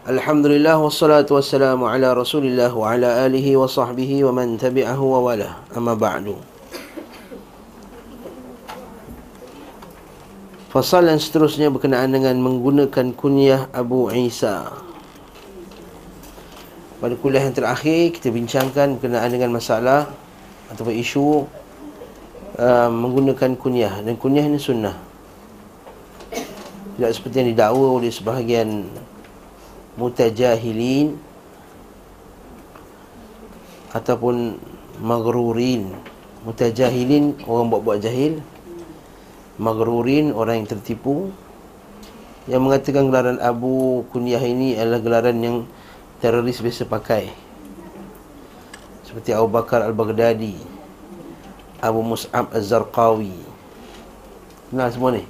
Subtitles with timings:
[0.00, 5.60] Alhamdulillah wassalatu wassalamu ala Rasulillah wa ala alihi wa sahbihi wa man tabi'ahu wa wala.
[5.76, 6.40] Amma ba'du.
[10.72, 14.72] Fasal yang seterusnya berkenaan dengan menggunakan kunyah Abu Isa.
[16.96, 20.08] Pada kuliah yang terakhir kita bincangkan berkenaan dengan masalah
[20.72, 21.44] ataupun isu
[22.56, 24.96] uh, menggunakan kunyah dan kunyah ini sunnah.
[26.96, 28.88] Tidak seperti yang didakwa oleh sebahagian
[30.00, 31.20] mutajahilin
[33.92, 34.56] ataupun
[35.04, 35.92] magrurin.
[36.48, 38.40] Mutajahilin orang buat-buat jahil.
[39.60, 41.28] Magrurin orang yang tertipu
[42.48, 45.56] yang mengatakan gelaran Abu Kunyah ini adalah gelaran yang
[46.24, 47.28] teroris biasa pakai.
[49.04, 50.56] Seperti Abu Bakar Al-Baghdadi,
[51.84, 53.36] Abu Mus'ab Az-Zarqawi.
[54.72, 55.28] Kenal semua ni?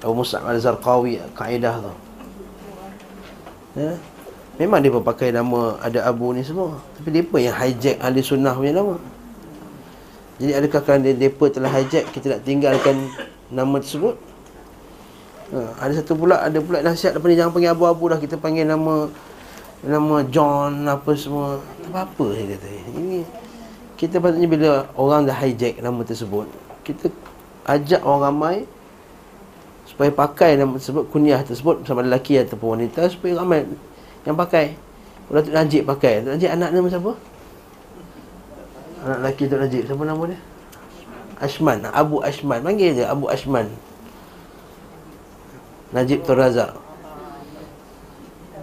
[0.00, 1.92] Abu Mus'ab al-Zarqawi kaedah tu
[3.76, 3.92] ya?
[4.60, 6.76] Memang dia pakai nama ada Abu ni semua.
[7.00, 9.00] Tapi dia pun yang hijack ahli sunnah punya nama.
[10.40, 12.96] Jadi adakah kerana dia, dia telah hijack Kita nak tinggalkan
[13.52, 14.16] nama tersebut?
[15.52, 19.12] Ha, Ada satu pula Ada pula nasihat ni jangan panggil Abu-Abu dah Kita panggil nama
[19.84, 21.60] Nama John Apa semua.
[21.84, 22.68] Tak apa-apa saya kata.
[22.96, 23.20] Ini
[24.00, 26.48] Kita patutnya bila Orang dah hijack nama tersebut
[26.88, 27.12] Kita
[27.68, 28.56] Ajak orang ramai
[30.00, 33.68] supaya pakai nama tersebut kunyah tersebut sama lelaki ataupun wanita supaya ramai
[34.24, 34.72] yang pakai.
[35.28, 36.24] Kalau Tok Najib pakai.
[36.24, 37.12] Tok Najib anak nama siapa?
[39.04, 39.82] anak lelaki Tok Najib.
[39.84, 40.40] Siapa nama dia?
[41.36, 41.84] Ashman.
[41.84, 42.64] Abu Ashman.
[42.64, 43.68] Panggil je Abu Ashman.
[45.92, 46.72] Najib Tor Razak.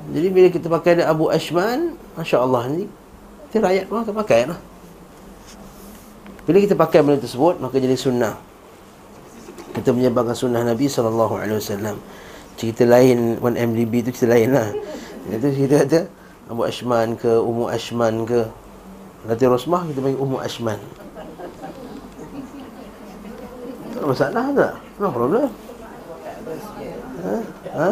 [0.10, 2.88] Jadi bila kita pakai dia Abu Ashman Masya Allah ni
[3.52, 4.56] Kita rakyat pun akan pakai lah.
[6.48, 8.40] Bila kita pakai benda tersebut Maka jadi sunnah
[9.78, 11.38] kita menyebarkan sunnah Nabi SAW
[12.58, 14.70] cerita lain 1MDB tu cerita lain lah
[15.30, 16.00] itu cerita kata
[16.50, 18.42] Abu Ashman ke Ummu Ashman ke
[19.28, 20.80] Nanti Rosmah kita panggil Ummu Ashman
[23.94, 24.74] tak ada masalah tak?
[24.98, 25.48] no problem
[27.22, 27.36] ha?
[27.78, 27.90] ha?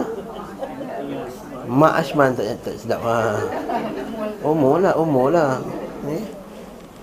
[1.65, 3.37] Mak Ashman tak, tak sedap ha.
[4.41, 5.61] Ummu lah Ummu lah
[6.09, 6.23] eh?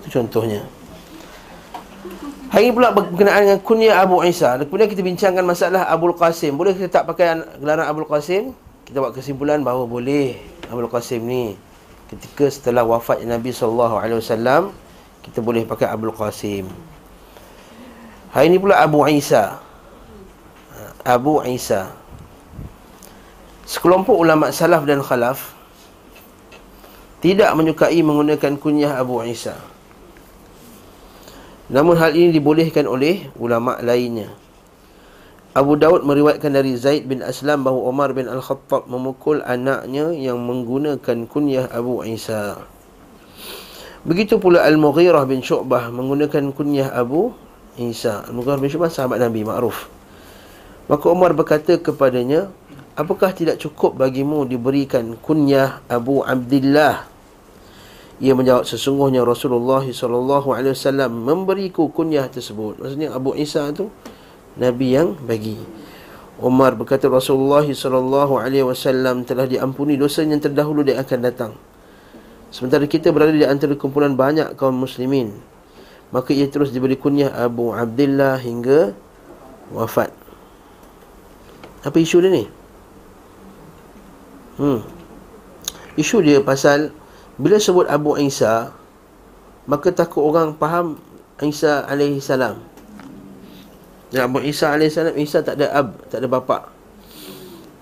[0.03, 0.59] itu contohnya
[2.53, 4.53] Hari ini pula berkenaan dengan kunyah Abu Isa.
[4.61, 6.53] Kemudian kita bincangkan masalah Abu Qasim.
[6.53, 8.53] Boleh kita tak pakai gelaran Abu Qasim?
[8.85, 10.37] Kita buat kesimpulan bahawa boleh
[10.69, 11.57] Abu Qasim ni
[12.13, 14.69] ketika setelah wafat Nabi SAW
[15.25, 16.69] kita boleh pakai Abu Qasim.
[18.37, 19.57] Hari ini pula Abu Isa.
[21.01, 21.89] Abu Isa.
[23.65, 25.57] Sekelompok ulama salaf dan khalaf
[27.17, 29.72] tidak menyukai menggunakan kunyah Abu Isa.
[31.73, 34.29] Namun hal ini dibolehkan oleh ulama lainnya.
[35.57, 41.25] Abu Daud meriwayatkan dari Zaid bin Aslam bahawa Umar bin Al-Khattab memukul anaknya yang menggunakan
[41.25, 42.61] kunyah Abu Isa.
[44.05, 47.33] Begitu pula Al-Mughirah bin Syu'bah menggunakan kunyah Abu
[47.81, 48.21] Isa.
[48.29, 49.89] Al-Mughirah bin Syu'bah sahabat Nabi ma'ruf.
[50.89, 52.53] Maka Umar berkata kepadanya,
[52.93, 57.12] Apakah tidak cukup bagimu diberikan kunyah Abu Abdullah
[58.23, 62.79] ia menjawab sesungguhnya Rasulullah wasallam memberiku kunyah tersebut.
[62.79, 63.91] Maksudnya Abu Isa tu
[64.55, 65.59] nabi yang bagi.
[66.39, 71.51] Umar berkata Rasulullah wasallam telah diampuni dosa yang terdahulu dia akan datang.
[72.47, 75.35] Sementara kita berada di antara kumpulan banyak kaum muslimin.
[76.15, 78.95] Maka ia terus diberi kunyah Abu Abdullah hingga
[79.75, 80.15] wafat.
[81.83, 82.45] Apa isu dia ni?
[84.55, 84.79] Hmm.
[85.99, 87.02] Isu dia pasal
[87.37, 88.73] bila sebut Abu Isa
[89.63, 90.99] Maka takut orang faham
[91.43, 92.59] Isa alaihi salam.
[94.13, 96.69] Ya Abu Isa alaihi salam Isa tak ada ab, tak ada bapa.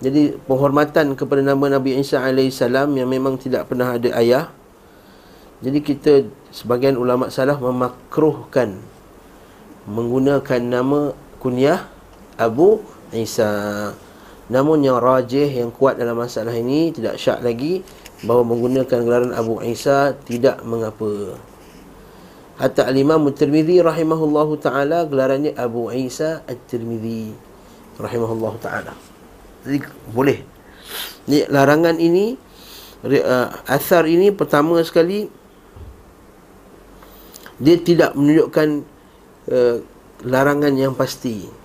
[0.02, 4.50] Jadi penghormatan kepada nama Nabi Isa alaihi salam Yang memang tidak pernah ada ayah.
[5.62, 6.12] Jadi kita
[6.54, 8.78] Sebagian ulama salah memakruhkan
[9.86, 11.10] Menggunakan nama
[11.42, 11.86] kunyah
[12.38, 13.90] Abu Isa.
[14.50, 17.82] Namun yang rajih Yang kuat dalam masalah ini Tidak syak lagi
[18.22, 21.38] bahawa menggunakan gelaran Abu Isa tidak mengapa.
[22.60, 27.34] Hatta al-Imam At-Tirmizi rahimahullahu taala gelarannya Abu Isa At-Tirmizi
[27.98, 28.94] rahimahullahu taala.
[29.66, 29.82] Jadi
[30.14, 30.38] boleh.
[31.26, 32.38] Ni larangan ini
[33.06, 35.26] uh, asar ini pertama sekali
[37.62, 38.68] dia tidak menunjukkan
[39.50, 39.76] uh,
[40.22, 41.61] larangan yang pasti.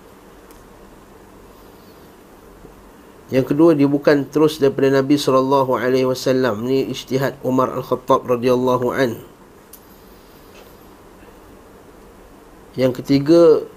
[3.28, 6.64] Yang kedua dia bukan terus daripada Nabi sallallahu alaihi wasallam.
[6.64, 9.20] Ni ijtihad Umar Al-Khattab radhiyallahu an.
[12.72, 13.68] Yang ketiga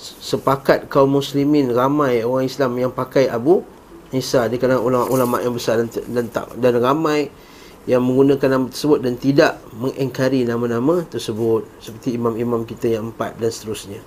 [0.00, 3.64] sepakat kaum muslimin ramai orang Islam yang pakai Abu
[4.10, 7.30] Isa di kalangan ulama-ulama yang besar dan, dan tak dan ramai
[7.86, 13.48] yang menggunakan nama tersebut dan tidak mengingkari nama-nama tersebut seperti imam-imam kita yang empat dan
[13.48, 14.02] seterusnya.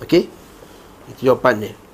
[0.00, 0.30] Okey?
[1.12, 1.91] Itu jawapannya.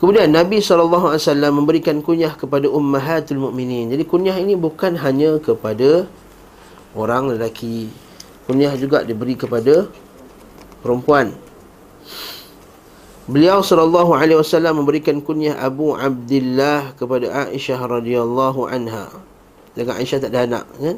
[0.00, 1.20] Kemudian Nabi SAW
[1.52, 3.92] memberikan kunyah kepada ummahatul mu'minin.
[3.92, 6.08] Jadi kunyah ini bukan hanya kepada
[6.96, 7.92] orang lelaki.
[8.48, 9.92] Kunyah juga diberi kepada
[10.80, 11.36] perempuan.
[13.28, 19.12] Beliau sallallahu alaihi wasallam memberikan kunyah Abu Abdullah kepada Aisyah radhiyallahu anha.
[19.76, 20.96] Dengan Aisyah tak ada anak, kan?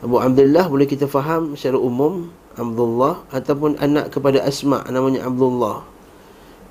[0.00, 5.93] Abu Abdullah boleh kita faham secara umum Abdullah ataupun anak kepada Asma namanya Abdullah.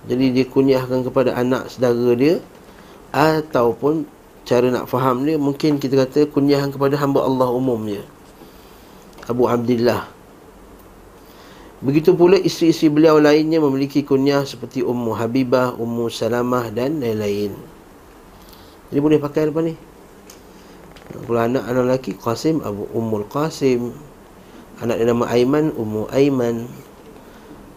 [0.03, 2.35] Jadi dia kunyahkan kepada anak saudara dia
[3.15, 4.03] ataupun
[4.43, 8.03] cara nak faham dia mungkin kita kata kunyahkan kepada hamba Allah umum dia.
[9.23, 10.11] Abu Abdullah
[11.83, 17.51] Begitu pula isteri-isteri beliau lainnya memiliki kunyah seperti Ummu Habibah, Ummu Salamah dan lain-lain.
[18.87, 19.75] Jadi boleh pakai apa ni?
[21.11, 23.91] Kalau anak anak lelaki Qasim Abu Ummul Qasim.
[24.79, 26.71] Anak dia nama Aiman, Ummu Aiman.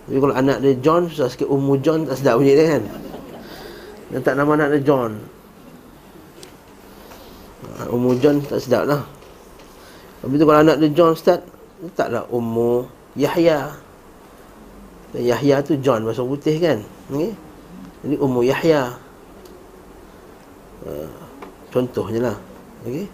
[0.06, 2.82] Jadi kalau anak dia John susah sikit Ummu John tak sedap bunyi dia kan.
[4.14, 5.12] Dan tak nama anak dia John.
[7.90, 9.02] Ummu John tak sedap lah.
[10.22, 11.42] Habis tu kalau anak dia John start
[11.98, 12.86] taklah Ummu
[13.18, 13.86] Yahya.
[15.16, 17.32] Yahya tu John bahasa putih kan okay?
[18.04, 18.92] Jadi Ummu Yahya
[20.84, 21.08] uh,
[21.72, 22.36] Contohnya lah
[22.84, 23.08] okay?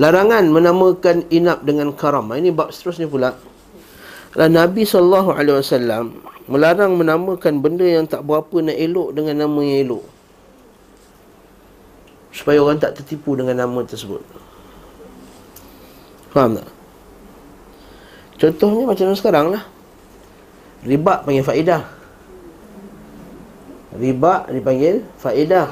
[0.00, 2.32] Larangan menamakan inap dengan karam.
[2.32, 3.36] Ini bab seterusnya pula.
[4.32, 5.36] Lah Nabi SAW
[6.48, 10.04] Melarang menamakan benda yang tak berapa nak elok Dengan nama yang elok.
[12.32, 14.24] Supaya orang tak tertipu dengan nama tersebut.
[16.32, 16.68] Faham tak?
[18.40, 19.62] Contohnya macam sekarang lah.
[20.82, 21.84] Riba panggil faedah.
[23.92, 25.68] Riba dipanggil faedah.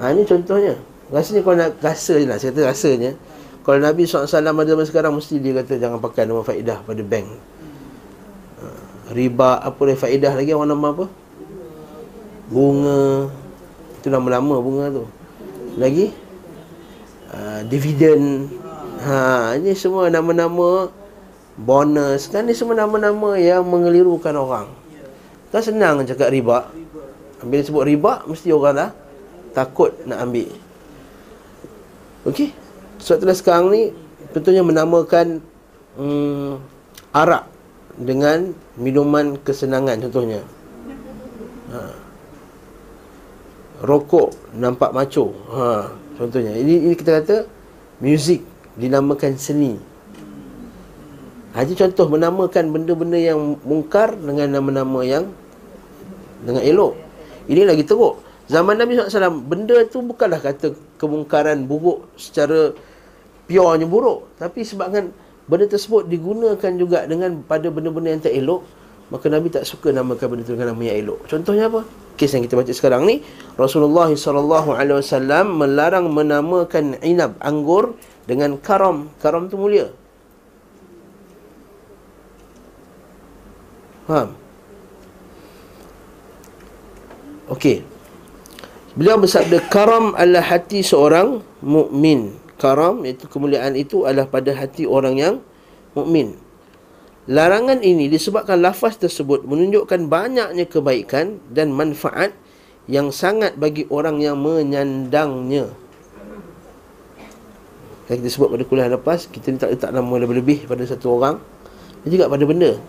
[0.00, 3.10] Ha ni contohnya Rasanya kalau nak rasa je lah Saya kata rasanya
[3.64, 7.28] Kalau Nabi SAW ada zaman sekarang Mesti dia kata jangan pakai nama faedah pada bank
[8.60, 8.66] ha,
[9.16, 11.06] Riba apa dia faedah lagi Orang nama apa?
[12.52, 13.32] Bunga
[14.00, 15.04] Itu nama lama bunga tu
[15.80, 16.12] Lagi?
[17.28, 18.48] Uh, dividen
[18.98, 20.90] Ha, ini semua nama-nama
[21.54, 24.66] bonus kan ni semua nama-nama yang mengelirukan orang.
[25.54, 26.66] Tak senang cakap riba.
[27.46, 28.90] Bila sebut riba mesti orang dah
[29.54, 30.50] takut nak ambil.
[32.28, 32.52] Okey.
[33.00, 33.82] Sebab itulah sekarang ni
[34.36, 35.40] tentunya menamakan
[35.96, 36.60] hmm,
[37.16, 37.48] arak
[37.96, 40.44] dengan minuman kesenangan contohnya.
[41.72, 41.80] Ha.
[43.82, 45.32] Rokok nampak macho.
[45.54, 45.88] Ha,
[46.20, 46.52] contohnya.
[46.52, 47.36] Ini, ini kita kata
[48.04, 48.44] music
[48.76, 49.80] dinamakan seni.
[51.56, 55.26] Haji contoh menamakan benda-benda yang mungkar dengan nama-nama yang
[56.44, 56.94] dengan elok.
[57.48, 58.20] Ini lagi teruk.
[58.48, 62.72] Zaman Nabi SAW, benda tu bukanlah kata kemungkaran buruk secara
[63.44, 64.24] purenya buruk.
[64.40, 65.12] Tapi sebabkan
[65.44, 68.64] benda tersebut digunakan juga dengan pada benda-benda yang tak elok,
[69.12, 71.28] maka Nabi tak suka namakan benda itu dengan nama yang elok.
[71.28, 71.84] Contohnya apa?
[72.16, 73.20] Kes yang kita baca sekarang ni,
[73.54, 77.94] Rasulullah SAW melarang menamakan inab, anggur
[78.28, 79.88] dengan karam karam tu mulia
[84.04, 84.36] faham
[87.48, 87.80] okey
[88.98, 92.34] beliau bersabda karam adalah hati seorang mukmin.
[92.58, 95.34] Karam iaitu kemuliaan itu adalah pada hati orang yang
[95.94, 96.34] mukmin.
[97.30, 102.34] Larangan ini disebabkan lafaz tersebut menunjukkan banyaknya kebaikan dan manfaat
[102.90, 105.70] yang sangat bagi orang yang menyandangnya.
[108.08, 111.36] Kita sebut pada kuliah lepas Kita tak letak nama lebih-lebih pada satu orang
[112.00, 112.80] Dan juga pada benda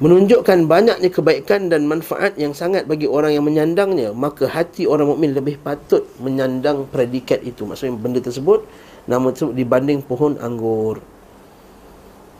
[0.00, 5.36] Menunjukkan banyaknya kebaikan dan manfaat yang sangat bagi orang yang menyandangnya Maka hati orang mukmin
[5.36, 7.68] lebih patut menyandang predikat itu.
[7.68, 8.64] Maksudnya benda tersebut
[9.04, 11.04] Nama tersebut dibanding pohon anggur.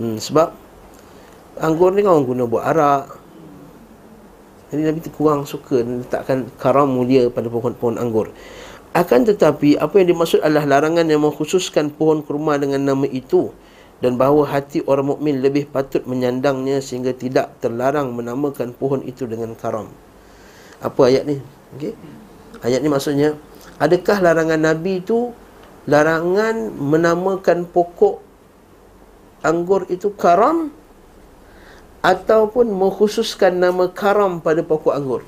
[0.01, 0.71] Hmm, Sebab
[1.61, 3.05] Anggur ni kan orang guna buat arak.
[4.73, 8.33] Jadi Nabi kurang suka letakkan karam mulia pada pohon-pohon anggur.
[8.97, 13.53] Akan tetapi apa yang dimaksud adalah larangan yang mengkhususkan pohon kurma dengan nama itu
[14.01, 19.53] dan bahawa hati orang mukmin lebih patut menyandangnya sehingga tidak terlarang menamakan pohon itu dengan
[19.53, 19.93] karam.
[20.81, 21.37] Apa ayat ni?
[21.77, 21.93] Okey.
[22.65, 23.37] Ayat ni maksudnya
[23.77, 25.37] adakah larangan Nabi itu
[25.85, 28.25] larangan menamakan pokok
[29.45, 30.73] anggur itu karam
[32.01, 35.23] ataupun mengkhususkan nama karam pada pokok anggur?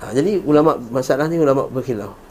[0.00, 2.25] ha, Jadi ulama masalah ni ulama berkhilaf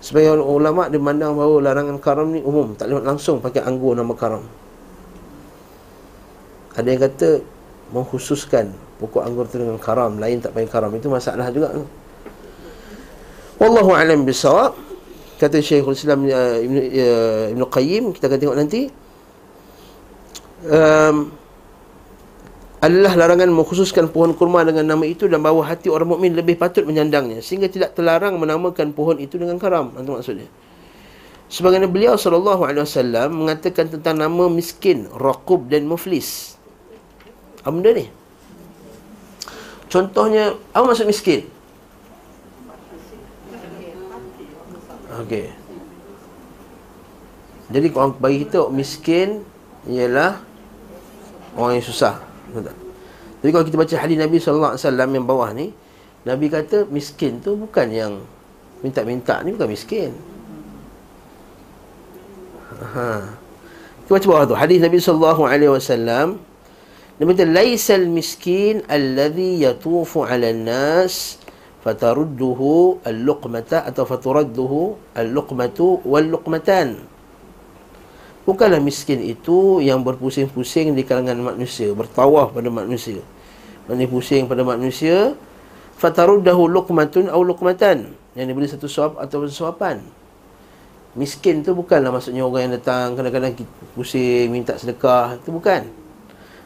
[0.00, 4.16] Sebagai ulama dia memandang bahawa larangan karam ni umum Tak boleh langsung pakai anggur nama
[4.16, 4.40] karam.
[6.72, 7.28] Ada yang kata
[7.92, 10.90] Mengkhususkan pokok anggur tu dengan karam Lain tak pakai karam.
[10.96, 11.76] Itu masalah juga
[13.60, 14.72] Wallahu alam bisawab
[15.36, 18.82] Kata Syekhul Islam uh, Ibn, uh, Ibn Qayyim Kita akan tengok nanti.
[20.68, 21.39] Um,
[22.80, 26.88] adalah larangan mengkhususkan pohon kurma dengan nama itu dan bahawa hati orang mukmin lebih patut
[26.88, 29.92] menyandangnya sehingga tidak terlarang menamakan pohon itu dengan karam.
[30.00, 30.48] Itu maksudnya.
[31.52, 36.56] Sebagaimana beliau sallallahu alaihi wasallam mengatakan tentang nama miskin raqub dan muflis.
[37.60, 38.08] Apa benda ni?
[39.92, 41.44] Contohnya apa maksud miskin?
[45.20, 45.52] Okey.
[47.76, 49.44] Jadi kalau bagi kita miskin
[49.84, 50.40] ialah
[51.60, 52.29] orang yang susah
[53.40, 55.72] Jadi kalau kita baca hadis Nabi sallallahu alaihi wasallam yang bawah ni,
[56.28, 58.12] Nabi kata miskin tu bukan yang
[58.84, 60.12] minta-minta ni bukan miskin.
[62.80, 63.32] Ha.
[64.04, 64.56] Kita baca bawah tu.
[64.58, 66.36] Hadis Nabi sallallahu alaihi wasallam
[67.20, 71.40] Nabi kata laisal miskin alladhi yatufu 'ala an-nas
[71.84, 77.00] fatarudduhu al-luqmata atau faturadduhu al-luqmatu wal-luqmatan.
[78.50, 83.22] Bukanlah miskin itu yang berpusing-pusing di kalangan manusia Bertawah pada manusia.
[83.86, 85.38] Maksudnya pusing pada manusia
[85.94, 90.02] Fataruddahu luqmatun au luqmatan Yang diberi satu suap atau suapan.
[91.14, 93.54] Miskin tu bukanlah maksudnya orang yang datang Kadang-kadang
[93.94, 95.86] pusing, minta sedekah Itu bukan.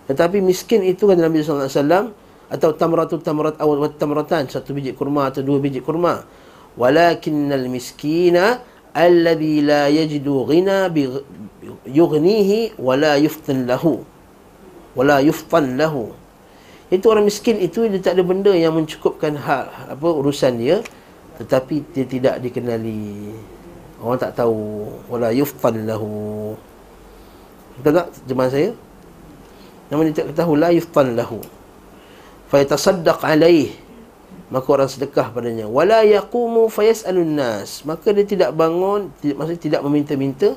[0.09, 2.17] Tetapi miskin itu kan Nabi SAW
[2.49, 6.25] Atau tamratu tamrat awal tamratan Satu biji kurma atau dua biji kurma.
[6.81, 10.87] Walakinnal miskina Alladhi la yajidu ghina
[11.85, 14.07] yughnihi wala yuftan lahu
[14.95, 16.15] wala yuftan lahu
[16.95, 20.79] itu orang miskin itu dia tak ada benda yang mencukupkan hal apa urusan dia
[21.35, 23.35] tetapi dia tidak dikenali.
[23.99, 24.87] Orang tak tahu.
[25.11, 26.55] Wala yuftan lahu.
[27.81, 28.71] Betul tak jemaah saya?
[29.91, 31.43] Namun dia tak tahu la yuftan lahu.
[32.47, 33.75] Fa yatasaddaq alaih
[34.53, 39.81] maka orang sedekah padanya wala yaqumu fayasalun nas maka dia tidak bangun tidak maksudnya tidak
[39.85, 40.53] meminta-minta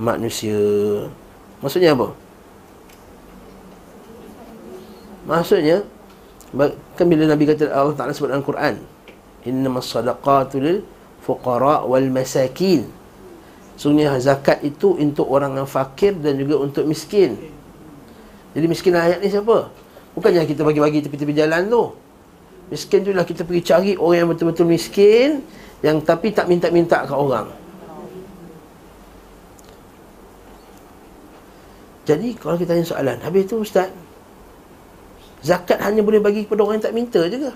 [0.00, 0.56] manusia.
[1.60, 2.08] Maksudnya apa?
[5.28, 5.84] Maksudnya
[6.96, 8.80] kan bila Nabi kata Allah Taala sebut dalam Quran,
[9.44, 10.82] innamas sadaqatu lil
[11.22, 12.88] fuqara wal masakin.
[13.76, 17.36] Sungguhnya zakat itu untuk orang yang fakir dan juga untuk miskin.
[18.52, 19.72] Jadi miskin ayat ni siapa?
[20.12, 21.84] Bukannya kita bagi-bagi tepi-tepi jalan tu.
[22.70, 25.42] Miskin tu lah kita pergi cari orang yang betul-betul miskin
[25.82, 27.50] yang tapi tak minta-minta ke orang.
[32.10, 33.86] Jadi kalau kita tanya soalan Habis tu Ustaz
[35.46, 37.52] Zakat hanya boleh bagi kepada orang yang tak minta je ke?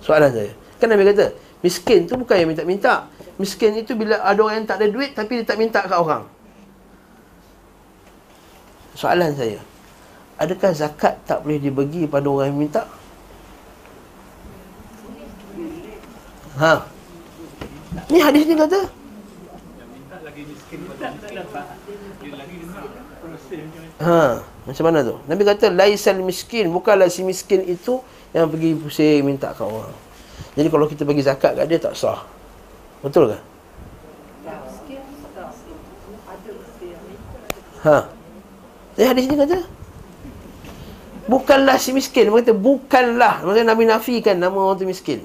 [0.00, 3.06] Soalan saya Kan Nabi kata Miskin tu bukan yang minta-minta
[3.36, 6.24] Miskin itu bila ada orang yang tak ada duit Tapi dia tak minta kat orang
[8.96, 9.60] Soalan saya
[10.42, 12.82] Adakah zakat tak boleh dibagi pada orang yang minta?
[16.58, 16.82] Ha?
[18.10, 18.90] Ni hadis ni kata
[24.02, 25.14] Ha, macam mana tu?
[25.30, 28.02] Nabi kata laisal miskin, bukanlah si miskin itu
[28.34, 29.94] yang pergi pusing minta kat orang.
[30.58, 32.26] Jadi kalau kita bagi zakat kat dia tak sah.
[32.98, 33.38] Betul ke?
[37.86, 37.98] Ha.
[38.98, 39.81] Jadi hadis ni kata
[41.30, 42.30] Bukanlah si miskin.
[42.30, 43.46] Dia kata bukanlah.
[43.46, 45.22] Maksudnya Nabi nafikan nama orang tu miskin.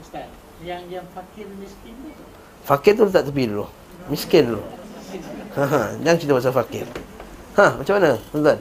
[0.00, 0.28] Ustaz
[0.60, 1.94] Yang yang fakir miskin
[2.68, 3.64] Fakir tu letak tepi dulu.
[4.12, 4.62] Miskin dulu.
[5.56, 6.84] Ha, ha, Jangan cerita pasal fakir.
[7.56, 8.58] Ha, macam mana tuan-tuan?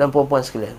[0.00, 0.76] Dan puan-puan sekalian.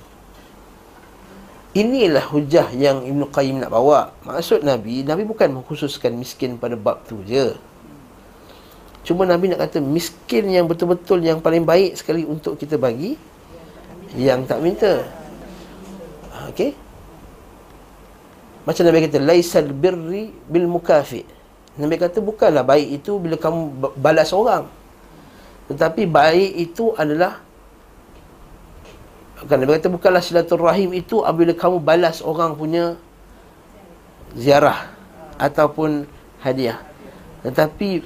[1.77, 4.09] Inilah hujah yang Ibn Qayyim nak bawa.
[4.25, 7.53] Maksud Nabi Nabi bukan mengkhususkan miskin pada bab tu je
[9.07, 13.15] Cuma Nabi nak kata Miskin yang betul-betul Yang paling baik sekali untuk kita bagi
[14.13, 14.93] Yang tak minta
[16.35, 16.75] ha, Okay
[18.67, 21.39] Macam Nabi kata Laisal birri bil mukafi'
[21.79, 24.67] Nabi kata bukanlah baik itu bila kamu balas orang.
[25.71, 27.39] Tetapi baik itu adalah
[29.47, 32.99] kan Nabi kata bukanlah silaturahim itu apabila kamu balas orang punya
[34.35, 34.91] ziarah
[35.39, 36.03] ataupun
[36.43, 36.83] hadiah.
[37.47, 38.03] Tetapi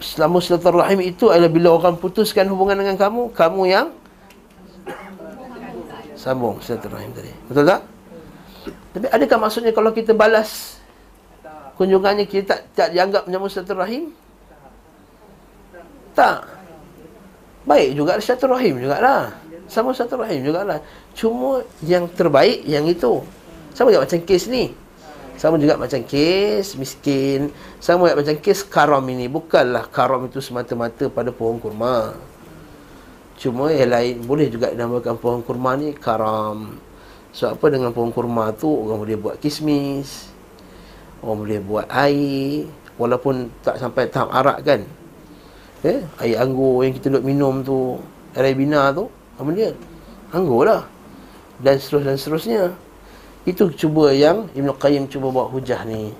[0.00, 3.86] selama silaturahim itu adalah bila orang putuskan hubungan dengan kamu, kamu yang
[6.16, 7.32] sambung silaturahim tadi.
[7.48, 7.80] Betul tak?
[8.96, 10.80] Tapi adakah maksudnya kalau kita balas
[11.76, 14.12] kunjungannya kita tak, tak dianggap menyambung silaturahim?
[16.16, 16.48] Tak.
[17.68, 19.46] Baik juga silaturahim jugalah.
[19.66, 20.78] Sama satu rahim jugalah
[21.10, 23.18] Cuma yang terbaik yang itu
[23.74, 24.70] Sama juga macam kes ni
[25.36, 29.28] Sama juga macam kes miskin Sama juga macam kes karam ini.
[29.28, 32.16] Bukanlah karam itu semata-mata pada pohon kurma.
[33.36, 36.80] Cuma yang lain Boleh juga dinamakan pohon kurma ni karam.
[37.36, 40.32] Sebab apa dengan pohon kurma tu Orang boleh buat kismis
[41.20, 42.64] Orang boleh buat air
[42.96, 44.80] Walaupun tak sampai tahap arak kan.
[45.84, 48.00] Eh, Air anggur yang kita duduk minum tu
[48.32, 49.76] Air bina tu Apa dia?
[50.32, 50.88] Anggur lah.
[51.60, 52.62] Dan seterusnya dan seterusnya
[53.46, 56.10] Itu cuba yang Ibn Qayyim cuba buat hujah ni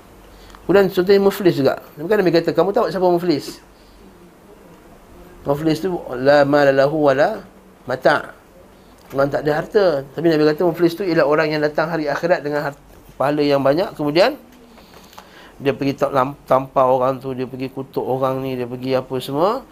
[0.63, 3.59] Kemudian contohnya muflis juga Bukan Nabi kata Kamu tahu siapa muflis?
[5.43, 7.43] Muflis tu La malalahu wala
[7.83, 8.31] Mata'
[9.11, 12.43] Orang tak ada harta Tapi Nabi kata muflis tu Ialah orang yang datang hari akhirat
[12.43, 12.83] Dengan harta,
[13.19, 14.39] pahala yang banyak Kemudian
[15.57, 15.97] dia pergi
[16.45, 19.65] tampar orang tu, dia pergi kutuk orang ni, dia pergi apa semua.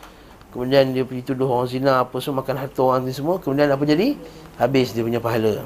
[0.50, 3.38] Kemudian dia pergi tuduh orang zina, apa semua, makan harta orang ni semua.
[3.38, 4.17] Kemudian apa jadi?
[4.57, 5.62] Habis dia punya pahala.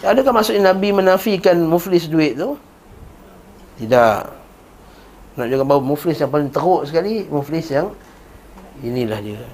[0.00, 2.56] Adakah maksudnya Nabi menafikan muflis duit tu?
[3.76, 4.20] Tidak.
[5.36, 7.92] Nak juga bahawa muflis yang paling teruk sekali, muflis yang
[8.80, 9.44] inilah dia.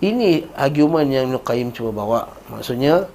[0.00, 2.20] Ini argument yang Nuqaim cuba bawa.
[2.48, 3.08] Maksudnya,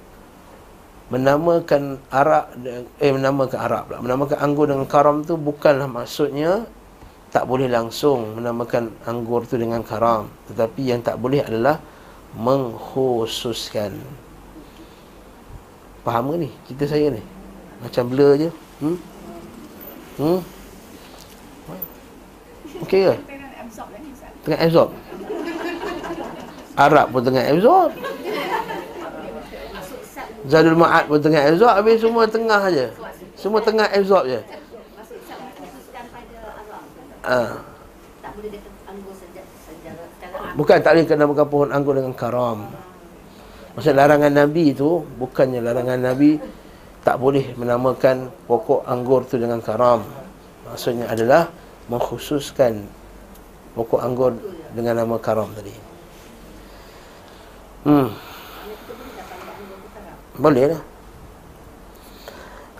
[1.06, 2.58] menamakan arak
[2.98, 6.66] eh menamakan arak pula menamakan anggur dengan karam tu bukanlah maksudnya
[7.30, 11.78] tak boleh langsung menamakan anggur tu dengan karam tetapi yang tak boleh adalah
[12.34, 13.94] mengkhususkan
[16.06, 17.22] faham ke ni cerita saya ni?
[17.82, 18.50] Macam blur je.
[18.78, 18.96] Hmm?
[20.22, 20.40] Hmm?
[22.86, 23.14] Okey ke?
[24.46, 24.94] Tengah absorb
[26.76, 27.90] arak pun tengah absorb.
[30.46, 32.86] Zadul Ma'ad pun tengah absorb Habis semua tengah je.
[33.34, 34.40] Semua tengah absorb je.
[37.26, 37.58] Ha.
[40.54, 42.70] Bukan tak boleh kena bukan pohon anggur dengan karam
[43.76, 46.40] Maksud larangan Nabi tu Bukannya larangan Nabi
[47.04, 50.02] Tak boleh menamakan pokok anggur tu dengan karam.
[50.66, 51.52] Maksudnya adalah
[51.92, 52.82] Mengkhususkan
[53.76, 54.32] Pokok anggur
[54.72, 55.72] dengan nama karam tadi.
[57.84, 58.08] Hmm.
[60.40, 60.82] Boleh lah.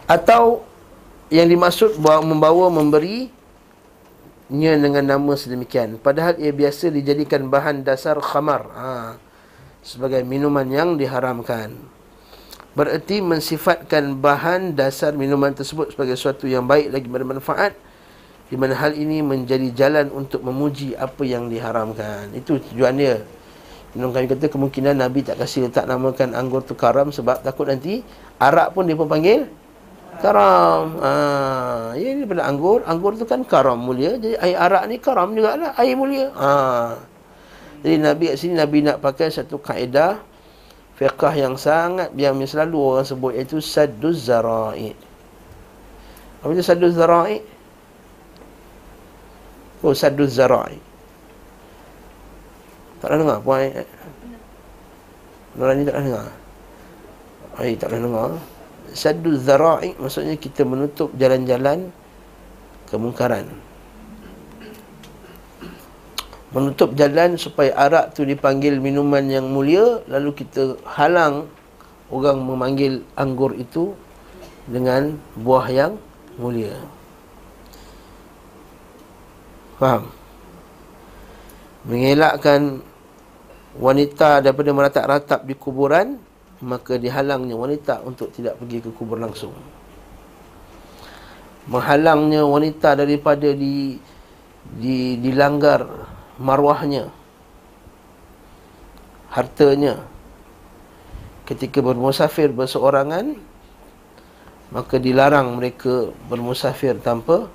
[0.08, 0.64] Atau
[1.28, 3.28] Yang dimaksud membawa memberi
[4.46, 5.98] Nya dengan nama sedemikian.
[5.98, 8.70] Padahal ia biasa dijadikan bahan dasar khamar.
[8.78, 9.18] Ha,
[9.86, 11.70] Sebagai minuman yang diharamkan
[12.74, 17.86] Bererti mensifatkan bahan dasar minuman tersebut Sebagai sesuatu yang baik lagi bermanfaat
[18.46, 22.30] di mana hal ini menjadi jalan untuk memuji apa yang diharamkan.
[22.30, 23.14] Itu tujuannya.
[23.96, 28.04] Minum kami kata kemungkinan Nabi tak kasih letak namakan anggur tu karam sebab takut nanti
[28.36, 29.48] arak pun dia pun panggil
[30.20, 31.00] karam.
[31.00, 31.10] Ha,
[31.96, 34.14] ya ini pada anggur, anggur tu kan karam mulia.
[34.20, 36.30] Jadi air arak ni karam juga lah, air mulia.
[36.36, 36.52] Ha.
[37.84, 40.20] Jadi Nabi kat sini Nabi nak pakai satu kaedah
[40.96, 44.96] fiqah yang sangat yang selalu orang sebut iaitu sadduz zara'i.
[46.40, 47.42] Apa itu sadduz zara'i?
[49.84, 50.78] Oh sadduz zara'i.
[53.00, 53.86] Tak pernah dengar puan eh?
[55.56, 56.26] Orang ni tak pernah dengar
[57.56, 58.30] Ai tak pernah dengar
[58.96, 61.92] Sadu zara'i maksudnya kita menutup jalan-jalan
[62.88, 63.44] kemungkaran
[66.56, 71.44] Menutup jalan supaya arak tu dipanggil minuman yang mulia Lalu kita halang
[72.08, 73.92] orang memanggil anggur itu
[74.64, 75.92] Dengan buah yang
[76.40, 76.72] mulia
[79.76, 80.08] Faham?
[81.86, 82.82] mengelakkan
[83.78, 86.18] wanita daripada meratap-ratap di kuburan
[86.58, 89.54] maka dihalangnya wanita untuk tidak pergi ke kubur langsung
[91.70, 94.00] menghalangnya wanita daripada di
[94.82, 95.86] di dilanggar
[96.36, 97.08] marwahnya
[99.32, 100.00] hartanya
[101.44, 103.36] ketika bermusafir berseorangan
[104.72, 107.46] maka dilarang mereka bermusafir tanpa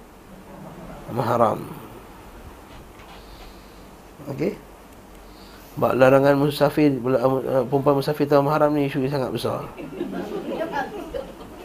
[1.11, 1.81] mahram
[4.29, 4.53] Okey.
[5.79, 6.91] Bak larangan musafir
[7.65, 9.63] perempuan musafir tahu mahram ni isu sangat besar.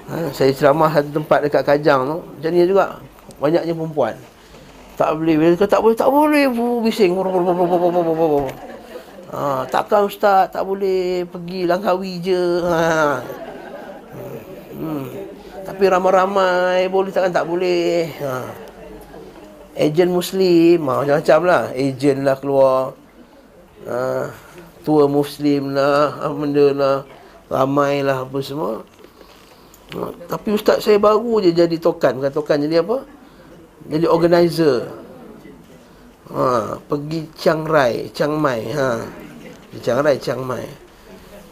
[0.06, 3.02] Ha, saya ceramah satu tempat dekat Kajang tu, macam ni juga.
[3.42, 4.14] Banyaknya perempuan.
[4.96, 6.44] Tak boleh, bila kata tak boleh, tak boleh
[6.80, 7.12] bising.
[9.26, 12.64] Ha, takkan ustaz tak boleh pergi Langkawi je.
[12.64, 13.20] Ha.
[14.72, 15.04] Hmm.
[15.66, 18.08] Tapi ramai-ramai boleh takkan tak boleh.
[18.24, 18.48] Ha.
[19.76, 21.62] Ejen muslim ha, macam-macam lah.
[21.76, 22.96] Ejen lah keluar.
[23.84, 24.32] Ha,
[24.80, 26.96] tua muslim lah benda lah.
[27.52, 28.80] Ramai lah apa semua.
[29.92, 32.22] Ha, tapi ustaz saya baru je jadi tokan.
[32.22, 33.15] Bukan tokan jadi apa
[33.86, 34.90] jadi organizer
[36.30, 39.02] ha, pergi Chiang Rai Chiang Mai ha.
[39.82, 40.66] Chiang Rai Chiang Mai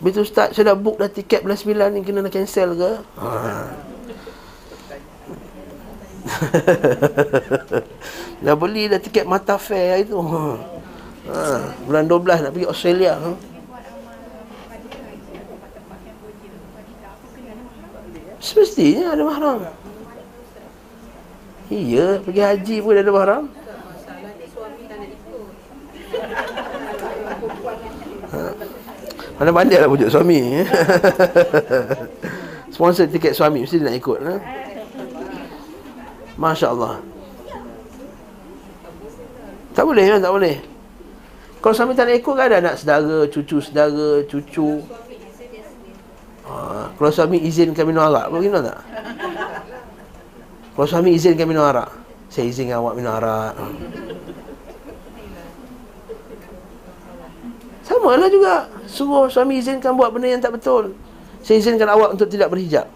[0.05, 2.93] Betul Ustaz, saya dah book dah tiket bulan 9 ni kena nak cancel ke?
[3.17, 3.31] Ha.
[8.45, 10.21] dah beli dah tiket mata fair itu.
[10.21, 10.45] Ha.
[11.31, 11.73] ha.
[11.89, 13.17] Bulan 12 nak pergi Australia.
[13.17, 13.33] Ha.
[18.45, 19.84] Semestinya ada mahram.
[21.73, 23.45] Iya, pergi haji pun ada mahram.
[29.35, 30.63] Mana pandai lah pujuk suami
[32.75, 34.35] Sponsor tiket suami Mesti dia nak ikut ha?
[36.39, 37.03] Masya Allah
[39.75, 40.23] Tak boleh kan?
[40.23, 40.57] Tak boleh.
[41.59, 44.83] Kalau suami tak nak ikut kan ada anak sedara Cucu sedara Cucu.
[46.47, 46.55] Ha,
[46.95, 48.79] Kalau suami izinkan minum arak Boleh tak
[50.75, 51.87] Kalau suami izinkan minum arak
[52.27, 53.55] Saya izinkan awak minum arak
[57.87, 60.99] Sama lah juga Suruh suami izinkan buat benda yang tak betul
[61.47, 62.91] Saya izinkan awak untuk tidak berhijab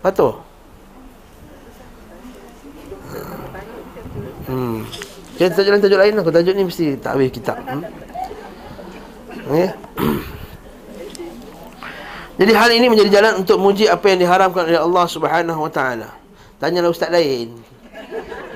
[0.00, 0.50] Patuh
[4.50, 4.82] Hmm.
[5.38, 7.54] Kita tajuk lain tajuk lain aku tajuk ni mesti tak habis kitab.
[7.62, 7.86] Hmm?
[9.46, 9.70] Okay.
[12.40, 16.08] Jadi hal ini menjadi jalan untuk muji apa yang diharamkan oleh Allah Subhanahu Wa Taala.
[16.56, 17.52] Tanyalah ustaz lain.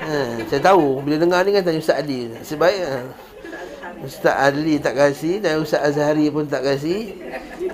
[0.04, 2.32] Ha, saya tahu bila dengar ni kan tanya ustaz Ali.
[2.40, 3.04] Sebaik ha.
[4.04, 7.16] Ustaz Ali tak kasih dan Ustaz Azhari pun tak kasih.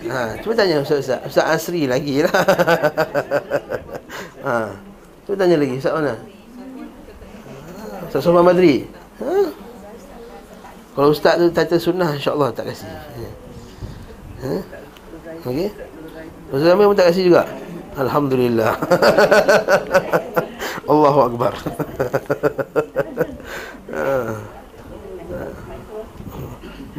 [0.06, 1.46] Ha, cuba tanya Ustaz Ustaz.
[1.46, 2.30] Asri lagi lah.
[4.46, 4.70] ha.
[5.26, 6.14] Cuba tanya lagi Ustaz mana?
[8.10, 8.86] Ustaz Sofan Madri.
[9.22, 9.30] Ha?
[10.94, 12.90] Kalau Ustaz tu tata sunnah insya-Allah tak kasih.
[14.46, 14.54] Ha?
[15.46, 15.70] Okey.
[16.50, 17.46] Ustaz Amir pun tak kasih juga.
[17.94, 18.74] Alhamdulillah.
[20.90, 21.54] Allahu Akbar.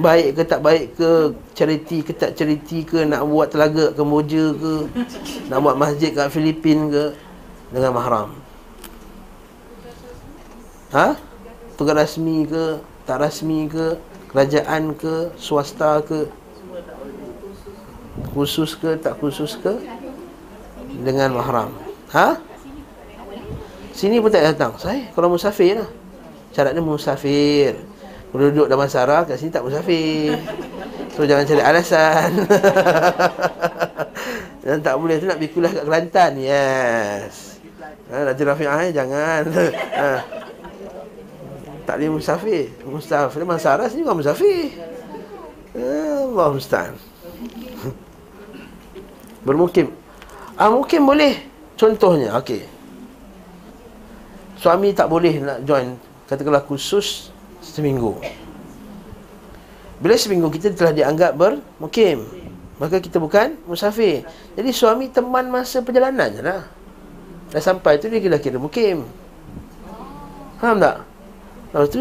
[0.01, 1.35] baik ke tak baik ke?
[1.53, 3.05] Charity ke tak charity ke?
[3.05, 4.89] Nak buat telaga Kemboja ke?
[5.51, 7.13] Nak buat masjid kat Filipin ke?
[7.69, 8.29] Dengan mahram.
[10.95, 11.15] Ha?
[11.75, 12.79] Tugas rasmi ke?
[13.03, 13.95] Tak rasmi ke?
[14.31, 15.29] Kerajaan ke?
[15.35, 16.27] Swasta ke
[18.29, 19.73] khusus ke tak khusus ke
[21.01, 21.73] dengan mahram
[22.13, 22.37] ha
[23.91, 25.89] sini pun tak datang saya kalau musafir lah
[26.53, 27.75] syaratnya musafir
[28.31, 30.39] kalau duduk dalam Sarah kat sini tak musafir.
[31.11, 32.47] So jangan cari alasan.
[34.63, 36.39] Dan tak boleh tu nak bikulah kat Kelantan.
[36.39, 37.59] Yes.
[38.07, 39.41] Ha, nanti Rafi'ah eh, jangan.
[39.99, 40.11] ha.
[41.83, 42.71] Tak boleh musafir.
[42.87, 43.43] Musafir.
[43.43, 44.79] Memang Sarah sini bukan musafir.
[45.75, 46.95] Ha, Allah Musta'an.
[49.43, 49.93] Bermukim.
[50.55, 51.49] Ah mungkin boleh.
[51.79, 52.61] Contohnya, okey.
[54.61, 55.97] Suami tak boleh nak join
[56.29, 57.33] katakanlah khusus
[57.65, 58.13] seminggu
[59.97, 62.29] Bila seminggu kita telah dianggap bermukim
[62.77, 64.21] Maka kita bukan musafir
[64.53, 66.61] Jadi suami teman masa perjalanan je lah
[67.49, 69.01] Dah sampai tu dia kira mukim
[70.61, 71.09] Faham tak?
[71.73, 71.99] Lepas tu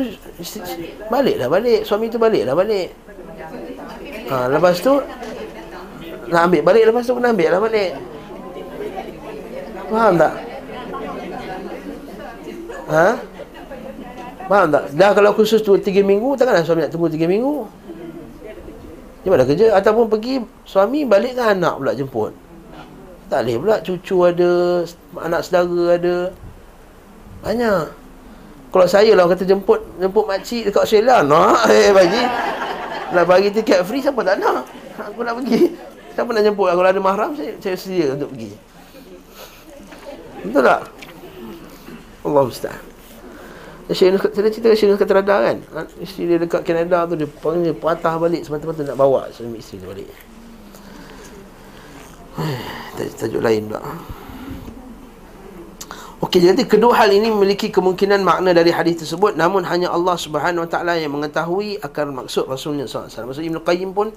[1.09, 2.93] Balik lah balik Suami tu balik lah balik
[4.29, 5.01] ha, Lepas tu
[6.31, 7.93] Nak ambil balik Lepas tu kena ambil lah balik.
[9.91, 10.35] Faham tak?
[12.91, 13.09] Ha?
[14.47, 14.85] Faham tak?
[14.95, 17.67] Dah kalau khusus tu 3 minggu Takkanlah suami nak tunggu 3 minggu.
[19.27, 22.33] Dia mana kerja Ataupun pergi Suami balik kan anak pula jemput.
[23.27, 24.51] Tak boleh pula Cucu ada
[25.19, 26.17] Anak saudara ada.
[27.43, 27.83] Banyak.
[28.71, 32.23] Kalau saya lah kata jemput Jemput makcik dekat Australia Nak eh bagi.
[33.11, 34.63] Nak bagi tiket free Siapa tak nak?
[35.01, 36.69] Aku nak pergi Siapa nak jemput?
[36.71, 38.51] Kalau ada mahram Saya, saya sedia untuk pergi.
[40.45, 40.83] Betul tak?
[42.25, 42.77] Allah Ustaz.
[43.91, 45.59] Saya cerita Syekh kata rada kan?
[45.75, 48.47] Ha, Isteri dia dekat Canada tu Dia panggil patah balik.
[48.47, 50.09] Semata-mata nak bawa Suami isteri dia balik.
[53.19, 53.83] Tajuk lain pula.
[56.21, 59.41] Okey, jadi kedua hal ini memiliki kemungkinan makna dari hadis tersebut.
[59.41, 63.09] Namun hanya Allah Subhanahu Wa Taala yang mengetahui akan maksud Rasulnya SAW.
[63.09, 64.13] Maksud Ibn Qayyim pun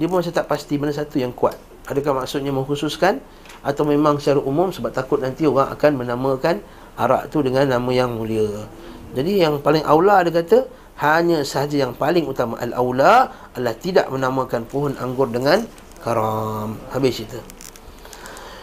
[0.00, 1.60] dia pun masih tak pasti mana satu yang kuat.
[1.84, 3.20] Adakah maksudnya mengkhususkan
[3.60, 6.64] atau memang secara umum sebab takut nanti orang akan menamakan
[6.96, 8.64] arak tu dengan nama yang mulia.
[9.12, 10.64] Jadi yang paling aula dia kata
[11.04, 15.68] hanya sahaja yang paling utama al-aula adalah tidak menamakan pohon anggur dengan
[16.00, 16.80] karam.
[16.96, 17.40] Habis cerita.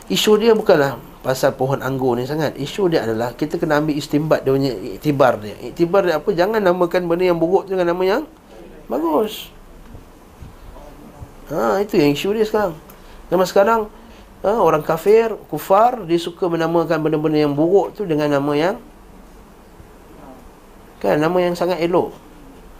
[0.07, 2.55] Isu dia bukanlah pasal pohon anggur ni sangat.
[2.57, 5.53] Isu dia adalah kita kena ambil istimbat dia punya iktibar dia.
[5.61, 6.29] Iktibar dia apa?
[6.33, 8.21] Jangan namakan benda yang buruk dengan nama yang
[8.87, 9.56] bagus.
[11.47, 12.75] Ha, itu yang isu dia sekarang.
[13.31, 13.81] Zaman sekarang
[14.43, 18.75] ha, orang kafir, kufar dia suka menamakan benda-benda yang buruk tu dengan nama yang
[20.97, 22.09] Kan nama yang sangat elok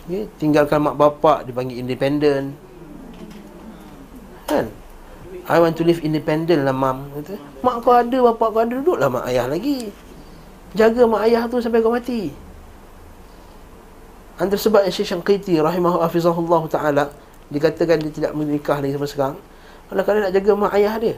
[0.10, 0.26] okay?
[0.42, 2.58] Tinggalkan mak bapak Dipanggil independent
[4.50, 4.74] Kan?
[5.48, 7.40] I want to live independent lah mam kata.
[7.64, 9.94] Mak kau ada, bapak kau ada Duduklah mak ayah lagi
[10.74, 12.34] Jaga mak ayah tu sampai kau mati
[14.38, 17.06] Antara sebab Syekh Syangkiti Rahimahullah Hafizahullah Ta'ala
[17.48, 19.38] Dikatakan dia tidak menikah lagi sampai sekarang.
[19.88, 21.16] Kalau kalian nak jaga mak ayah dia.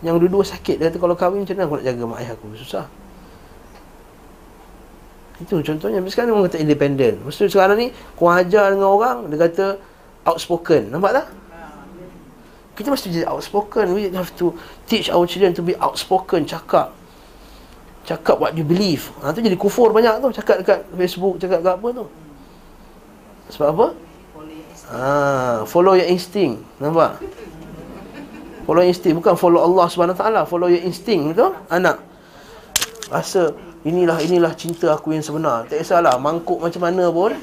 [0.00, 2.44] Yang dua-dua sakit Dia kata kalau kahwin macam mana aku nak jaga mak ayah aku?
[2.56, 2.86] Susah.
[5.44, 6.00] Itu contohnya.
[6.08, 7.20] Sekarang orang kata independent.
[7.20, 9.66] Maksudnya sekarang ni Kau ajar dengan orang Dia kata
[10.24, 10.88] Outspoken.
[10.88, 11.26] Nampak tak?
[12.80, 13.92] Kita mesti jadi outspoken.
[13.92, 14.56] We have to
[14.88, 16.48] teach our children to be outspoken.
[16.48, 16.96] Cakap.
[18.08, 19.12] Cakap what you believe.
[19.20, 20.32] Ha, jadi kufur banyak tu.
[20.32, 22.04] Cakap dekat Facebook Cakap dekat apa tu.
[23.52, 23.86] Sebab apa?
[24.90, 27.22] Ha, follow your instinct Nampak?
[28.66, 31.54] Follow instinct Bukan follow Allah SWT Follow your instinct Betul?
[31.70, 32.02] Anak
[33.06, 33.54] Rasa
[33.86, 37.38] Inilah inilah cinta aku yang sebenar Tak kisahlah Mangkuk macam mana pun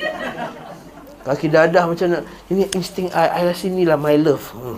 [1.23, 2.19] Kaki dadah macam mana
[2.51, 4.77] Ini insting I, I rasa inilah my love hmm.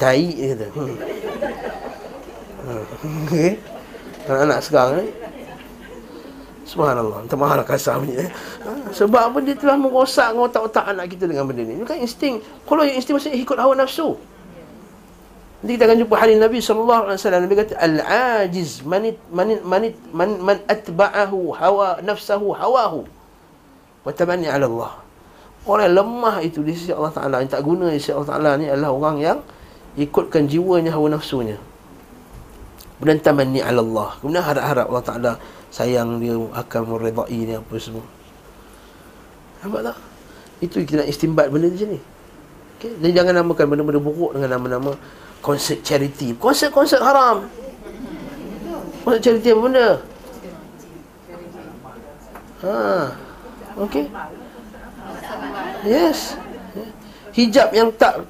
[0.00, 0.94] Tai kata hmm.
[2.64, 2.84] Hmm.
[3.28, 3.60] Okay
[4.24, 5.23] Anak-anak sekarang ni
[6.64, 7.28] Subhanallah.
[7.28, 8.30] Minta maaf lah kasar punya eh.
[8.96, 11.76] Sebab apa dia telah merosak otak-otak anak kita dengan benda ni?
[11.80, 12.40] Bukan insting.
[12.64, 14.16] Kalau yang insting maksudnya ikut hawa nafsu.
[15.60, 20.58] Nanti kita akan jumpa hadis Nabi SAW Nabi kata Al-ajiz manit, manit, manit, man, man
[20.68, 23.08] atba'ahu hawa nafsahu hawahu
[24.04, 24.92] Watabani ala Allah.
[25.64, 27.40] Orang yang lemah itu di sisi Allah Ta'ala.
[27.40, 29.38] Yang tak guna di sisi Allah Ta'ala ni adalah orang yang
[29.94, 31.54] Ikutkan jiwanya hawa nafsunya.
[32.98, 34.08] Kemudian tamanni ala Allah.
[34.18, 35.32] Kemudian harap-harap Allah Ta'ala
[35.74, 38.06] Sayang dia akan meredai ni apa semua
[39.58, 39.98] Nampak tak?
[40.62, 42.00] Itu kita nak istimbat benda macam ni
[42.78, 42.94] okay?
[43.02, 44.94] Dan jangan namakan benda-benda buruk dengan nama-nama
[45.42, 47.50] Konsert charity Konsert-konsert haram
[49.02, 49.88] Konsert charity apa benda?
[52.62, 52.74] Ha,
[53.82, 54.06] okay
[55.82, 56.38] Yes
[57.34, 58.22] Hijab yang tak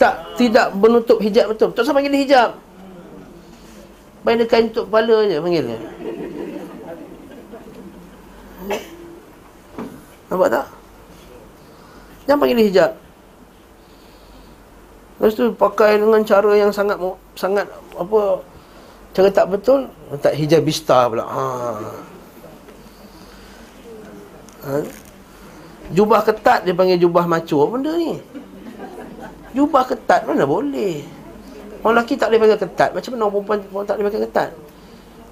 [0.00, 1.76] tak tidak menutup hijab betul.
[1.76, 2.50] Tak usah panggil dia hijab.
[4.24, 5.78] Dia kain untuk kepala je panggil dia.
[10.30, 10.66] Nampak tak?
[12.24, 12.90] Jangan panggil dia hijab.
[15.18, 16.96] Lepas tu pakai dengan cara yang sangat
[17.36, 17.66] sangat
[17.98, 18.20] apa
[19.10, 19.90] cara tak betul,
[20.22, 21.26] tak hijabista pula.
[21.26, 21.44] Ha.
[24.64, 24.72] ha.
[25.90, 27.66] Jubah ketat dia panggil jubah macho.
[27.66, 28.14] Apa benda ni?
[29.50, 31.02] Jubah ketat mana boleh?
[31.82, 34.48] Orang lelaki tak boleh pakai ketat Macam mana orang perempuan, perempuan tak boleh pakai ketat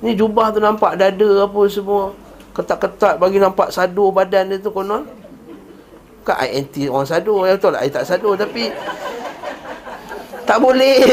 [0.00, 2.16] Ni jubah tu nampak dada apa semua
[2.58, 5.06] Ketat-ketat bagi nampak sadur badan dia tu konon.
[6.20, 7.86] Bukan I anti orang sadur Ya betul lah.
[7.86, 8.74] I tak sadur tapi
[10.42, 10.98] Tak boleh.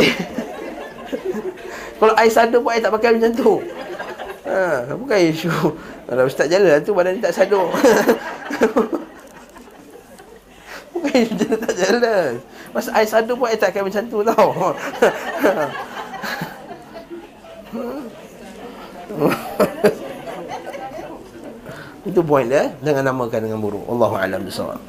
[2.02, 3.62] Kalau I sadur pun I tak pakai macam tu.
[4.50, 5.54] Ha, Bukan isu.
[6.06, 7.70] Kalau ustaz jalan tu badan dia tak sadur.
[10.98, 12.42] Bukan isu tak jalan.
[12.76, 14.76] Masa air sadu pun air tak akan macam tu tau
[22.06, 23.84] Itu point dia Dengan namakan dengan buruk.
[23.90, 24.80] Allahu'alam bisawab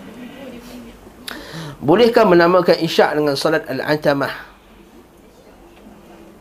[1.81, 4.33] Bolehkah menamakan isyak dengan salat al-antamah?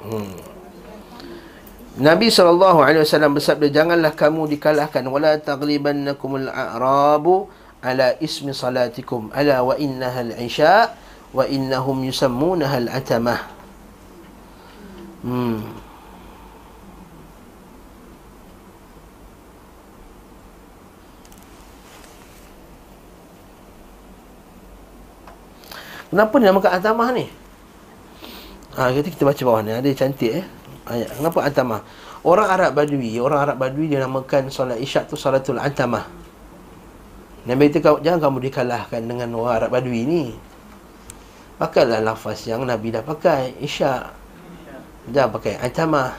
[0.05, 0.35] Hmm.
[1.97, 7.49] Nabi SAW bersabda Janganlah kamu dikalahkan Wala taglibannakumul a'rabu
[7.81, 13.39] Ala ismi salatikum Ala wa innaha al-isyak wa innahum yusammunaha al-atamah
[15.27, 15.84] hmm
[26.09, 27.25] Kenapa dia namakan atamah ni?
[28.75, 29.71] Ha, kita, kita baca bawah ni.
[29.71, 30.45] Ada cantik eh.
[30.85, 31.09] Ayat.
[31.17, 31.81] Kenapa atamah?
[32.21, 33.17] Orang Arab Badui.
[33.17, 36.05] Orang Arab Badui dia namakan solat isyak tu salatul atamah.
[37.45, 40.23] Nabi kata, jangan kamu dikalahkan dengan orang Arab Badui ni.
[41.55, 44.11] Pakailah lafaz yang Nabi dah pakai Isyak
[45.07, 46.11] Jangan pakai Antamah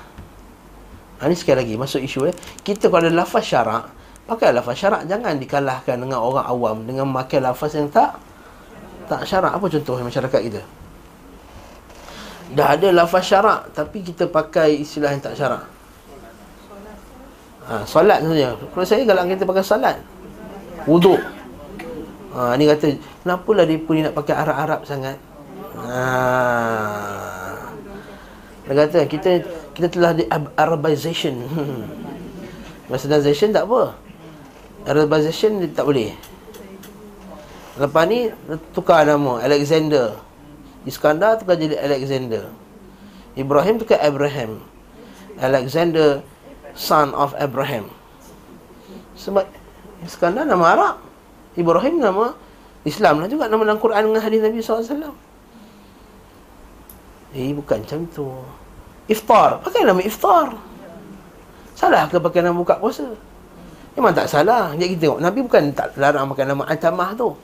[1.20, 2.34] ha, Ini sekali lagi masuk isu eh.
[2.64, 3.84] Kita kalau ada lafaz syarak
[4.24, 8.16] Pakai lafaz syarak Jangan dikalahkan dengan orang awam Dengan pakai lafaz yang tak
[9.06, 10.62] Tak syarak Apa contoh masyarakat kita
[12.54, 15.66] Dah ada lafaz syarak Tapi kita pakai istilah yang tak syarak
[17.66, 19.96] ha, Solat saja Kalau saya kalau kita pakai solat
[20.86, 21.18] Wuduk
[22.36, 22.92] Ha, ni kata,
[23.24, 25.16] kenapalah dia pun nak pakai Arab-Arab sangat?
[25.72, 25.96] Ha.
[28.68, 29.40] Dia kata, kita
[29.72, 31.32] kita telah di Arabization.
[32.92, 33.96] Westernization tak apa.
[34.84, 36.12] Arabization tak boleh.
[37.76, 38.32] Lepas ni,
[38.72, 39.40] tukar nama.
[39.44, 40.16] Alexander.
[40.88, 42.48] Iskandar tukar jadi Alexander.
[43.36, 44.64] Ibrahim tukar Abraham.
[45.36, 46.24] Alexander,
[46.72, 47.92] son of Abraham.
[49.16, 49.44] Sebab
[50.04, 50.96] Iskandar nama Arab.
[51.56, 52.36] Ibrahim nama
[52.84, 55.16] Islam lah juga nama dalam Quran dengan hadis Nabi SAW.
[57.36, 58.26] Eh bukan macam tu
[59.12, 60.56] Iftar Pakai nama iftar
[61.76, 63.04] Salah ke pakai nama buka puasa
[63.92, 67.36] Memang tak salah Jadi kita tengok Nabi bukan tak larang pakai nama Antamah tu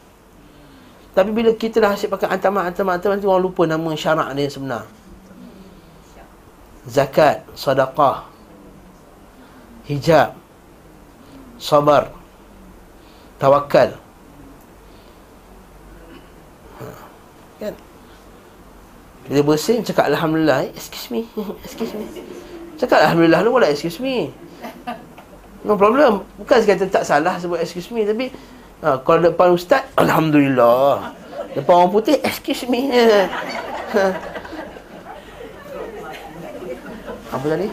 [1.13, 4.89] Tapi bila kita dah asyik pakai Antamah Nanti orang lupa nama syarak dia sebenar.
[6.89, 8.27] Zakat Sadaqah
[9.87, 10.35] Hijab
[11.61, 12.11] Sabar
[13.37, 13.95] Tawakal
[16.81, 16.85] ha.
[17.61, 17.75] Kan?
[19.29, 20.67] Bila bersin cakap Alhamdulillah.
[20.67, 21.29] Eh, Excuse me.
[21.67, 22.09] Excuse me.
[22.83, 24.35] Cakap Alhamdulillah lu boleh excuse me.
[25.63, 26.27] No problem.
[26.35, 28.35] Bukan sekata tak salah sebut excuse me Tapi
[28.83, 31.15] ha, Kalau depan ustaz Alhamdulillah.
[31.55, 32.91] Depan orang putih Excuse me.
[37.33, 37.69] Apa tadi?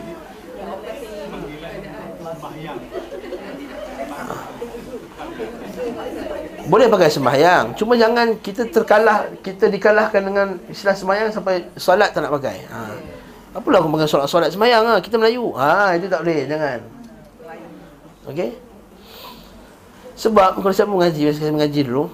[6.70, 12.24] Boleh pakai sembahyang Cuma jangan kita terkalah Kita dikalahkan dengan istilah sembahyang Sampai solat tak
[12.24, 12.58] nak pakai.
[12.70, 12.80] Ha.
[13.58, 14.96] Apalah aku pakai solat-solat sembahyang ha.
[15.02, 15.58] Kita Melayu.
[15.58, 16.80] Ha, Itu tak boleh, jangan.
[18.30, 18.69] Okey
[20.20, 22.12] Sebab kalau siapa mengaji Saya mengaji dulu.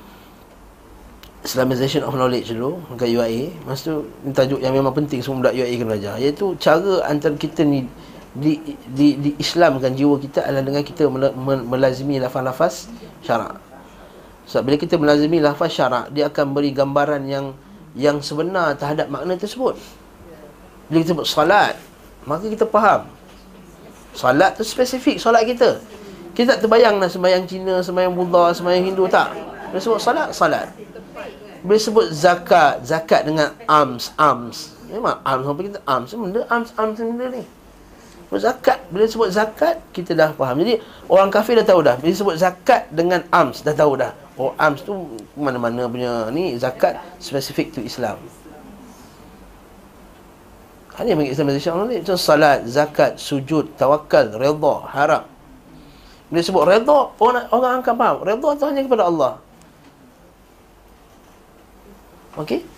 [1.41, 3.93] Islamization of Knowledge dulu Dekat UIA Masa tu
[4.33, 6.13] tajuk yang memang penting Semua budak UIA kena belajar.
[6.21, 7.89] Iaitu cara antara kita ni
[8.35, 8.59] di,
[8.91, 11.07] di, di Islamkan jiwa kita adalah dengan kita
[11.71, 12.91] melazimi lafaz-lafaz
[13.23, 13.55] syarak.
[14.43, 17.55] Sebab bila kita melazimi lafaz syarak Dia akan beri gambaran yang
[17.95, 19.79] Yang sebenar terhadap makna tersebut.
[20.91, 21.79] Bila kita sebut salat
[22.27, 23.07] Maka kita faham.
[24.11, 25.79] Salat tu spesifik solat kita
[26.35, 29.31] Kita tak terbayang lah sembahyang Cina Sembahyang Buddha, sembahyang Hindu tak.
[29.71, 30.67] Bila sebut salat, salat.
[31.63, 36.99] Bila sebut zakat Zakat dengan arms, arms Memang arms, apa kita arms Benda arms, arms
[36.99, 37.43] benda ni.
[38.35, 40.59] Zakat Bila sebut zakat Kita dah faham.
[40.59, 41.95] Jadi orang kafir dah tahu dah.
[41.95, 44.11] Bila sebut zakat dengan arms Dah tahu dah.
[44.35, 44.91] Oh arms tu
[45.39, 48.19] mana-mana punya ni zakat spesifik tu Islam.
[50.99, 51.47] Ini yang bagi Islam
[51.87, 55.34] Macam salat, zakat, sujud, tawakal, redha, harap
[56.35, 59.39] Bila sebut redha, orang, orang akan faham Redha tu hanya kepada Allah
[62.35, 62.75] Okey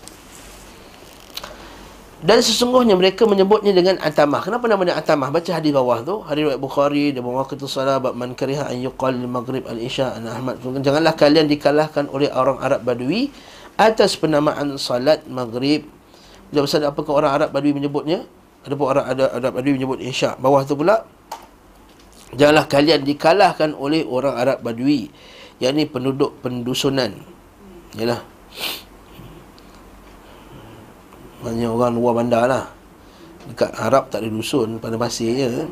[2.17, 4.41] dan sesungguhnya mereka menyebutnya dengan atamah.
[4.41, 5.29] Kenapa namanya atamah?
[5.29, 6.25] Baca hadis bawah tu.
[6.25, 10.25] Hadis riwayat Bukhari dan mawaqit salat bab man kariha an yuqal maghrib al isya an
[10.25, 10.57] Ahmad.
[10.57, 13.29] Janganlah kalian dikalahkan oleh orang Arab Badui
[13.77, 15.85] atas penamaan salat maghrib.
[16.49, 18.25] Bila pasal apakah orang Arab Badui menyebutnya?
[18.65, 20.41] Ada pun orang Arab, Arab Badui menyebut isya.
[20.41, 21.05] Bawah tu pula
[22.35, 25.07] Janganlah kalian dikalahkan oleh orang Arab Badui
[25.63, 27.15] yakni penduduk pendusunan.
[27.95, 28.21] Yalah.
[31.37, 32.65] Maksudnya orang luar bandar lah
[33.45, 35.69] Dekat Arab tak ada dusun pada pasirnya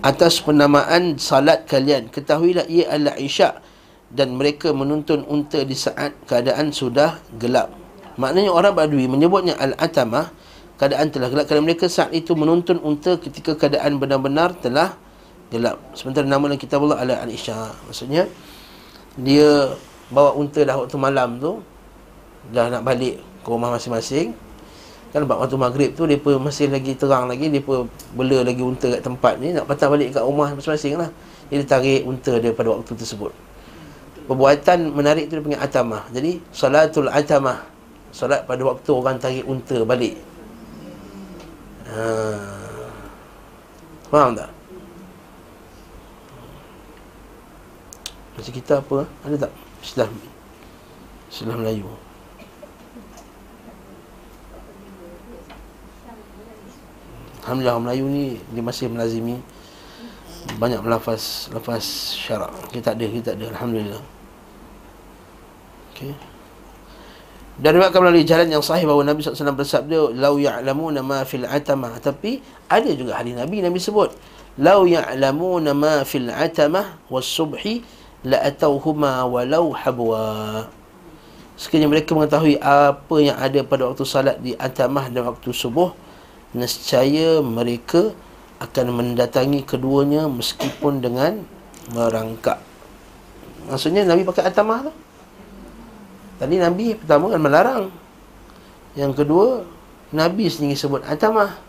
[0.00, 3.60] Atas penamaan salat kalian Ketahuilah ia adalah isyak
[4.08, 7.76] Dan mereka menuntun unta di saat keadaan sudah gelap
[8.16, 10.32] Maknanya orang badui menyebutnya Al-Atamah
[10.80, 14.96] Keadaan telah gelap Kerana mereka saat itu menuntun unta ketika keadaan benar-benar telah
[15.50, 18.30] gelap Sementara nama dalam kitab Allah adalah Al-Isyak Maksudnya
[19.18, 19.74] Dia
[20.10, 21.62] bawa unta dah waktu malam tu.
[22.50, 24.34] Dah nak balik ke rumah masing-masing.
[25.10, 27.46] Kan nampak waktu maghrib tu Mereka masih lagi terang lagi.
[27.46, 27.86] Mereka
[28.18, 29.54] bela lagi unta kat tempat ni.
[29.54, 31.08] Nak patah balik kat rumah masing-masing lah.
[31.48, 33.32] Dia tarik unta dia pada waktu tersebut.
[34.26, 36.02] Perbuatan menarik tu dia panggil atamah.
[36.14, 37.66] Jadi salatul atamah.
[38.10, 40.18] Salat pada waktu orang tarik unta balik.
[41.90, 42.02] Ha.
[44.10, 44.50] Faham tak?
[48.40, 49.04] Macam kita apa?
[49.28, 49.52] Ada tak?
[49.84, 50.08] Istilah
[51.28, 51.84] Istilah Melayu
[57.44, 59.36] Alhamdulillah orang Melayu ni dia masih melazimi
[60.56, 62.52] banyak melafaz lafaz syarak.
[62.72, 63.44] Kita ada, kita ada.
[63.52, 64.00] Alhamdulillah.
[65.92, 66.12] Okey.
[67.60, 72.00] Dan riwayatkan melalui jalan yang sahih bahawa Nabi SAW bersabda Lau ya'lamuna ma fil atamah
[72.00, 72.40] Tapi
[72.72, 74.16] ada juga hadis Nabi Nabi sebut
[74.56, 77.84] Lau ya'lamuna ma fil atamah was subhi
[78.20, 80.68] La'atauhuma walau habwa
[81.60, 85.92] Sekiranya mereka mengetahui apa yang ada pada waktu salat di atamah dan waktu subuh
[86.56, 88.16] nescaya mereka
[88.64, 91.44] akan mendatangi keduanya meskipun dengan
[91.92, 92.60] merangkak.
[93.68, 94.92] Maksudnya Nabi pakai atamah tu.
[96.40, 97.84] Tadi Nabi pertama kan melarang.
[98.96, 99.46] Yang kedua
[100.16, 101.60] Nabi sendiri sebut atamah.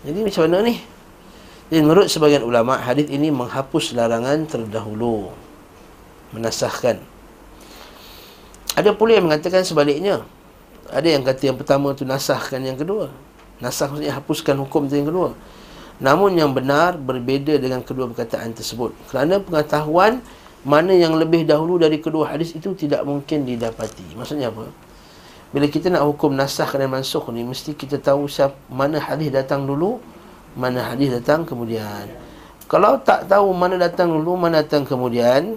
[0.00, 0.80] Jadi macam mana ni?
[1.68, 5.32] Jadi menurut sebagian ulama hadis ini menghapus larangan terdahulu.
[6.32, 7.00] Menasahkan.
[8.76, 10.24] Ada pula yang mengatakan sebaliknya.
[10.88, 13.12] Ada yang kata yang pertama tu nasahkan yang kedua.
[13.58, 15.28] Nasah maksudnya hapuskan hukum itu yang kedua
[15.98, 20.22] Namun yang benar berbeza dengan kedua perkataan tersebut Kerana pengetahuan
[20.62, 24.70] mana yang lebih dahulu dari kedua hadis itu tidak mungkin didapati Maksudnya apa?
[25.48, 29.64] bila kita nak hukum nasah dan mansuh ni mesti kita tahu siapa mana hadis datang
[29.64, 29.96] dulu
[30.54, 32.08] mana hadis datang kemudian.
[32.68, 35.56] Kalau tak tahu mana datang dulu mana datang kemudian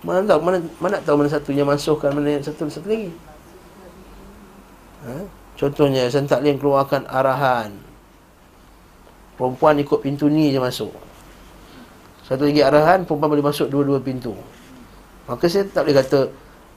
[0.00, 3.12] mana tahu mana mana tahu mana satu yang mansuhkan mana satu satu lagi.
[5.00, 5.16] Ha?
[5.56, 7.72] contohnya sentaklim keluarkan arahan.
[9.36, 10.92] Perempuan ikut pintu ni je masuk.
[12.24, 14.36] Satu lagi arahan perempuan boleh masuk dua-dua pintu.
[15.24, 16.20] Maka saya tak boleh kata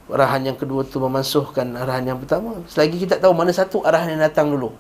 [0.08, 2.60] arahan yang kedua tu memansuhkan arahan yang pertama.
[2.68, 4.72] Selagi kita tahu mana satu arahan yang datang dulu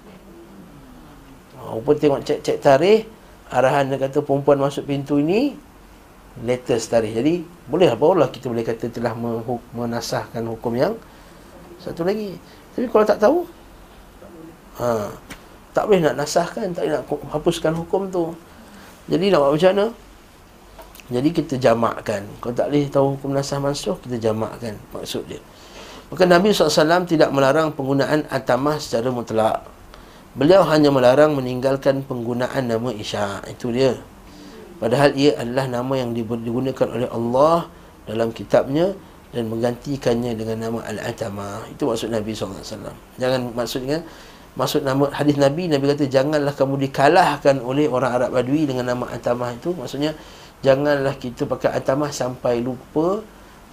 [1.80, 3.06] Rupa tengok cek-cek tarikh
[3.54, 5.54] arahan dia kata perempuan masuk pintu ini
[6.42, 7.14] latest tarikh.
[7.14, 9.14] Jadi boleh apa lah kita boleh kata telah
[9.74, 10.94] menasahkan hukum yang
[11.78, 12.34] satu lagi.
[12.74, 13.46] Tapi kalau tak tahu
[14.82, 15.14] ha,
[15.74, 18.34] tak boleh nak nasahkan tak boleh nak hapuskan hukum tu.
[19.12, 19.86] Jadi nak buat macam mana?
[21.12, 22.24] Jadi kita jamakkan.
[22.40, 25.44] Kalau tak boleh tahu hukum nasah mansuh Kita jamakkan maksud dia.
[26.08, 29.73] Maka Nabi SAW tidak melarang penggunaan atamah secara mutlak
[30.34, 33.94] Beliau hanya melarang meninggalkan penggunaan nama Isya Itu dia.
[34.82, 37.70] Padahal ia adalah nama yang digunakan oleh Allah
[38.10, 38.98] Dalam kitabnya
[39.30, 42.66] Dan menggantikannya dengan nama Al-Atamah Itu maksud Nabi SAW
[43.22, 44.02] Jangan maksudnya
[44.58, 49.10] Maksud nama hadis Nabi Nabi kata janganlah kamu dikalahkan oleh orang Arab Badui dengan nama
[49.14, 49.54] Atamah.
[49.54, 50.18] Itu maksudnya
[50.66, 53.22] Janganlah kita pakai atamah sampai lupa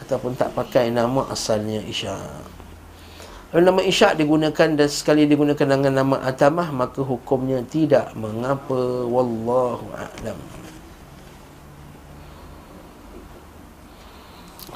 [0.05, 2.60] Ataupun tak pakai nama asalnya Isyak
[3.51, 8.15] Nama Isyak digunakan dan sekali digunakan dengan nama atamah Maka hukumnya tidak.
[8.15, 8.79] Mengapa?
[9.11, 10.39] Wallahu a'lam.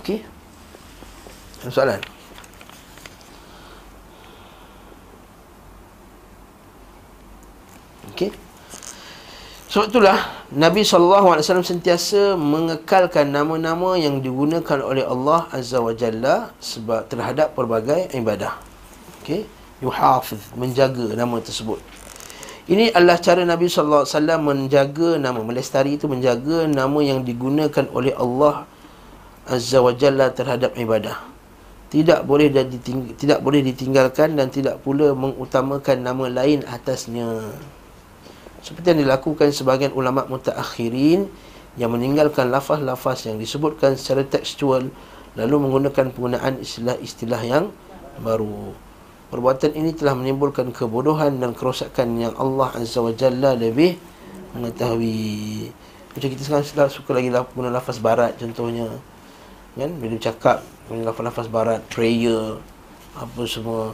[0.03, 0.27] Okey.
[1.71, 2.03] Soalan?
[8.11, 8.54] Okey
[9.75, 10.19] sebab itulah
[10.55, 18.07] Nabi SAW sentiasa mengekalkan nama-nama yang digunakan oleh Allah Azza wa Jalla sebab terhadap pelbagai
[18.15, 18.55] ibadah.
[19.19, 19.43] Okey,
[19.83, 21.83] yuhafiz menjaga nama tersebut.
[22.71, 24.07] Ini adalah cara Nabi SAW
[24.39, 28.71] menjaga nama melestari itu menjaga nama yang digunakan oleh Allah
[29.43, 31.19] Azza wa Jalla terhadap ibadah.
[31.91, 37.59] Tidak boleh diting- tidak boleh ditinggalkan dan tidak pula mengutamakan nama lain atasnya
[38.65, 41.29] seperti yang dilakukan sebagian ulama mutaakhirin
[41.77, 44.89] yang meninggalkan lafaz-lafaz yang disebutkan secara tekstual
[45.37, 47.69] lalu menggunakan penggunaan istilah-istilah yang
[48.25, 48.73] baru.
[49.29, 54.01] Perbuatan ini telah menimbulkan kebodohan dan kerosakan yang Allah Azza wa Jalla lebih
[54.57, 55.69] mengetahui.
[56.15, 58.89] Macam kita sekarang sudah suka lagi guna lafaz barat contohnya.
[59.77, 59.91] Kan?
[59.99, 62.63] Bila cakap guna lafaz-lafaz barat, prayer,
[63.19, 63.93] apa semua.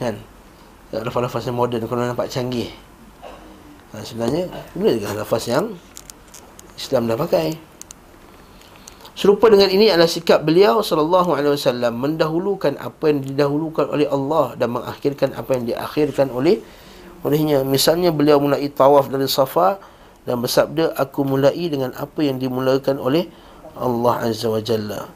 [0.00, 0.18] Kan?
[0.90, 2.85] Lafaz-lafaz yang moden kalau nampak canggih
[3.92, 5.74] ha, Sebenarnya Bila juga lafaz yang
[6.76, 7.76] Islam dah pakai
[9.16, 14.52] Serupa dengan ini adalah sikap beliau sallallahu alaihi wasallam mendahulukan apa yang didahulukan oleh Allah
[14.60, 16.60] dan mengakhirkan apa yang diakhirkan oleh
[17.24, 17.64] olehnya.
[17.64, 19.80] Misalnya beliau mulai tawaf dari Safa
[20.28, 23.24] dan bersabda aku mulai dengan apa yang dimulakan oleh
[23.72, 25.08] Allah Azza wa Jalla.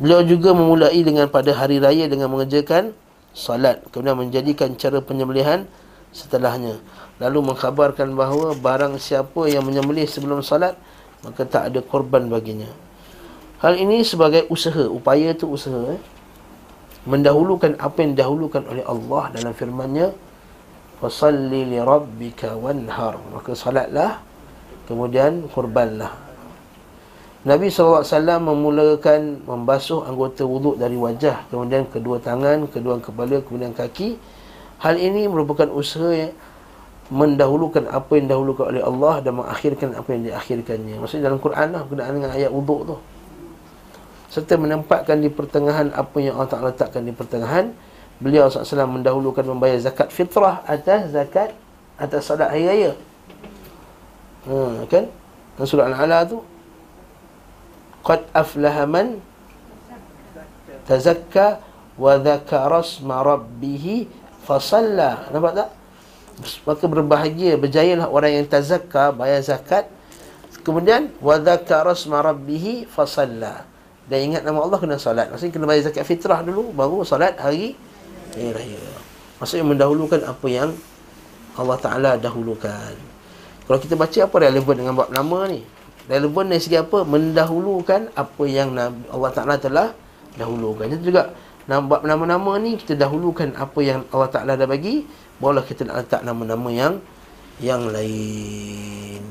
[0.00, 2.96] Beliau juga memulai dengan pada hari raya dengan mengerjakan
[3.36, 5.68] salat kemudian menjadikan cara penyembelihan
[6.08, 6.80] setelahnya
[7.16, 10.76] lalu mengkhabarkan bahawa barang siapa yang menyembelih sebelum salat
[11.24, 12.68] maka tak ada korban baginya.
[13.64, 16.00] Hal ini sebagai usaha upaya itu usaha eh?
[17.08, 20.12] mendahulukan apa yang didahulukan oleh Allah dalam firman-Nya
[21.00, 23.16] fasalli li rabbika wanhar.
[23.32, 24.20] Maka salatlah
[24.84, 26.12] kemudian korbanlah.
[27.46, 28.02] Nabi SAW
[28.42, 34.18] memulakan membasuh anggota wuduk dari wajah kemudian kedua tangan, kedua kepala, kemudian kaki.
[34.82, 36.28] Hal ini merupakan usaha
[37.06, 40.98] mendahulukan apa yang dahulukan oleh Allah dan mengakhirkan apa yang diakhirkannya.
[40.98, 42.96] Maksudnya dalam Quran lah berkenaan dengan ayat wuduk tu.
[44.26, 47.70] Serta menempatkan di pertengahan apa yang Allah Ta'ala letakkan di pertengahan.
[48.18, 51.54] Beliau SAW mendahulukan membayar zakat fitrah atas zakat
[51.94, 52.92] atas salat hari raya.
[54.50, 55.04] Ha, kan?
[55.56, 56.42] Dalam surah Al-Ala tu.
[58.02, 59.18] Qad aflaha man
[60.86, 61.62] tazakka
[61.98, 64.10] wa dhakara asma rabbih
[64.42, 65.30] fasalla.
[65.30, 65.68] Nampak tak?
[66.68, 69.88] Maka berbahagia berjayalah orang yang tazakka bayar zakat.
[70.66, 73.06] Kemudian dzakara asma rabbih fa
[74.06, 75.30] dan ingat nama Allah kena solat.
[75.30, 77.74] Maksudnya kena bayar zakat fitrah dulu baru hari
[78.36, 78.82] hari raya.
[79.42, 80.70] Maksudnya mendahulukan apa yang
[81.56, 82.94] Allah Taala dahulukan.
[83.66, 85.64] Kalau kita baca apa relevan dengan bab nama ni?
[86.06, 87.02] Relevan dari segi apa?
[87.02, 88.76] Mendahulukan apa yang
[89.10, 89.90] Allah Taala telah
[90.38, 90.86] dahulukan.
[90.92, 91.34] Itu juga
[91.66, 95.02] bab nama-nama ni kita dahulukan apa yang Allah Taala dah bagi
[95.36, 96.94] Barulah kita nak letak nama-nama yang
[97.56, 99.22] Yang lain.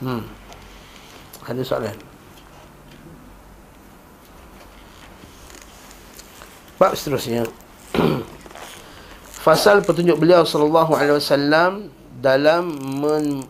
[0.00, 0.24] Hmm.
[1.44, 1.96] Ada soalan?
[6.80, 7.44] Bab seterusnya.
[9.44, 13.48] Fasal petunjuk beliau sallallahu alaihi wasallam dalam men-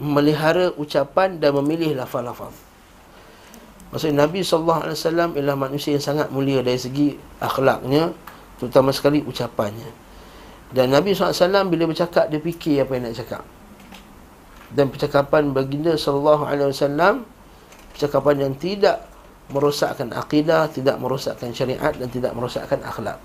[0.00, 2.54] melihara ucapan dan memilih lafaz-lafaz.
[3.90, 8.14] Maksudnya Nabi wasallam ialah manusia yang sangat mulia dari segi akhlaknya,
[8.60, 9.88] terutama sekali ucapannya.
[10.70, 13.42] Dan Nabi SAW bila bercakap dia fikir apa yang nak cakap.
[14.70, 17.26] Dan percakapan baginda wasallam
[17.90, 19.02] percakapan yang tidak
[19.50, 23.18] merosakkan akidah, tidak merosakkan syariat dan tidak merosakkan akhlak.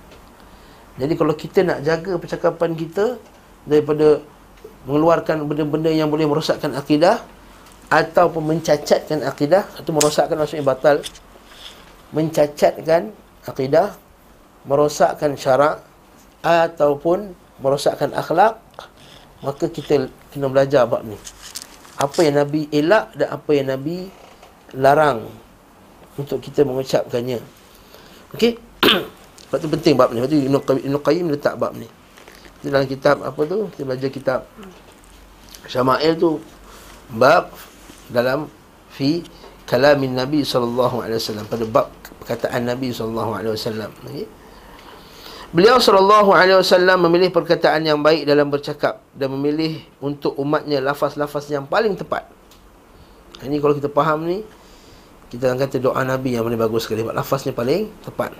[0.97, 3.21] Jadi kalau kita nak jaga percakapan kita
[3.67, 4.25] daripada
[4.89, 7.21] mengeluarkan benda-benda yang boleh merosakkan akidah
[7.93, 11.05] ataupun mencacatkan akidah atau merosakkan maksudnya batal
[12.09, 13.13] mencacatkan
[13.45, 13.93] akidah
[14.65, 15.85] merosakkan syarak
[16.41, 18.59] ataupun merosakkan akhlak
[19.45, 21.17] maka kita kena belajar bab ni.
[21.95, 24.09] Apa yang nabi elak dan apa yang nabi
[24.75, 25.29] larang
[26.17, 27.39] untuk kita mengucapkannya.
[28.35, 28.57] Okey?
[29.47, 30.19] Sebab tu penting bab ni.
[30.19, 31.87] Sebab tu Ibn Qayyim, Ibn Qayyim letak bab ni.
[32.65, 33.69] Dalam kitab apa tu?
[33.77, 34.39] Kita belajar kitab
[35.69, 36.41] Syama'il tu.
[37.13, 37.53] Bab
[38.09, 38.49] dalam
[38.89, 39.21] fi
[39.69, 41.45] kalamin Nabi sallallahu alaihi wasallam.
[41.45, 41.87] Pada bab
[42.25, 43.93] perkataan Nabi sallallahu alaihi wasallam.
[44.09, 44.25] Okey
[45.55, 51.47] Beliau sallallahu alaihi wasallam memilih perkataan yang baik dalam bercakap dan memilih untuk umatnya lafaz-lafaz
[51.47, 52.27] yang paling tepat.
[53.39, 54.43] Ini kalau kita faham ni
[55.31, 58.35] kita akan kata doa Nabi yang paling bagus sekali lafaznya paling tepat.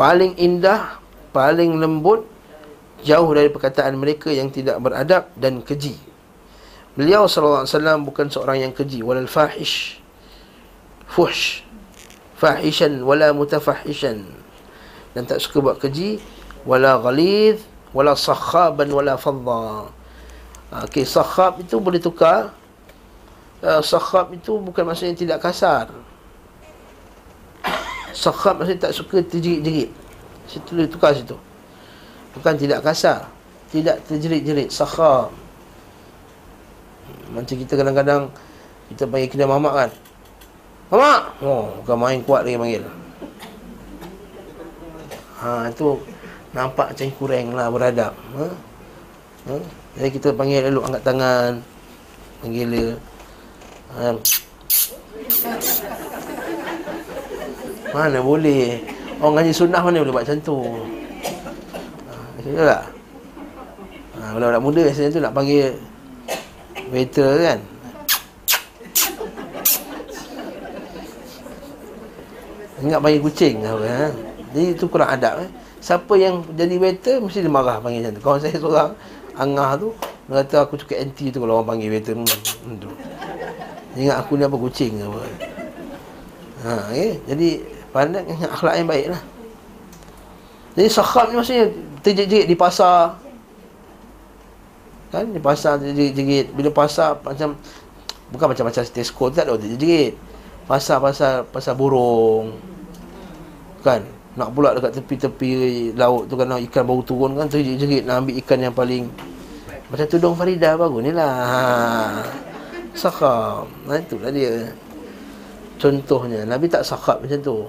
[0.00, 0.96] Paling indah,
[1.36, 2.24] paling lembut,
[3.04, 6.00] jauh dari perkataan mereka yang tidak beradab dan keji.
[6.96, 10.00] Beliau sallallahu alaihi wasallam bukan seorang yang keji walal fahish.
[11.04, 11.68] Fuhsh.
[12.40, 14.43] Fahishan wala mutafahishan
[15.14, 16.18] dan tak suka buat keji
[16.66, 17.62] wala ghalid
[17.94, 19.88] wala sakhaban wala fadda.
[20.90, 22.50] Okey sakhab itu boleh tukar.
[23.62, 25.86] Uh, sakhab itu bukan maksudnya tidak kasar.
[28.10, 29.94] Sakhab maksudnya tak suka terjerit-jerit.
[30.50, 31.38] Situ boleh tukar situ.
[32.34, 33.30] Bukan tidak kasar.
[33.70, 35.30] Tidak terjerit-jerit sakhab.
[37.30, 38.34] Macam kita kadang-kadang
[38.90, 39.90] kita panggil kedai mamak kan?
[40.90, 41.22] Mamak!
[41.40, 43.03] Oh bukan main kuat lagi panggil
[45.44, 46.00] Ha itu
[46.56, 48.16] nampak macam kurang lah beradab.
[48.32, 48.46] Ha?
[49.52, 49.56] ha?
[50.00, 51.52] Jadi kita panggil lalu angkat tangan.
[52.40, 52.88] Panggil dia.
[53.92, 54.16] Ha.
[57.92, 58.80] Mana boleh.
[59.20, 60.58] Orang ngaji sunnah mana boleh buat macam tu.
[62.08, 62.82] Ha, betul tak?
[64.16, 65.76] Ha, budak-budak muda biasanya tu nak panggil
[66.88, 67.60] waiter kan.
[72.80, 74.23] Ingat panggil kucing apa ha?
[74.54, 75.50] Jadi itu kurang adab eh.
[75.82, 78.22] Siapa yang jadi waiter mesti dia marah panggil macam tu.
[78.22, 78.90] Kawan saya seorang
[79.34, 79.88] angah tu
[80.30, 82.90] dia kata aku cukup anti tu kalau orang panggil waiter hmm, tu.
[83.98, 85.20] Ingat aku ni apa kucing apa.
[86.64, 87.18] Ha, okay?
[87.26, 87.48] Jadi
[87.90, 89.22] pandai dengan akhlak yang baik lah.
[90.78, 91.66] Jadi sakhab ni maksudnya
[92.06, 93.18] terjejit di pasar.
[95.10, 97.58] Kan di pasar terjejit bila pasar macam
[98.30, 100.14] bukan macam-macam Tesco tak ada terjejit.
[100.64, 102.54] Pasar-pasar pasar burung.
[103.82, 104.13] Kan?
[104.34, 105.50] Nak pula dekat tepi-tepi
[105.94, 109.06] laut tu kan ikan baru turun kan tu jerit nak ambil ikan yang paling
[109.94, 111.34] macam tudung Farida baru ni lah.
[111.46, 111.60] Ha.
[112.98, 113.70] Sakhab.
[113.86, 114.74] Nah, itulah dia.
[115.78, 117.62] Contohnya Nabi tak sakhab macam tu.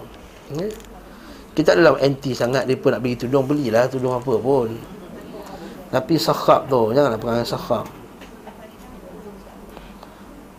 [0.58, 0.66] Ya?
[1.54, 4.74] Kita adalah anti sangat dia pun nak bagi tudung belilah tudung apa pun.
[5.94, 7.86] Tapi sakhab tu janganlah perangai sakhab.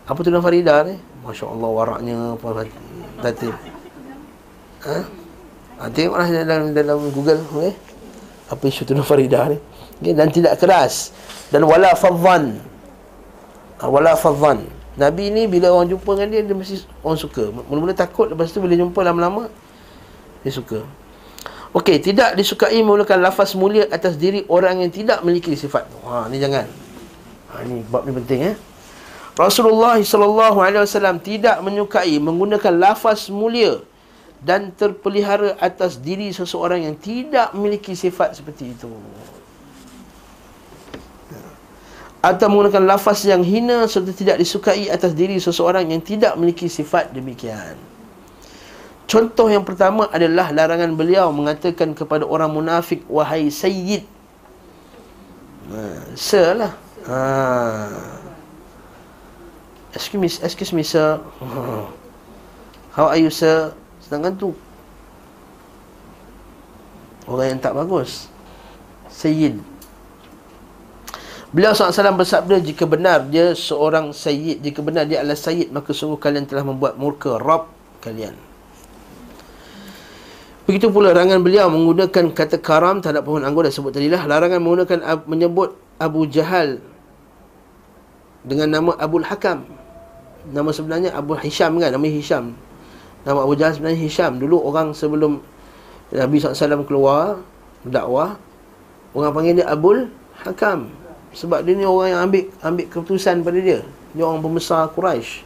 [0.07, 0.95] Apa tudung Farida ni?
[1.27, 2.63] Masya-Allah waraknya apa
[3.27, 3.51] tadi.
[4.87, 5.26] Ha?
[5.77, 7.77] Ha, tengoklah dalam, dalam Google okay?
[8.49, 9.59] Apa isu Tuna Faridah ni
[10.01, 10.13] okay?
[10.17, 11.13] Dan tidak keras
[11.53, 12.57] Dan wala fadhan
[13.77, 14.65] ha, Wala fadhan
[14.97, 18.65] Nabi ni bila orang jumpa dengan dia Dia mesti orang suka Mula-mula takut Lepas tu
[18.65, 19.53] bila jumpa lama-lama
[20.41, 20.81] Dia suka
[21.77, 25.85] Okey, tidak disukai menggunakan lafaz mulia atas diri orang yang tidak memiliki sifat.
[26.09, 26.65] Ha, ni jangan.
[27.53, 28.57] Ha, ni bab ni penting eh.
[29.37, 33.85] Rasulullah sallallahu alaihi wasallam tidak menyukai menggunakan lafaz mulia
[34.45, 38.93] dan terpelihara atas diri seseorang yang tidak memiliki sifat seperti itu.
[42.21, 47.15] Atau menggunakan lafaz yang hina serta tidak disukai atas diri seseorang yang tidak memiliki sifat
[47.15, 47.79] demikian.
[49.07, 54.03] Contoh yang pertama adalah larangan beliau mengatakan kepada orang munafik wahai sayyid.
[55.71, 55.83] Ha,
[56.19, 56.73] sir lah.
[57.07, 57.23] Ha.
[59.95, 61.23] excuse me excuse me sir.
[62.99, 63.71] How are you sir
[64.07, 64.55] Sedangkan tu
[67.27, 68.31] Orang yang tak bagus
[69.11, 69.59] Sayyid
[71.51, 76.23] Beliau SAW bersabda Jika benar dia seorang sayyid Jika benar dia adalah sayyid Maka sungguh
[76.23, 77.67] kalian telah membuat murka Rab
[77.99, 78.39] kalian
[80.67, 84.27] Begitu pula larangan beliau menggunakan kata karam terhadap pohon anggur dah sebut tadi lah.
[84.27, 86.83] Larangan menggunakan menyebut Abu Jahal
[88.43, 89.63] dengan nama Abu Hakam.
[90.51, 92.59] Nama sebenarnya Abu Hisham kan, nama Hisham.
[93.27, 94.39] Nama Abu Jahal sebenarnya Hisham.
[94.39, 95.43] Dulu orang sebelum
[96.15, 97.43] Nabi SAW keluar
[97.83, 98.39] dakwah,
[99.11, 100.07] orang panggil dia Abu
[100.47, 100.95] Hakam.
[101.35, 103.83] Sebab dia ni orang yang ambil ambil keputusan pada dia.
[104.15, 105.43] Dia orang pembesar Quraisy.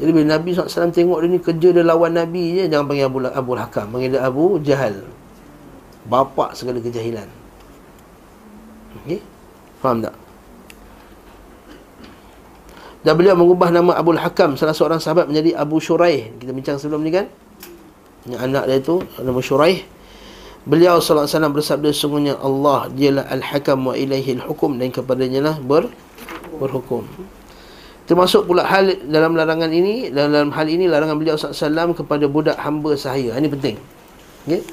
[0.00, 3.18] Jadi bila Nabi SAW tengok dia ni kerja dia lawan Nabi je Jangan panggil Abu,
[3.20, 5.04] Abu Hakam Panggil dia Abu Jahal
[6.08, 7.28] Bapak segala kejahilan
[9.04, 9.20] Okey
[9.84, 10.16] Faham tak?
[13.00, 17.00] Dan beliau mengubah nama Abu Hakam Salah seorang sahabat menjadi Abu Shuraih Kita bincang sebelum
[17.00, 17.32] ni kan
[18.28, 19.80] Yang anak dia tu Nama Shuraih
[20.68, 25.88] Beliau SAW bersabda Sungguhnya Allah Dialah Al-Hakam wa ilaihi al-hukum Dan kepadanya lah ber,
[26.60, 27.08] berhukum
[28.10, 32.98] Termasuk pula hal dalam larangan ini dalam hal ini larangan beliau SAW kepada budak hamba
[32.98, 33.38] sahaya.
[33.38, 33.78] Ini penting.
[34.50, 34.66] Okay?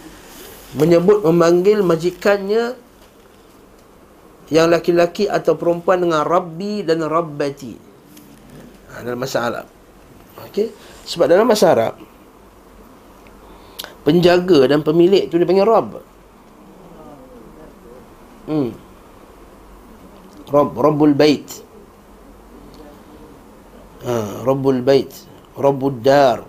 [0.73, 2.73] Menyebut memanggil majikannya
[4.49, 7.86] yang laki-laki atau perempuan dengan Rabbi dan Rabbati.
[8.98, 9.70] Ha, dalam masa Arab.
[10.50, 10.74] Okay?
[11.06, 11.93] Sebab dalam masa Arab
[14.02, 16.00] penjaga dan pemilik tu dipanggil Rabb.
[18.48, 18.72] Hmm.
[20.48, 21.43] Rabb, Rabbul Bait
[24.08, 25.12] ha, Rabbul Bait
[25.60, 26.39] Rabbul Dar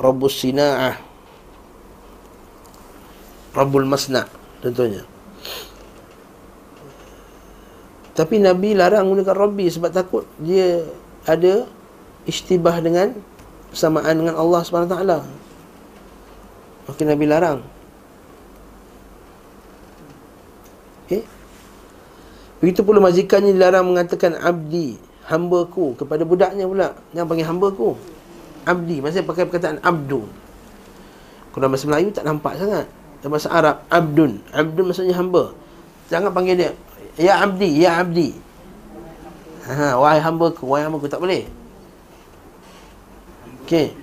[0.00, 0.96] Rabbul Sina'ah
[3.52, 4.24] Rabbul Masna'
[4.64, 5.04] tentunya
[8.12, 10.84] tapi Nabi larang menggunakan Rabbi sebab takut dia
[11.24, 11.64] ada
[12.28, 13.16] istibah dengan
[13.72, 14.96] persamaan dengan Allah SWT
[16.82, 17.60] Maka Nabi larang.
[21.06, 21.22] Okay
[22.62, 24.94] Begitu pula majikannya dilarang mengatakan abdi
[25.26, 25.98] hamba ku.
[25.98, 27.98] Kepada budaknya pula jangan panggil hamba ku.
[28.62, 29.02] Abdi.
[29.02, 30.22] Maksudnya pakai perkataan abdu.
[31.50, 32.86] Kalau bahasa Melayu tak nampak sangat.
[33.18, 34.38] Dalam bahasa Arab abdun.
[34.54, 35.50] Abdun maksudnya hamba.
[36.06, 36.70] Jangan panggil dia
[37.16, 38.36] ya abdi ya abdi.
[39.62, 41.46] Ha, wahai hamba ku wahai hamba ku tak boleh?
[43.62, 43.94] Okey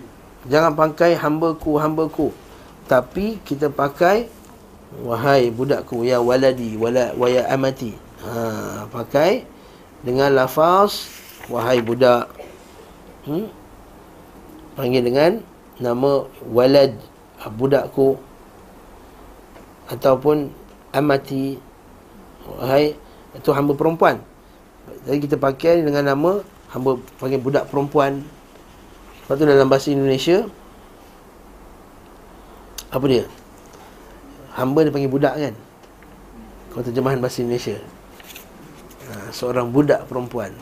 [0.48, 2.32] jangan pakai hamba ku hamba ku.
[2.90, 4.26] Tapi kita pakai
[5.06, 7.94] wahai budakku ya waladi wala wa ya amati.
[8.26, 9.46] Ha, pakai
[10.02, 11.12] dengan lafaz
[11.52, 12.32] wahai budak.
[13.28, 13.60] Hmm?
[14.80, 15.32] panggil dengan
[15.76, 16.96] nama walad
[17.60, 18.16] budakku
[19.92, 20.48] ataupun
[20.96, 21.60] amati
[22.58, 22.98] wahai
[23.38, 24.18] itu hamba perempuan
[25.06, 26.42] jadi kita pakai dengan nama
[26.74, 28.26] hamba panggil budak perempuan
[29.26, 30.50] sebab tu dalam bahasa Indonesia
[32.90, 33.26] apa dia
[34.58, 35.54] hamba dia panggil budak kan
[36.70, 37.78] kalau terjemahan bahasa Indonesia
[39.10, 40.54] ha, seorang budak perempuan.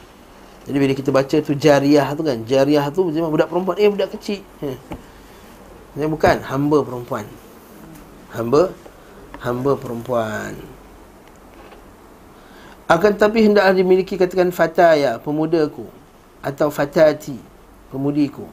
[0.67, 4.09] Jadi bila kita baca tu jariah tu kan, jariah tu macam budak perempuan, eh budak
[4.15, 4.43] kecil.
[4.63, 4.71] Ha.
[5.95, 7.25] Ini bukan hamba perempuan.
[8.35, 8.71] Hamba
[9.39, 10.55] hamba perempuan.
[12.88, 15.83] Akan tapi hendaklah dimiliki katakan fataya, pemudaku
[16.39, 17.35] atau fatati,
[17.91, 18.47] pemudiku.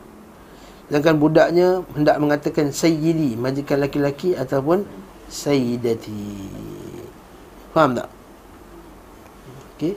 [0.91, 4.83] Sedangkan budaknya hendak mengatakan sayyidi, majikan laki-laki ataupun
[5.31, 6.51] sayyidati.
[7.71, 8.11] Faham tak?
[9.75, 9.95] Okey.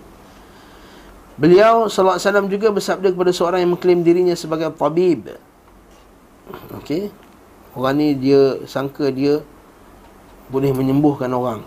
[1.38, 5.34] Beliau wasallam juga bersabda kepada seorang yang mengklaim dirinya sebagai tabib.
[6.82, 7.14] Okey.
[7.78, 9.46] Orang ni dia sangka dia
[10.50, 11.62] boleh menyembuhkan orang.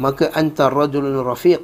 [0.00, 1.60] Maka antar rajulun rafiq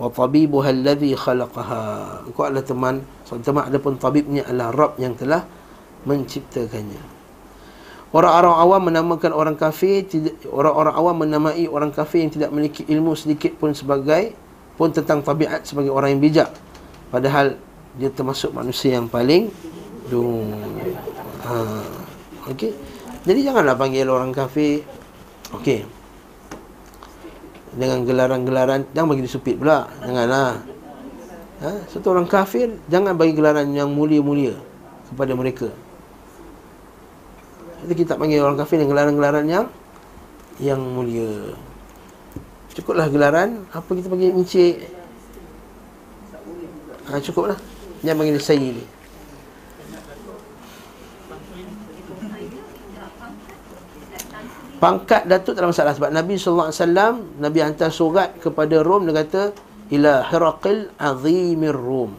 [0.00, 2.24] wa tabibuha alladhi khalaqaha.
[2.32, 5.44] Kau adalah teman, sama ada pun tabibnya adalah Rabb yang telah
[6.08, 7.20] menciptakannya.
[8.10, 10.02] Orang-orang awam menamakan orang kafir
[10.50, 14.34] Orang-orang awam menamai orang kafir yang tidak memiliki ilmu sedikit pun sebagai
[14.74, 16.50] Pun tentang tabiat sebagai orang yang bijak
[17.14, 17.54] Padahal
[17.94, 19.46] dia termasuk manusia yang paling
[20.10, 20.50] dung.
[21.46, 21.54] Ha.
[22.50, 22.74] Okey.
[23.22, 24.82] Jadi janganlah panggil orang kafir
[25.54, 25.99] Okey
[27.74, 30.62] Dengan gelaran-gelaran Jangan bagi dia supit pula Janganlah
[31.62, 31.70] ha?
[31.86, 34.58] Satu orang kafir Jangan bagi gelaran yang mulia-mulia
[35.10, 35.70] Kepada mereka
[37.80, 39.66] jadi kita panggil orang kafir dengan gelaran-gelaran yang
[40.60, 41.56] yang mulia.
[42.76, 44.84] Cukuplah gelaran apa kita panggil encik.
[47.08, 47.56] Ha, cukuplah.
[48.04, 48.84] Jangan panggil sayyid ni.
[54.80, 59.04] Pangkat datuk tak ada masalah sebab Nabi sallallahu alaihi wasallam Nabi hantar surat kepada Rom
[59.04, 59.52] dia kata
[59.92, 62.16] ila Hiraqil azimir Rom.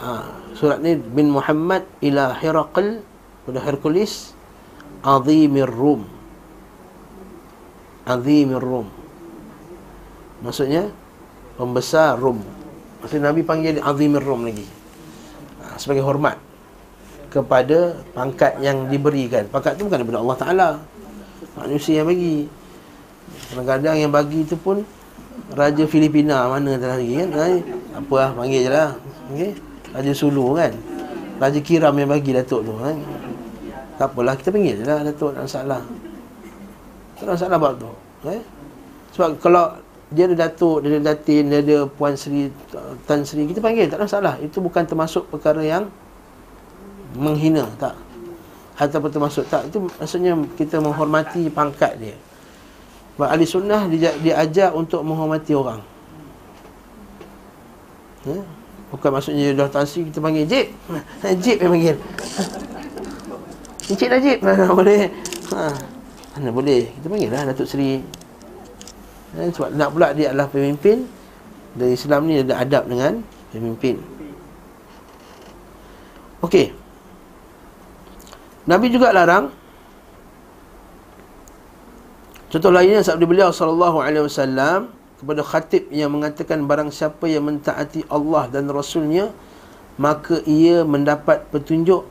[0.00, 0.08] Ha,
[0.56, 3.04] surat ni bin Muhammad ila Hiraql
[3.44, 4.32] pada Hercules
[5.04, 6.08] azimir Rum
[8.08, 8.88] azimir Rum
[10.40, 10.88] maksudnya
[11.60, 12.40] pembesar Rum
[13.04, 14.64] maksudnya Nabi panggil azimir Rum lagi.
[15.60, 16.40] Ha, sebagai hormat
[17.34, 19.50] kepada pangkat yang diberikan.
[19.50, 20.68] Pangkat tu bukan daripada Allah Taala.
[21.58, 22.46] Manusia yang bagi.
[23.50, 24.86] Kadang-kadang yang bagi tu pun
[25.52, 27.56] Raja Filipina mana tu lagi kan Hai,
[27.94, 28.90] Apa lah panggil je lah
[29.30, 29.52] okay?
[29.92, 30.72] Raja Sulu kan
[31.42, 32.96] Raja Kiram yang bagi Datuk tu kan
[34.00, 35.82] Tak apalah kita panggil je lah Datuk tak salah
[37.20, 37.90] Tak masalah buat tu
[38.30, 38.42] eh?
[39.14, 39.74] Sebab kalau
[40.14, 42.46] dia ada Datuk, dia ada Datin, dia ada Puan Sri,
[43.06, 45.90] Tan Sri Kita panggil, tak ada masalah Itu bukan termasuk perkara yang
[47.14, 47.94] Menghina, tak?
[48.74, 49.70] Ataupun termasuk, tak?
[49.70, 52.16] Itu maksudnya kita menghormati pangkat dia.
[53.14, 55.78] Sebab ahli sunnah dia, dia ajar untuk menghormati orang.
[58.26, 58.42] Ya?
[58.90, 60.66] Bukan maksudnya dah tansi kita panggil Jip
[61.42, 61.96] Jip yang panggil.
[63.90, 64.38] Encik dah Jip
[64.74, 65.10] Boleh.
[65.54, 65.70] Ha.
[66.34, 66.90] Mana boleh?
[66.98, 68.02] Kita panggil lah Datuk Seri.
[69.34, 71.06] Ya, Sebab nak pula dia adalah pemimpin.
[71.78, 73.22] Dan Islam ni ada adab dengan
[73.54, 73.98] Pemimpin.
[76.42, 76.83] Okey
[78.64, 79.52] Nabi juga larang.
[82.48, 88.06] Contoh lainnya sabda beliau sallallahu alaihi wasallam kepada khatib yang mengatakan barang siapa yang mentaati
[88.06, 89.34] Allah dan Rasulnya
[89.98, 92.06] maka ia mendapat petunjuk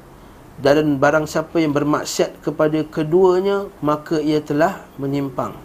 [0.59, 5.55] dan barang siapa yang bermaksiat kepada keduanya maka ia telah menyimpang.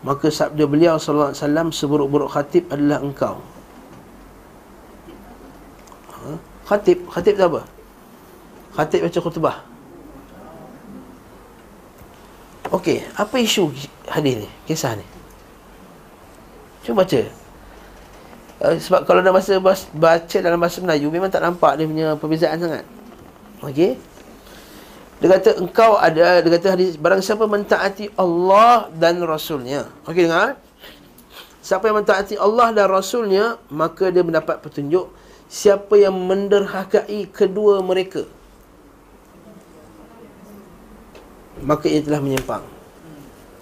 [0.00, 3.36] Maka sabda beliau sallallahu alaihi wasallam seburuk-buruk khatib adalah engkau.
[6.08, 6.34] Ha?
[6.72, 7.04] khatib?
[7.12, 7.79] Khatib tu apa
[8.76, 9.56] khatib baca khutbah
[12.70, 13.74] Okey, apa isu
[14.06, 14.48] hadis ni?
[14.70, 15.02] Kisah ni.
[16.86, 17.20] Cuba baca.
[18.62, 19.58] Uh, sebab kalau dalam bahasa
[19.90, 22.86] baca dalam bahasa Melayu memang tak nampak dia punya perbezaan sangat.
[23.66, 23.98] Okey.
[25.18, 29.90] Dia kata engkau ada dia kata hadis barang siapa mentaati Allah dan Rasulnya.
[30.06, 30.54] Okey dengar.
[31.66, 35.10] Siapa yang mentaati Allah dan Rasulnya maka dia mendapat petunjuk
[35.50, 38.22] siapa yang menderhakai kedua mereka
[41.64, 42.64] maka ia telah menyimpang.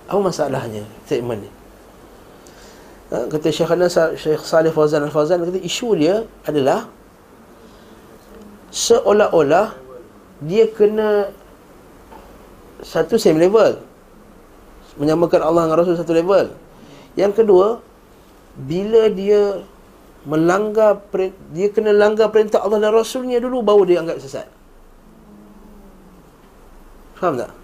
[0.09, 1.51] Apa masalahnya statement ni?
[3.09, 6.93] Ha, kata Syekhana Syekh Salih Fawzan Al-Fawzan kata isu dia adalah
[8.69, 9.73] seolah-olah
[10.45, 11.33] dia kena
[12.85, 13.81] satu same level
[15.01, 16.53] menyamakan Allah dengan Rasul satu level
[17.17, 17.81] yang kedua
[18.61, 19.65] bila dia
[20.29, 21.01] melanggar
[21.57, 24.47] dia kena langgar perintah Allah dan Rasulnya dulu baru dia anggap sesat
[27.17, 27.58] faham tak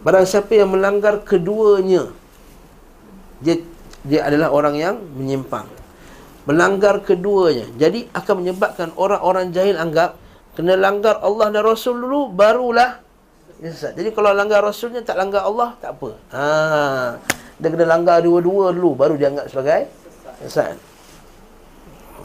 [0.00, 2.08] Barang siapa yang melanggar keduanya
[3.44, 3.60] Dia
[4.00, 5.68] dia adalah orang yang menyimpang
[6.48, 10.16] Melanggar keduanya Jadi akan menyebabkan orang-orang jahil anggap
[10.56, 12.96] Kena langgar Allah dan Rasul dulu Barulah
[13.60, 16.44] Jadi kalau langgar Rasulnya tak langgar Allah Tak apa ha.
[17.60, 19.84] Dia kena langgar dua-dua dulu Baru dia anggap sebagai
[20.48, 20.80] Sesat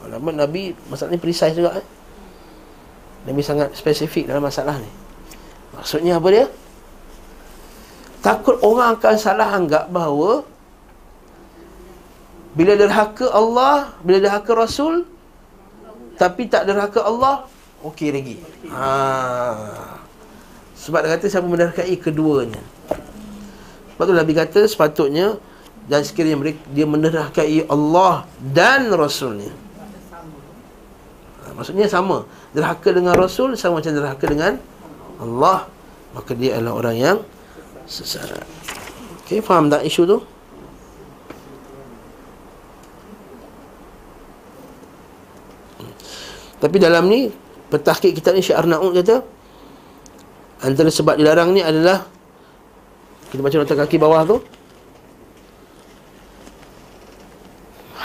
[0.07, 1.85] Lama Nabi masalah ni precise juga eh?
[3.25, 4.87] Nabi sangat spesifik dalam masalah ni
[5.75, 6.45] Maksudnya apa dia?
[8.25, 10.41] Takut orang akan salah anggap bahawa
[12.57, 15.05] bila derhaka Allah, bila derhaka Rasul
[16.17, 17.45] tapi tak derhaka Allah,
[17.85, 18.41] okey lagi.
[18.73, 19.93] Ha.
[20.73, 22.65] Sebab dia kata siapa menderhakai keduanya.
[23.93, 25.37] Sebab tu Nabi kata sepatutnya
[25.85, 29.53] dan sekiranya dia menderhakai Allah dan Rasulnya.
[31.45, 32.25] Ha, maksudnya sama.
[32.57, 34.57] Derhaka dengan Rasul sama macam derhaka dengan
[35.21, 35.69] Allah.
[36.17, 37.17] Maka dia adalah orang yang
[37.85, 38.45] sesat.
[39.25, 40.17] Okey, faham tak isu tu?
[46.65, 47.29] Tapi dalam ni
[47.69, 49.21] Petahkik kita ni Syekh Arnaud kata
[50.65, 52.07] Antara sebab dilarang ni adalah
[53.29, 54.37] Kita baca nota kaki bawah tu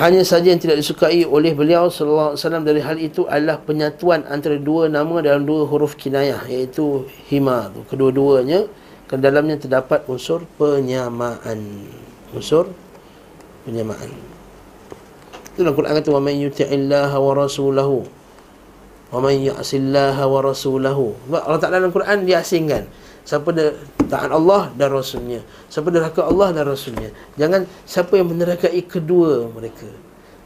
[0.01, 4.25] Hanya saja yang tidak disukai oleh beliau sallallahu alaihi wasallam dari hal itu adalah penyatuan
[4.33, 8.65] antara dua nama dalam dua huruf kinayah iaitu hima tu kedua-duanya
[9.11, 11.83] ke dalamnya terdapat unsur penyamaan.
[12.31, 12.71] Unsur
[13.67, 14.07] penyamaan.
[15.51, 18.07] Itu dalam Quran kata yuti'illaha wa rasulahu.
[19.11, 21.19] Wa man ya'sillaha wa rasulahu.
[21.27, 22.87] Allah Taala dalam Quran dia asingkan
[23.27, 23.75] siapa dia
[24.07, 25.43] taat Allah dan rasulnya.
[25.67, 27.11] Siapa dia Allah dan rasulnya.
[27.35, 29.91] Jangan siapa yang menerkai kedua mereka.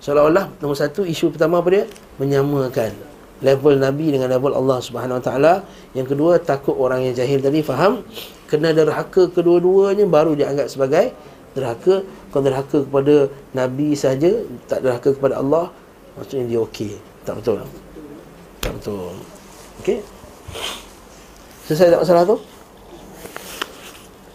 [0.01, 1.85] Seolah-olah nombor satu isu pertama apa dia?
[2.17, 2.93] Menyamakan
[3.41, 5.55] level nabi dengan level Allah Subhanahu Wa Taala.
[5.97, 8.05] Yang kedua takut orang yang jahil tadi faham
[8.55, 11.11] kena derhaka kedua-duanya baru dianggap sebagai
[11.59, 12.07] derhaka.
[12.31, 15.75] Kalau derhaka kepada nabi saja tak derhaka kepada Allah
[16.15, 16.95] maksudnya dia okey.
[17.27, 17.67] Tak betul.
[18.63, 19.11] Tak betul.
[19.83, 19.99] Okey?
[21.67, 22.37] Selesai tak masalah tu?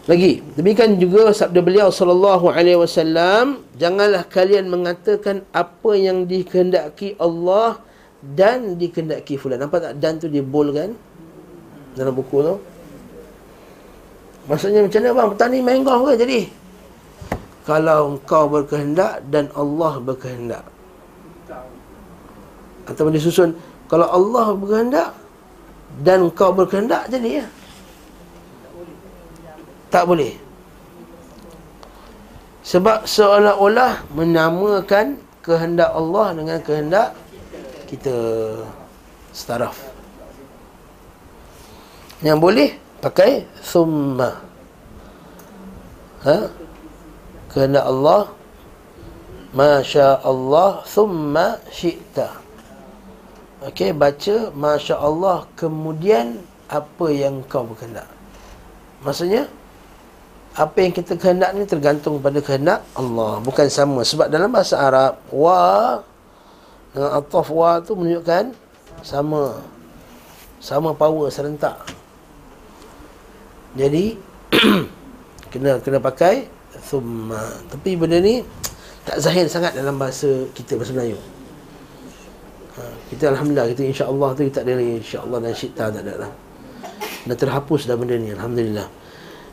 [0.10, 0.42] Lagi.
[0.58, 7.78] Demikian juga sabda beliau sallallahu alaihi wasallam janganlah kalian mengatakan apa yang dikehendaki Allah
[8.20, 9.62] dan dikehendaki fulan.
[9.62, 9.94] Nampak tak?
[10.02, 10.92] Dan tu dia kan?
[11.94, 12.56] Dalam buku tu.
[14.50, 15.30] Maksudnya macam mana bang?
[15.38, 16.40] Petani mango ke jadi?
[17.70, 20.66] Kalau engkau berkehendak dan Allah berkehendak.
[22.90, 23.54] Atau dia susun
[23.86, 25.14] kalau Allah berkehendak
[26.02, 27.46] dan engkau berkehendak jadi ya.
[29.94, 30.34] Tak boleh.
[32.66, 37.14] Sebab seolah-olah menamakan kehendak Allah dengan kehendak
[37.86, 38.14] kita
[39.30, 39.78] setaraf.
[42.26, 42.70] Yang boleh
[43.00, 43.48] pakai?
[43.64, 44.50] Summa.
[46.28, 46.52] Ha?
[47.50, 48.22] Kehendak Allah
[49.56, 52.38] Masya Allah Thumma syi'ta.
[53.66, 56.40] Okey, baca Masya Allah Kemudian
[56.70, 58.06] Apa yang kau berkehendak.
[59.02, 59.50] Maksudnya
[60.54, 63.42] Apa yang kita kehendak ni Tergantung pada kehendak Allah.
[63.42, 64.06] Bukan sama.
[64.06, 66.04] Sebab dalam bahasa Arab Wa
[66.94, 68.54] Dengan ataf wa tu menunjukkan
[69.02, 69.58] Sama.
[70.60, 71.99] Sama power serentak
[73.78, 74.18] Jadi
[75.50, 76.46] Kena kena pakai
[76.86, 77.42] thumma.
[77.74, 78.46] Tapi benda ni
[79.02, 81.18] tak zahir sangat dalam bahasa kita bahasa Melayu.
[82.78, 86.32] Ha, kita Alhamdulillah kita insya-Allah tu tak ada insya-Allah dan syita tak ada lah.
[87.26, 88.86] Dah terhapus dah benda ni Alhamdulillah.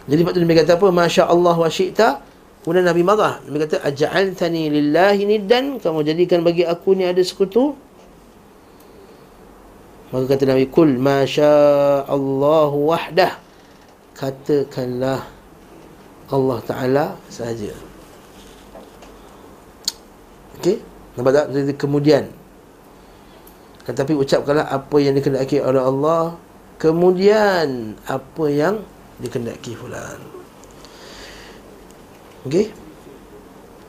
[0.07, 0.87] Jadi waktu Nabi kata apa?
[0.93, 2.21] Masya Allah wa syita.
[2.61, 3.41] Kemudian Nabi marah.
[3.49, 5.81] Nabi kata Aja'altani lillahi niddan.
[5.81, 7.73] Kamu jadikan bagi aku ni ada sekutu.
[10.13, 11.51] Maka kata Nabi Kul Masya
[12.05, 13.46] Allah wahdah
[14.17, 15.29] Katakanlah
[16.33, 17.77] Allah Ta'ala sahaja.
[20.57, 20.81] Okey?
[21.21, 21.47] Nampak tak?
[21.53, 22.25] Jadi kemudian.
[23.85, 26.35] Tetapi ucapkanlah apa yang dikendaki oleh Allah
[26.77, 28.83] Kemudian Apa yang
[29.23, 30.19] dikendaki fulan.
[32.45, 32.75] Okey?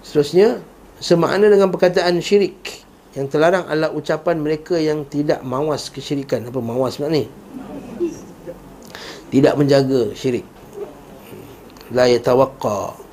[0.06, 0.62] Seterusnya
[1.02, 2.86] Semakna dengan perkataan syirik
[3.18, 6.46] Yang terlarang adalah ucapan mereka yang tidak mawas kesyirikan.
[6.46, 7.26] Apa mawas makna ni?
[9.28, 10.48] Tidak menjaga syirik.
[11.92, 13.08] La yatawaqqa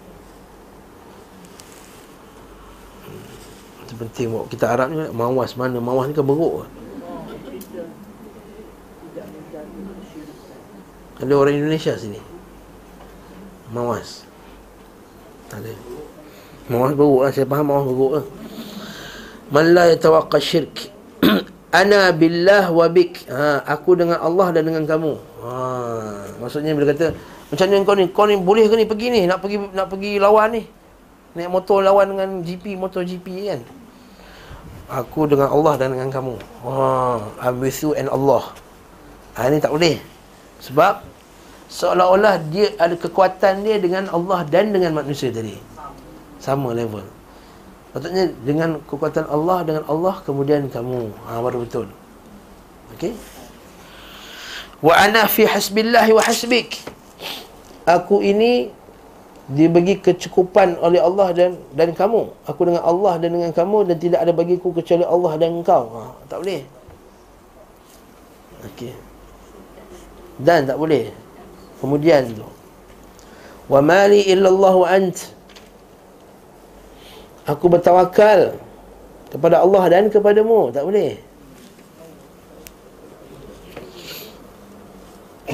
[3.95, 5.55] itu penting buat kita Arab ni mawas.
[5.55, 6.67] Mana mawas ni kan beruk.
[11.23, 12.19] Ada orang Indonesia sini.
[13.71, 14.27] Mawas.
[15.55, 15.71] Ada.
[16.67, 17.31] Mawas beruk lah.
[17.31, 18.27] Saya faham mawas beruk lah.
[19.55, 20.91] Man la yatawaqqa syirk.
[21.71, 23.31] Ana billah wa bik.
[23.31, 25.57] Ha, aku dengan Allah dan dengan kamu ha,
[26.41, 27.13] maksudnya bila kata
[27.55, 28.05] macam ni kau ni?
[28.11, 29.21] Kau ni boleh ke ni pergi ni?
[29.29, 30.63] Nak pergi nak pergi lawan ni?
[31.39, 33.61] Naik motor lawan dengan GP, motor GP kan?
[34.91, 36.35] Aku dengan Allah dan dengan kamu.
[36.67, 36.73] Ha,
[37.47, 38.55] I'm with you and Allah.
[39.39, 39.99] Ha, ini tak boleh.
[40.63, 41.03] Sebab
[41.71, 45.59] seolah-olah dia ada kekuatan dia dengan Allah dan dengan manusia tadi.
[46.39, 47.07] Sama level.
[47.95, 51.11] Patutnya dengan kekuatan Allah dengan Allah kemudian kamu.
[51.31, 51.87] Ha, baru betul.
[52.99, 53.15] Okey?
[54.85, 56.85] Wa ana fi hasbillahi wa hasbik
[57.89, 58.73] aku ini
[59.45, 62.33] dibagi kecukupan oleh Allah dan dan kamu.
[62.49, 65.85] Aku dengan Allah dan dengan kamu dan tidak ada bagiku kecuali Allah dan engkau.
[65.93, 66.01] Ha,
[66.33, 66.65] tak boleh.
[68.73, 68.97] Okey.
[70.41, 71.13] Dan tak boleh.
[71.85, 72.49] Kemudian tu.
[73.69, 75.17] Wa mali illallah wa ant.
[77.45, 78.57] Aku bertawakal
[79.29, 80.73] kepada Allah dan kepadamu.
[80.73, 81.21] Tak boleh.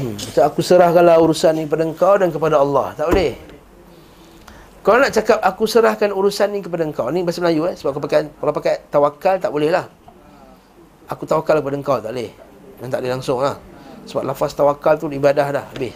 [0.02, 2.96] Macam aku serahkanlah urusan ni kepada engkau dan kepada Allah.
[2.96, 3.32] Tak boleh.
[4.80, 7.06] Kalau nak cakap aku serahkan urusan ni kepada engkau.
[7.12, 7.76] Ni bahasa Melayu eh.
[7.76, 9.86] Sebab kalau pakai, kalau pakai tawakal tak boleh lah.
[11.12, 11.96] Aku tawakal kepada engkau.
[12.00, 12.32] Tak boleh.
[12.80, 13.60] Dan tak boleh langsung lah.
[14.08, 15.64] Sebab lafaz tawakal tu ibadah dah.
[15.76, 15.92] Habis.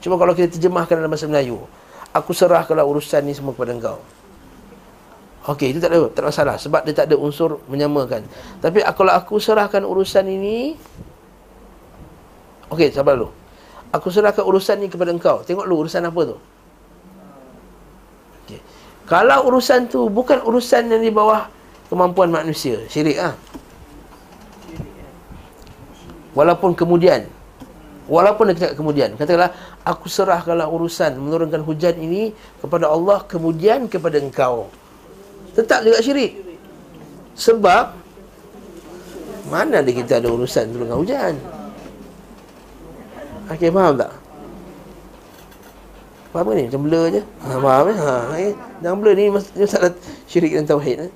[0.00, 1.60] Cuma kalau kita terjemahkan dalam bahasa Melayu.
[2.16, 3.98] Aku serahkanlah urusan ni semua kepada engkau.
[5.48, 6.56] Okey, itu tak ada, tak ada masalah.
[6.60, 8.24] Sebab dia tak ada unsur menyamakan.
[8.60, 10.76] Tapi kalau aku serahkan urusan ini
[12.68, 13.32] Okey, sabar dulu.
[13.88, 15.40] Aku serahkan urusan ni kepada engkau.
[15.44, 16.36] Tengok dulu urusan apa tu.
[18.44, 18.60] Okey.
[19.08, 21.48] Kalau urusan tu bukan urusan yang di bawah
[21.88, 23.32] kemampuan manusia, syirik ah.
[23.32, 23.48] Ha?
[26.36, 27.26] Walaupun kemudian
[28.06, 29.52] Walaupun dia kemudian Katakanlah
[29.82, 32.30] Aku serahkanlah urusan Menurunkan hujan ini
[32.62, 34.70] Kepada Allah Kemudian kepada engkau
[35.58, 36.38] Tetap juga syirik
[37.34, 37.90] Sebab
[39.50, 41.34] Mana ada kita ada urusan Turunkan hujan
[43.48, 44.12] Okey, faham tak?
[46.36, 46.68] Faham ni?
[46.68, 47.22] Macam blur je.
[47.24, 47.96] Ha, faham eh?
[47.96, 48.54] Ha, eh?
[48.84, 49.92] Jangan blur ni masalah
[50.28, 51.08] syirik dan tauhid.
[51.08, 51.12] Eh?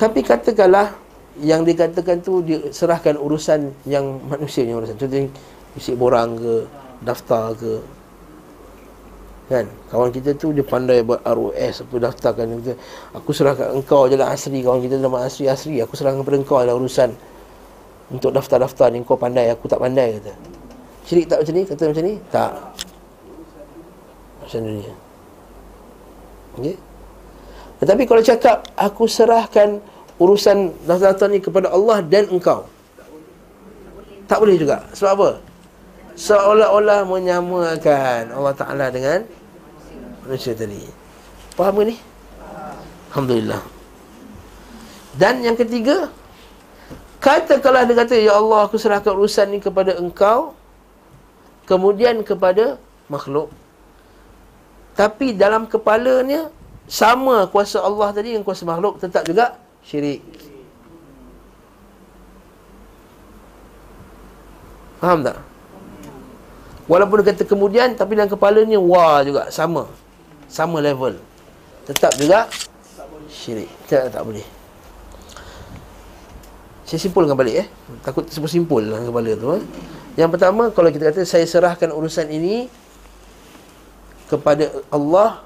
[0.00, 0.96] Tapi katakanlah
[1.44, 4.96] yang dikatakan tu dia serahkan urusan yang manusia yang urusan.
[4.96, 5.28] Contohnya
[5.76, 6.54] bisik borang ke,
[7.04, 7.84] daftar ke.
[9.44, 12.80] Kan Kawan kita tu dia pandai buat ROS Apa daftarkan kata
[13.12, 16.64] Aku serahkan engkau je lah asri Kawan kita nama asri asri Aku serahkan kepada engkau
[16.64, 17.12] lah urusan
[18.12, 20.32] Untuk daftar-daftar ni Kau pandai aku tak pandai kata.
[21.08, 21.62] Syirik tak macam ni?
[21.64, 22.14] Kata macam ni?
[22.28, 22.52] Tak.
[24.44, 24.94] Macam dunia
[26.60, 26.76] Okay
[27.80, 29.80] Tetapi kalau cakap Aku serahkan
[30.20, 32.68] urusan daftar-daftar ni kepada Allah dan engkau.
[34.24, 34.86] Tak boleh juga.
[34.94, 35.30] Sebab apa?
[36.14, 39.26] seolah-olah menyamakan Allah Ta'ala dengan
[40.24, 40.86] manusia tadi.
[41.58, 41.96] Faham ke ni?
[43.10, 43.62] Alhamdulillah.
[45.14, 46.10] Dan yang ketiga
[47.24, 50.52] katakanlah dia kata Ya Allah aku serahkan urusan ni kepada engkau
[51.64, 52.76] kemudian kepada
[53.08, 53.48] makhluk.
[54.92, 56.52] Tapi dalam kepalanya
[56.84, 60.20] sama kuasa Allah tadi dengan kuasa makhluk tetap juga syirik.
[65.00, 65.40] Faham tak?
[66.84, 69.88] Walaupun dia kata kemudian Tapi dalam kepalanya Wah juga Sama.
[70.48, 71.16] Sama level.
[71.88, 72.48] Tetap juga
[73.28, 73.68] Syirik.
[73.88, 74.63] Tak, tak boleh
[76.84, 77.68] Saya simpulkan balik eh
[78.04, 79.64] Takut sebut simpul dalam kepala tu eh?
[80.20, 82.68] Yang pertama Kalau kita kata Saya serahkan urusan ini
[84.28, 85.40] Kepada Allah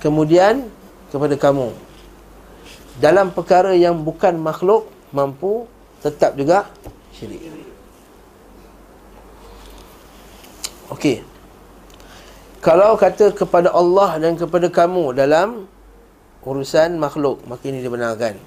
[0.00, 0.68] Kemudian
[1.08, 1.72] Kepada kamu
[3.00, 5.64] Dalam perkara yang bukan makhluk Mampu
[6.04, 6.68] Tetap juga
[7.16, 7.66] Syirik
[10.86, 11.18] Okey.
[12.62, 15.66] Kalau kata kepada Allah dan kepada kamu dalam
[16.46, 18.38] urusan makhluk, maka ini dibenarkan.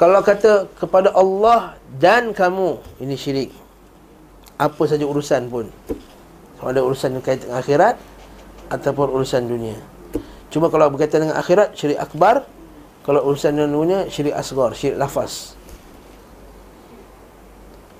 [0.00, 3.52] Kalau kata kepada Allah dan kamu, ini syirik.
[4.56, 5.68] Apa saja urusan pun.
[6.56, 8.00] Sama ada urusan yang kait dengan akhirat
[8.72, 9.76] ataupun urusan dunia.
[10.48, 12.48] Cuma kalau berkaitan dengan akhirat, syirik akbar.
[13.04, 15.52] Kalau urusan dunia, syirik asgar, syirik lafaz.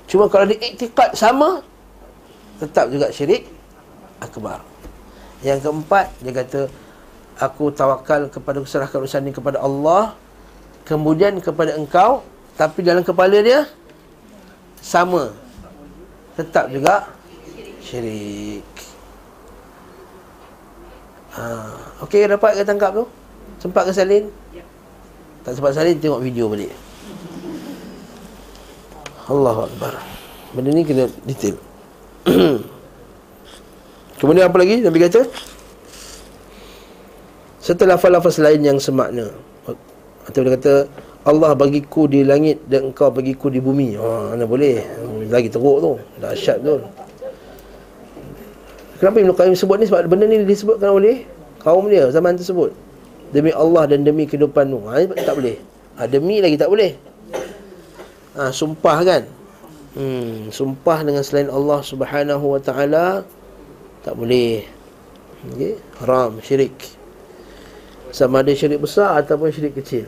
[0.09, 1.61] Cuma kalau diiktikad sama,
[2.65, 3.45] tetap juga syirik
[4.25, 4.65] akbar.
[5.45, 6.61] Yang keempat dia kata
[7.37, 10.17] aku tawakal kepada serahkan urusan ini kepada Allah
[10.91, 12.27] kemudian kepada engkau
[12.59, 13.71] tapi dalam kepala dia
[14.83, 15.31] sama
[16.35, 17.07] tetap juga
[17.79, 18.67] syirik.
[21.31, 21.43] Ha,
[22.03, 23.07] okey dapat ke tangkap tu?
[23.63, 24.27] Sempat ke salin?
[25.47, 26.75] Tak sempat salin tengok video balik.
[29.31, 29.95] Allahu akbar.
[30.51, 31.55] Benda ni kena detail.
[34.21, 35.25] Kemudian apa lagi Nabi kata
[37.65, 39.33] Setelah lafaz-lafaz lain yang semakna
[40.29, 40.75] Atau dia kata
[41.25, 43.97] Allah bagiku di langit dan engkau bagiku di bumi.
[44.01, 44.81] Oh, Mana boleh.
[45.29, 45.93] Lagi teruk tu.
[46.21, 46.81] Dahsyat tu.
[49.01, 49.85] Kenapa Ibn Qayyim sebut ni?
[49.89, 51.25] Sebab benda ni disebutkan oleh
[51.61, 52.73] Kaum dia zaman tersebut.
[53.37, 54.81] Demi Allah dan demi kehidupan tu.
[54.89, 55.57] Ha, Tak boleh.
[56.01, 56.97] Ha, Demi lagi tak boleh.
[58.37, 59.23] Ha, Sumpah kan?
[59.91, 63.27] Hmm, sumpah dengan selain Allah Subhanahu wa taala
[64.07, 64.63] tak boleh.
[65.51, 65.75] Okey?
[65.99, 67.00] Haram syirik
[68.16, 70.08] sama ada syirik besar ataupun syirik kecil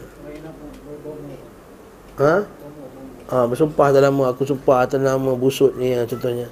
[2.18, 2.48] ha
[3.28, 6.48] ha bersumpah atas nama aku sumpah atas nama busut ni ha, contohnya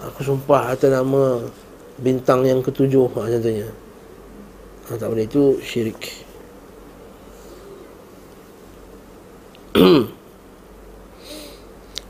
[0.00, 1.44] aku sumpah atas nama
[2.00, 3.68] bintang yang ketujuh ha, contohnya
[4.88, 6.28] ha, tak boleh itu syirik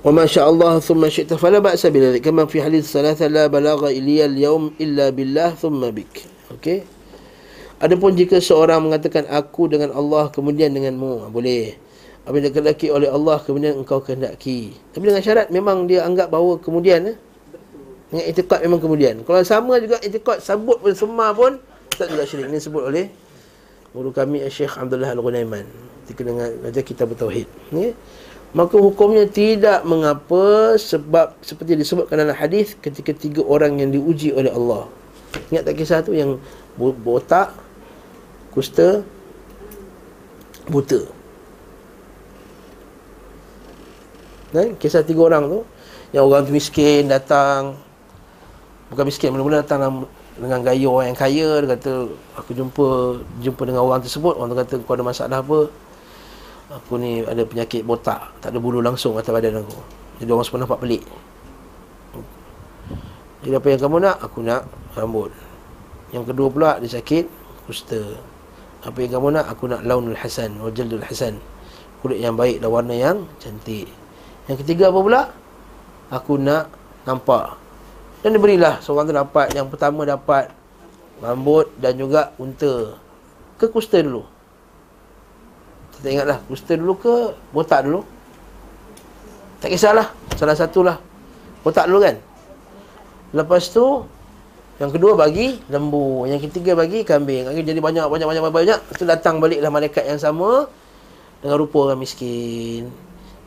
[0.00, 4.24] وما شاء الله ثم شئت فلا بأس بذلك كما في حديث ثلاثة لا بلاغ إلي
[4.24, 6.24] اليوم إلا بالله ثم بك
[6.56, 6.88] okay?
[7.75, 11.75] Adapun jika seorang mengatakan aku dengan Allah kemudian denganmu boleh
[12.25, 17.13] apabila dikehendaki oleh Allah kemudian engkau kehendaki tapi dengan syarat memang dia anggap bahawa kemudian
[17.13, 17.17] eh?
[18.09, 21.61] dengan itikad memang kemudian kalau sama juga itikad sebut pun semua pun
[21.93, 23.13] tak juga syirik ini sebut oleh
[23.93, 25.69] guru kami Syekh Abdullah Al-Ghunaiman
[26.03, 27.93] ketika dengan ajar kitab tauhid okay?
[28.55, 34.47] maka hukumnya tidak mengapa sebab seperti disebutkan dalam hadis ketika tiga orang yang diuji oleh
[34.47, 34.87] Allah.
[35.51, 36.39] Ingat tak kisah tu yang
[36.79, 37.51] botak,
[38.55, 39.03] kusta,
[40.71, 41.03] buta.
[44.55, 44.79] Kan?
[44.79, 45.59] Kisah tiga orang tu
[46.15, 47.75] yang orang tu miskin datang.
[48.87, 50.07] Bukan miskin mula-mula datang
[50.39, 51.49] dengan gaya orang yang kaya.
[51.59, 51.93] Dia kata
[52.39, 52.87] aku jumpa
[53.43, 54.39] jumpa dengan orang tersebut.
[54.39, 55.67] Orang tu kata kau ada masalah apa?
[56.65, 59.77] Aku ni ada penyakit botak Tak ada bulu langsung atas badan aku.
[60.23, 61.03] Jadi orang semua nampak pelik.
[63.43, 64.17] Jadi apa yang kamu nak?
[64.23, 64.61] Aku nak
[64.95, 65.29] rambut.
[66.09, 67.27] Yang kedua pula dia sakit
[67.65, 67.97] Kusta
[68.85, 69.45] Apa yang kamu nak?
[69.49, 71.41] Aku nak launul hasan Wajaldul hasan.
[72.05, 73.89] Kulit yang baik dan warna yang cantik.
[74.45, 75.21] Yang ketiga apa pula?
[76.13, 76.69] Aku nak
[77.09, 77.57] nampak.
[78.21, 79.57] Dan diberilah seorang tu dapat.
[79.57, 80.53] Yang pertama dapat
[81.23, 82.93] Rambut dan juga unta.
[83.55, 84.27] Ke kusta dulu.
[85.95, 87.13] Kita ingatlah Kusta dulu ke
[87.55, 88.03] Botak dulu?
[89.63, 90.11] Tak kisahlah.
[90.35, 90.97] Salah satulah.
[91.63, 92.19] Botak dulu kan?
[93.31, 94.03] Lepas tu
[94.75, 96.27] Yang kedua bagi lembu.
[96.27, 97.47] Yang ketiga bagi kambing.
[97.47, 98.79] Akhirnya jadi banyak, banyak, banyak, banyak, banyak.
[98.91, 100.67] Itu datang baliklah malaikat yang sama
[101.39, 102.91] dengan rupa orang miskin.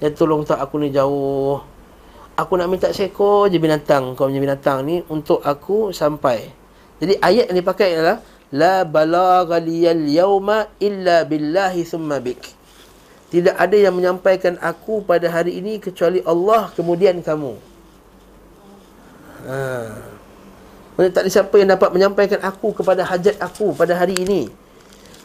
[0.01, 1.61] Dia tolong tak aku ni jauh.
[2.39, 4.17] Aku nak minta seekor je binatang.
[4.17, 6.49] Kau punya binatang ni untuk aku sampai.
[6.99, 12.41] Jadi ayat yang dipakai adalah La balagha liyal yawma illa billahi thumma bik.
[13.29, 17.53] Tidak ada yang menyampaikan aku pada hari ini kecuali Allah kemudian kamu.
[19.45, 20.17] Ha.
[20.99, 24.51] Maksudnya tak ada siapa yang dapat menyampaikan aku kepada hajat aku pada hari ini.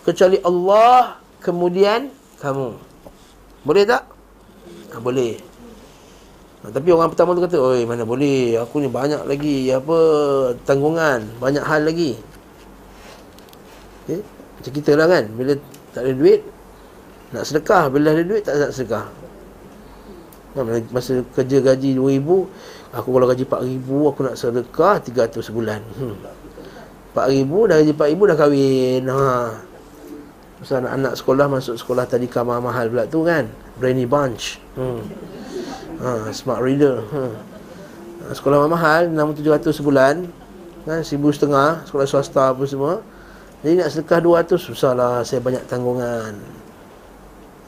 [0.05, 2.77] Kecuali Allah, kemudian kamu.
[3.65, 4.05] Boleh tak?
[4.93, 5.41] Ha, boleh.
[6.61, 8.61] Ha, tapi orang pertama tu kata, Oi, mana boleh?
[8.61, 9.97] Aku ni banyak lagi apa
[10.61, 11.25] tanggungan.
[11.41, 12.21] Banyak hal lagi.
[14.05, 14.21] Okay?
[14.21, 15.25] Macam kita lah kan.
[15.33, 15.57] Bila
[15.89, 16.45] tak ada duit,
[17.33, 17.89] nak sedekah.
[17.89, 19.09] Bila ada duit, tak nak sedekah.
[20.93, 22.29] Masa kerja gaji RM2,000
[22.93, 26.15] Aku kalau gaji RM4,000 Aku nak sedekah RM300 sebulan hmm.
[27.17, 29.21] RM4,000 dah gaji RM4,000 dah kahwin ha.
[30.61, 33.49] Masa anak-anak sekolah Masuk sekolah tadi kamar mahal pula tu kan
[33.81, 35.01] Brainy Bunch hmm.
[36.05, 37.33] ha, Smart Reader hmm.
[38.29, 40.15] Sekolah mahal RM6,700 sebulan
[40.85, 43.01] kan, RM1,500 Sekolah swasta apa semua
[43.65, 46.61] Jadi nak sedekah RM200 Susahlah Saya banyak tanggungan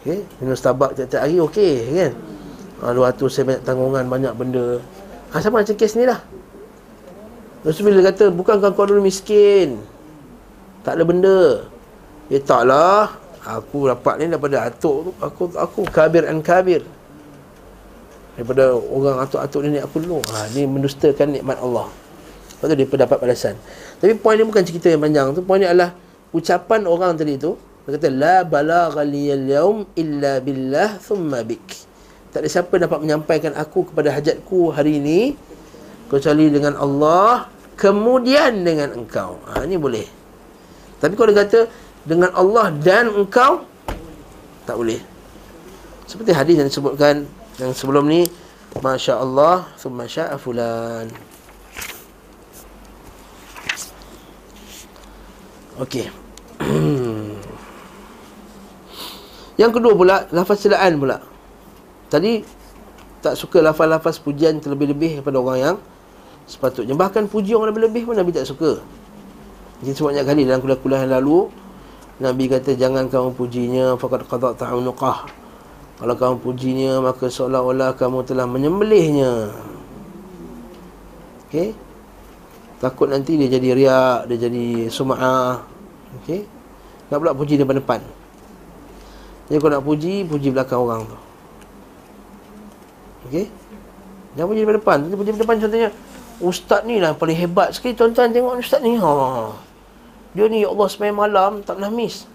[0.06, 0.22] Okay.
[0.38, 2.14] Minum Starbucks tiap-tiap hari okey kan
[2.86, 4.78] ha, 200 saya banyak tanggungan Banyak benda
[5.36, 6.24] ha, Sama macam kes ni lah.
[7.68, 9.84] Lepas bila kata Bukankah kau dulu miskin?
[10.88, 11.68] Tak ada benda.
[12.32, 15.12] Ya taklah Aku dapat ni daripada atuk tu.
[15.20, 16.82] Aku aku kabir and kabir.
[18.34, 21.92] Daripada orang atuk-atuk nenek aku dulu ha, Ni mendustakan nikmat Allah.
[22.56, 23.54] Lepas tu dia dapat balasan.
[24.00, 25.44] Tapi poin ni bukan cerita yang panjang tu.
[25.44, 25.94] Poin ni adalah
[26.36, 27.56] Ucapan orang tadi tu
[27.86, 31.86] dia kata la balagha liyal yaum illa billah thumma bik.
[32.36, 35.40] Tak ada siapa dapat menyampaikan aku kepada hajatku hari ini
[36.12, 37.48] kecuali dengan Allah
[37.80, 39.40] kemudian dengan engkau.
[39.48, 40.04] Ha ni boleh.
[41.00, 41.72] Tapi kalau dia kata
[42.04, 43.64] dengan Allah dan engkau
[44.68, 45.00] tak boleh.
[46.12, 47.24] Seperti hadis yang disebutkan
[47.56, 48.28] yang sebelum ni
[48.84, 51.08] Masya Allah Thumma sya'a fulan
[55.80, 56.12] Okey
[59.64, 61.35] Yang kedua pula Lafaz celaan pula
[62.12, 62.46] Tadi
[63.22, 65.78] Tak suka lafaz-lafaz pujian Terlebih-lebih kepada orang yang
[66.46, 66.94] Sepatutnya.
[66.94, 68.78] Bahkan puji orang lebih-lebih pun Nabi tak suka.
[69.82, 71.50] Jadi sebanyak kali dalam kuliah-kuliah yang lalu
[72.22, 75.26] Nabi kata jangan kamu pujinya Fakat qadak ta'unuqah.
[75.98, 79.52] Kalau kamu pujinya Maka seolah-olah kamu telah menyembelihnya.
[81.50, 81.74] Okey?
[82.78, 85.66] Takut nanti dia jadi riak Dia jadi suma'ah
[86.22, 86.46] Okey?
[87.10, 88.02] Tak pula puji depan-depan.
[89.46, 91.18] Jadi kau nak puji, puji belakang orang tu.
[93.26, 93.50] Okey?
[94.36, 94.98] Jangan puji depan depan.
[95.16, 95.90] Puji depan contohnya,
[96.44, 99.00] ustaz ni lah paling hebat sekali tuan-tuan tengok ustaz ni.
[99.00, 99.12] Ha.
[100.36, 102.28] Dia ni ya Allah sembahyang malam tak pernah miss.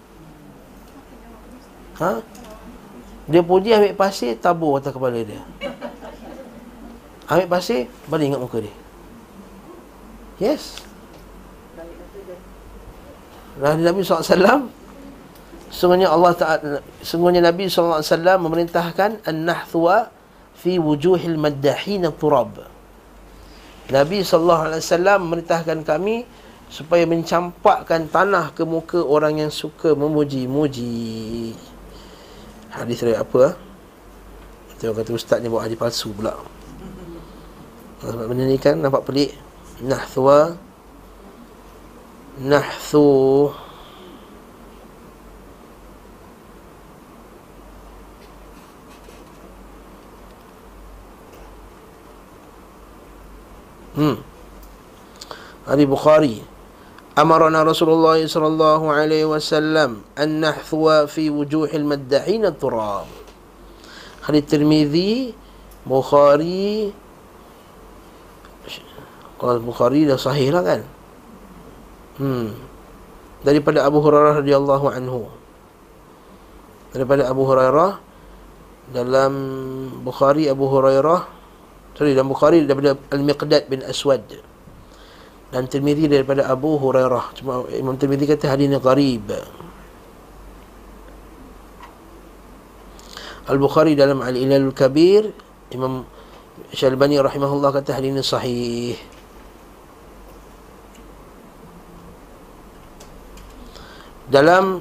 [2.01, 2.17] Ha?
[3.29, 5.41] Dia puji ambil pasir tabur atas kepala dia.
[7.29, 8.75] Ambil pasir balik ingat muka dia.
[10.41, 10.81] Yes.
[13.61, 14.65] Nabi SAW
[15.71, 18.03] Sungguhnya Allah Taala sungguhnya Nabi SAW
[18.43, 20.11] memerintahkan an-nahthuwa
[20.61, 22.61] fi wujuhil maddahin turab.
[23.89, 26.23] Nabi sallallahu alaihi wasallam memerintahkan kami
[26.71, 31.51] supaya mencampakkan tanah ke muka orang yang suka memuji-muji.
[32.71, 33.57] Hadis dari apa?
[34.79, 36.37] Tengok kata ustaz ni buat hadis palsu pula.
[38.05, 39.35] Sebab benda ni kan nampak pelik.
[39.81, 40.55] Nahthuwa
[42.41, 43.51] Nahthu
[53.91, 54.17] Hmm.
[55.67, 56.35] Hadis Bukhari.
[57.11, 63.07] Amarna Rasulullah sallallahu alaihi wasallam an nahdhuwa fi wujuhil maddahin turab.
[64.23, 65.35] Hadis Tirmizi,
[65.83, 66.95] Bukhari.
[69.35, 70.81] Kalau Bukhari dah sahih lah kan?
[72.21, 72.53] Hmm.
[73.41, 75.27] Daripada Abu Hurairah radhiyallahu anhu.
[76.93, 77.97] Daripada Abu Hurairah
[78.91, 79.33] dalam
[80.05, 81.40] Bukhari Abu Hurairah
[81.95, 84.23] Sorry, dalam Bukhari daripada Al-Miqdad bin Aswad
[85.51, 87.35] dan Tirmizi daripada Abu Hurairah.
[87.35, 89.27] Cuma Imam Tirmizi kata hadis ini gharib.
[93.51, 95.27] Al-Bukhari dalam Al-Ilal Kabir,
[95.75, 96.07] Imam
[96.71, 98.95] Syalbani rahimahullah kata hadis ini sahih.
[104.31, 104.79] Dalam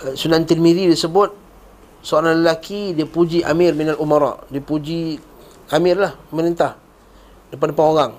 [0.00, 1.47] uh, Sunan Tirmizi disebut
[2.02, 4.42] seorang lelaki dia puji Amir minal Umara.
[4.48, 5.18] Dia puji
[5.72, 6.78] Amir lah, pemerintah.
[7.52, 8.12] Depan-depan orang.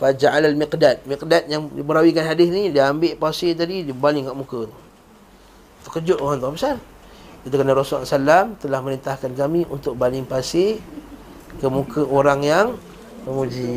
[0.00, 4.64] Faja'al al-miqdad Miqdad yang merawikan hadis ni Dia ambil pasir tadi Dia baling kat muka
[4.64, 4.76] tu
[5.84, 6.80] Terkejut orang tu pasal?
[7.44, 10.80] Kita kena Rasulullah SAW Telah merintahkan kami Untuk baling pasir
[11.60, 12.66] Ke muka orang yang
[13.28, 13.68] Memuji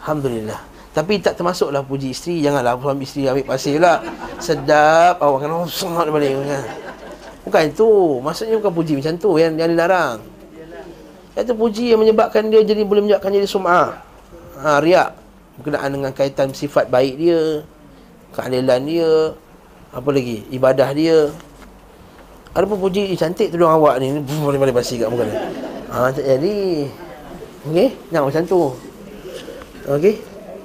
[0.00, 0.60] Alhamdulillah
[0.96, 4.00] Tapi tak termasuklah puji isteri Janganlah suami isteri ambil pasir pula
[4.40, 6.64] Sedap Awak kena Sangat balik kan?
[7.46, 7.90] Bukan itu.
[8.20, 10.18] Maksudnya bukan puji macam tu Yang, yang dilarang.
[11.36, 13.96] Itu puji yang menyebabkan dia Jadi boleh menyebabkan jadi sum'ah.
[14.60, 15.16] Ha, riak.
[15.60, 17.64] Berkenaan dengan kaitan sifat baik dia
[18.34, 19.10] keadilan dia
[19.90, 21.34] apa lagi ibadah dia.
[22.54, 25.38] Ada pun puji cantik tu dong awak ni boleh-boleh basi kat muka dia.
[25.90, 26.86] Ha, tak jadi.
[27.70, 28.62] Okey jangan macam tu.
[29.90, 30.14] Okey.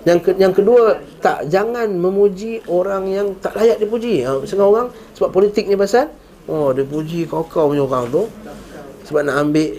[0.05, 4.21] Yang ke, yang kedua tak jangan memuji orang yang tak layak dipuji.
[4.25, 4.87] Ha, setengah orang
[5.17, 6.09] sebab politik ni pasal
[6.49, 8.23] oh dia puji kau-kau punya orang tu.
[9.05, 9.69] Sebab nak ambil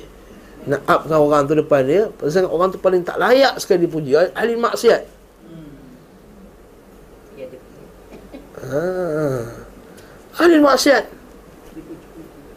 [0.67, 4.19] nak upkan orang tu depan dia pasal orang tu paling tak layak sekali dipuji.
[4.35, 5.03] Ahli maksiat.
[8.67, 8.83] Ha.
[10.43, 11.05] ahli maksiat.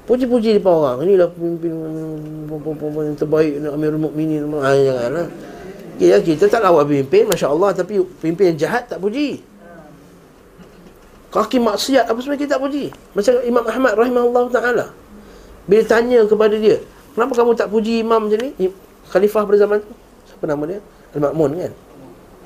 [0.10, 0.98] Puji-puji depan orang.
[1.06, 1.70] Inilah pemimpin
[3.06, 4.42] yang terbaik Amirul Mukminin.
[4.58, 5.28] Ha, janganlah.
[6.00, 9.44] Ya, kita tak lawan pemimpin Masya Allah Tapi pemimpin yang jahat tak puji
[11.30, 14.86] Kaki maksiat Apa sebenarnya kita tak puji Macam Imam Ahmad rahimahullah ta'ala
[15.70, 16.82] Bila tanya kepada dia
[17.20, 18.72] Kenapa kamu tak puji imam macam ni?
[19.10, 19.92] Khalifah pada zaman tu.
[20.30, 20.80] Siapa nama dia?
[21.18, 21.74] Al-Ma'mun kan?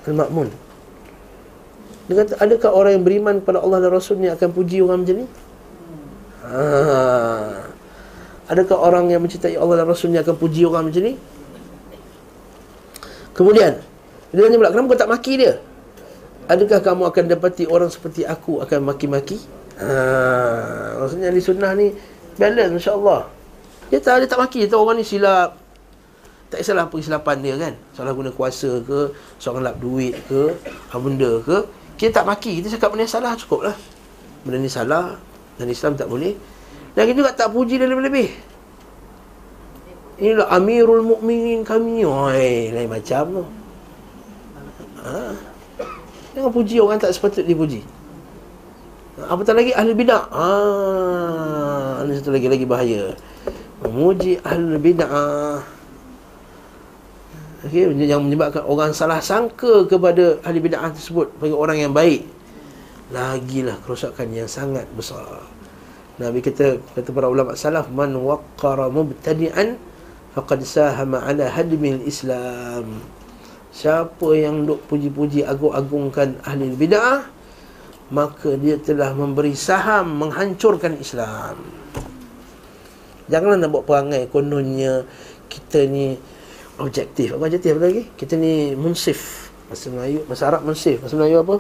[0.08, 0.48] Al-Ma'mun.
[2.08, 5.28] Dia kata, adakah orang yang beriman kepada Allah dan Rasulnya akan puji orang macam ni?
[6.44, 6.60] Ha.
[8.52, 11.14] Adakah orang yang mencintai Allah dan Rasulnya akan puji orang macam ni?
[13.38, 13.78] Kemudian,
[14.34, 15.54] dia tanya pula, kenapa kau tak maki dia?
[16.44, 19.40] Adakah kamu akan dapati orang seperti aku akan maki-maki?
[19.80, 21.00] Ha.
[21.00, 21.96] Maksudnya di sunnah ni,
[22.36, 23.26] balance insyaAllah.
[23.88, 25.56] Dia tak, dia tak maki, dia tahu orang ni silap.
[26.52, 27.74] Tak kisahlah apa kesilapan dia kan.
[27.98, 29.10] Salah guna kuasa ke,
[29.42, 30.54] seorang lap duit ke,
[30.94, 31.66] apa benda ke.
[31.98, 33.76] Kita tak maki, kita cakap benda salah cukup lah.
[34.46, 35.18] Benda ni salah,
[35.58, 36.38] dan Islam tak boleh.
[36.94, 38.30] Dan kita juga tak puji dia lebih-lebih.
[40.22, 42.04] Inilah Amirul Mukminin kami ni.
[42.06, 43.44] Oi, lain macam tu.
[45.02, 45.53] Ha?
[46.34, 47.86] Jangan puji orang tak sepatut dipuji.
[49.14, 50.26] Apatah lagi ahli bidah.
[50.34, 53.14] Ah, ini satu lagi lagi bahaya.
[53.86, 55.62] Memuji ahli bid'ah.
[57.64, 62.26] Okay, yang menyebabkan orang salah sangka kepada ahli bid'ah tersebut bagi orang yang baik.
[63.14, 65.46] Lagilah kerosakan yang sangat besar.
[66.18, 69.78] Nabi kata kata para ulama salaf man waqqara mubtadi'an
[70.34, 73.02] faqad sahama ala hadmil islam
[73.74, 77.26] siapa yang duk puji-puji agung-agungkan ahli bid'ah
[78.14, 81.58] maka dia telah memberi saham menghancurkan Islam
[83.32, 85.08] Janganlah nak buat perangai kononnya
[85.48, 86.20] kita ni
[86.82, 87.38] objektif.
[87.38, 88.04] Apa objektif apa lagi?
[88.20, 89.50] Kita ni munsif.
[89.72, 91.00] Bahasa Melayu, bahasa Arab munsif.
[91.00, 91.56] Bahasa Melayu apa?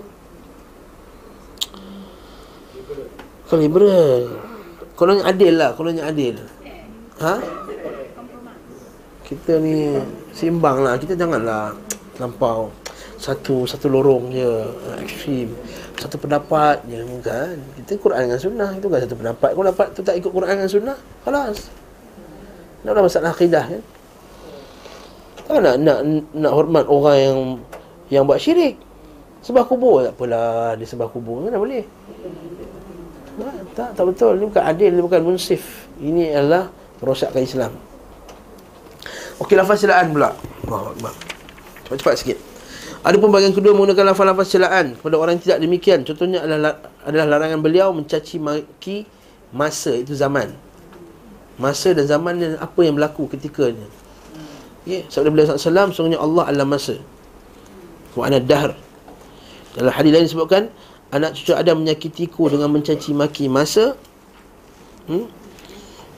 [3.47, 4.43] Kalau liberal.
[4.93, 6.35] Kononnya adil lah, kononnya adil.
[7.23, 7.33] Ha?
[9.23, 9.97] Kita ni
[10.35, 10.99] seimbang lah.
[10.99, 11.73] Kita janganlah
[12.21, 12.69] lampau
[13.23, 14.51] satu satu lorong je
[14.99, 15.55] ekstrim.
[15.95, 17.55] Satu pendapat je kan?
[17.79, 18.69] Kita Quran dengan sunnah.
[18.75, 19.49] Itu kan satu pendapat.
[19.55, 21.71] Kalau dapat tu tak ikut Quran dengan sunnah kelas
[22.83, 23.81] nak ada masalah akidah kan?
[25.47, 25.99] Tak nak, nak
[26.35, 27.39] nak hormat orang yang
[28.11, 28.75] yang buat syirik.
[29.43, 31.83] Sebab kubur tak apalah dia sebab kubur mana boleh.
[33.39, 34.35] Tak, tak tak betul.
[34.39, 35.87] Ini bukan adil ini bukan munsif.
[35.99, 36.67] Ini adalah
[36.99, 37.71] merosakkan Islam.
[39.39, 40.35] Okey lafaz silaan pula.
[40.67, 41.13] Allahu akbar
[41.99, 42.37] cepat-cepat sikit
[43.03, 45.99] ada pun bahagian kedua menggunakan lafaz-lafaz celaan kepada orang yang tidak demikian.
[46.07, 49.03] Contohnya adalah adalah larangan beliau mencaci maki
[49.51, 50.55] masa itu zaman.
[51.59, 53.83] Masa dan zaman dan apa yang berlaku ketika ini.
[54.87, 56.95] Ya, sabda beliau sallallahu sungguhnya Allah adalah masa.
[58.15, 58.71] Wa ana dahr.
[59.75, 60.71] Dalam hadis lain disebutkan
[61.11, 63.99] anak cucu Adam menyakitiku dengan mencaci maki masa.
[65.11, 65.27] Hmm?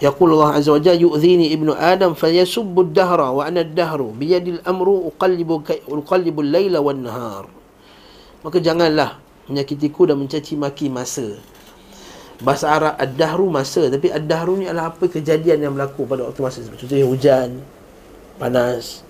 [0.01, 5.51] يقول الله عز وجل يؤذيني ابن آدم فيسب الدهر وأنا الدهر بيد الأمر أقلب,
[5.88, 7.44] أقلب الليل والنهار
[8.40, 9.20] maka janganlah
[9.52, 11.36] menyakitiku dan mencaci maki masa
[12.40, 16.64] bahasa Arab ad-dahru masa tapi ad-dahru ni adalah apa kejadian yang berlaku pada waktu masa
[16.64, 17.60] contohnya hujan
[18.40, 19.05] panas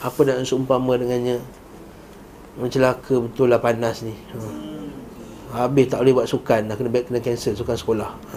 [0.00, 1.36] apa nak seumpama dengannya
[2.56, 4.16] mencelaka betul lah panas ni
[5.52, 5.68] ha.
[5.68, 8.36] habis tak boleh buat sukan dah kena kena cancel sukan sekolah ha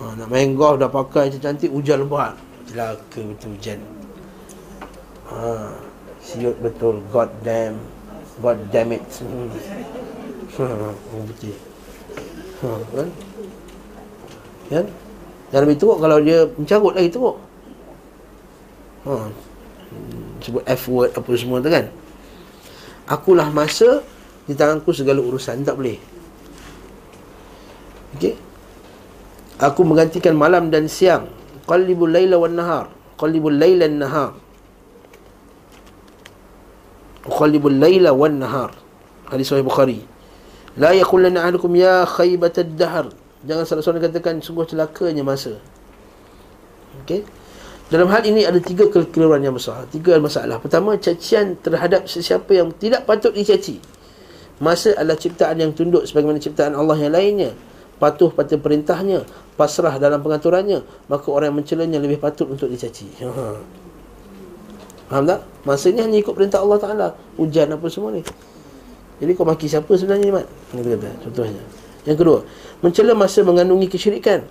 [0.00, 2.34] ha, Nak main golf dah pakai cantik hujan lebat.
[2.66, 3.78] Celaka betul hujan.
[5.30, 5.70] Ha,
[6.24, 7.04] Siut betul.
[7.12, 7.76] God damn.
[8.42, 9.04] God damn it.
[9.22, 9.48] Hmm.
[10.58, 10.66] ha,
[11.28, 11.54] betul
[12.64, 13.08] ha, kan?
[14.72, 14.86] Kan?
[15.52, 17.36] Dan lebih teruk kalau dia mencarut lagi teruk.
[19.04, 19.28] Ha.
[20.40, 21.86] Sebut F word apa semua tu kan?
[23.04, 24.00] Akulah masa
[24.48, 26.00] Di tanganku segala urusan Tak boleh.
[28.16, 28.53] Okey
[29.62, 31.30] Aku menggantikan malam dan siang.
[31.64, 32.90] Qallibul layla wan nahar.
[33.14, 34.34] Qallibul layla nahar.
[37.22, 38.74] Qallibul layla wan nahar.
[39.30, 40.02] Hadis Sahih Bukhari.
[40.74, 43.06] La yaqulanna ahadukum ya khaybatad dahr
[43.46, 45.60] Jangan salah seorang katakan sungguh celakanya masa.
[47.04, 47.22] Okey?
[47.92, 49.84] Dalam hal ini ada tiga kekeliruan yang besar.
[49.92, 50.56] Tiga masalah.
[50.58, 53.78] Pertama, cacian terhadap sesiapa yang tidak patut dicaci.
[54.64, 57.52] Masa adalah ciptaan yang tunduk sebagaimana ciptaan Allah yang lainnya
[58.04, 59.24] Patuh pada perintahnya
[59.56, 63.32] Pasrah dalam pengaturannya Maka orang yang mencelanya lebih patut untuk dicaci ha.
[65.08, 65.40] Faham tak?
[65.64, 67.08] Masanya hanya ikut perintah Allah Ta'ala
[67.40, 68.20] Hujan apa semua ni
[69.24, 70.44] Jadi kau maki siapa sebenarnya ni Mat?
[70.68, 71.64] Kata kata, contohnya
[72.04, 72.38] Yang kedua
[72.84, 74.44] Mencela masa mengandungi kesyirikan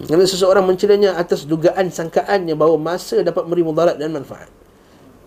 [0.00, 4.48] kalau seseorang mencelanya atas dugaan sangkaannya bahawa masa dapat memberi mudarat dan manfaat.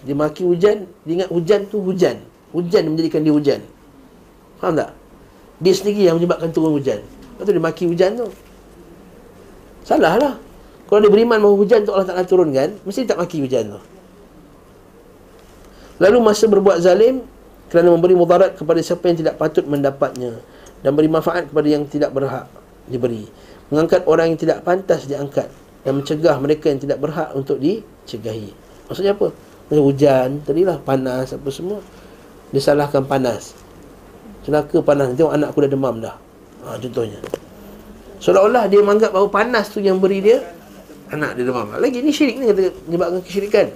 [0.02, 2.18] Dia maki hujan, dia ingat hujan tu hujan.
[2.58, 3.62] Hujan menjadikan dia hujan.
[4.58, 4.90] Faham tak?
[5.64, 7.00] Dia sendiri yang menyebabkan turun hujan.
[7.00, 8.28] Lepas tu dia maki hujan tu.
[9.88, 10.36] Salah lah.
[10.92, 13.80] Kalau dia beriman bahawa hujan tu Allah Ta'ala turunkan, mesti tak maki hujan tu.
[16.04, 17.24] Lalu masa berbuat zalim,
[17.72, 20.38] kerana memberi mudarat kepada siapa yang tidak patut mendapatnya
[20.84, 22.46] dan beri manfaat kepada yang tidak berhak
[22.86, 23.26] diberi
[23.74, 25.50] mengangkat orang yang tidak pantas diangkat
[25.82, 28.54] dan mencegah mereka yang tidak berhak untuk dicegahi.
[28.86, 29.34] Maksudnya apa?
[29.68, 31.82] Macam hujan, tadilah panas apa semua.
[32.54, 33.58] Dia salahkan panas.
[34.44, 35.16] Celaka panas.
[35.16, 36.16] Tengok anak aku dah demam dah.
[36.64, 37.20] Ha, contohnya.
[38.24, 40.40] Seolah-olah dia menganggap bahawa panas tu yang beri dia
[41.14, 41.70] anak dia demam.
[41.78, 43.68] Lagi ni syirik ni kata menyebabkan kesyirikan.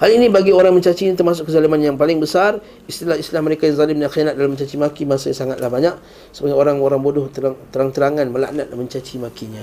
[0.00, 2.56] Hal ini bagi orang mencaci ini termasuk kezaliman yang paling besar.
[2.88, 5.92] Istilah-istilah mereka yang zalim dan khianat dalam mencaci maki masa sangatlah banyak.
[6.32, 9.60] Sebagai orang-orang bodoh terang, terang-terangan melaknat dan mencaci makinya.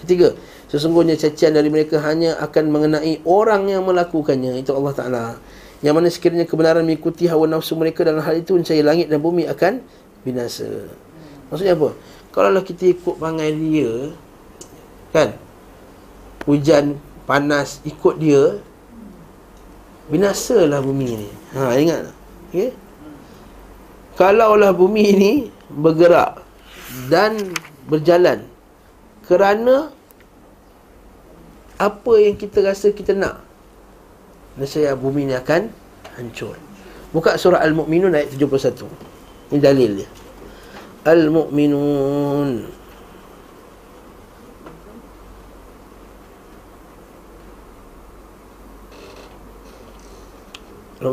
[0.00, 0.32] Ketiga,
[0.72, 4.56] sesungguhnya cacian dari mereka hanya akan mengenai orang yang melakukannya.
[4.64, 5.24] Itu Allah Ta'ala.
[5.84, 9.44] Yang mana sekiranya kebenaran mengikuti hawa nafsu mereka dalam hal itu, mencari langit dan bumi
[9.44, 9.84] akan
[10.24, 10.88] binasa.
[11.52, 11.92] Maksudnya apa?
[12.32, 14.12] Kalau lah kita ikut pangai dia,
[15.12, 15.36] kan?
[16.44, 18.60] Hujan, panas, ikut dia,
[20.12, 21.30] binasalah bumi ni.
[21.56, 22.12] Ha ingat.
[22.50, 22.70] Okey.
[24.16, 25.32] Kalaulah bumi ni
[25.68, 26.40] bergerak
[27.12, 27.36] dan
[27.84, 28.48] berjalan
[29.28, 29.92] kerana
[31.76, 33.45] apa yang kita rasa kita nak
[34.56, 35.68] nescaya bumi ni akan
[36.16, 36.56] hancur.
[37.12, 38.88] Buka surah Al-Mu'minun ayat 71.
[39.52, 40.08] Ini dalil dia.
[41.06, 42.76] Al-Mu'minun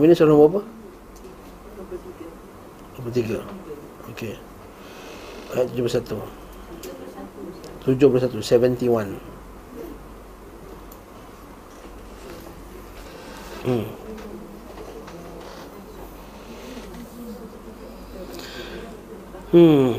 [0.04, 0.62] ini surah nombor apa?
[2.98, 3.40] Nombor tiga
[4.12, 4.36] Okey
[5.56, 6.18] Ayat 71
[7.88, 9.33] 71 71
[13.64, 13.88] Hmm.
[19.56, 19.96] Hmm.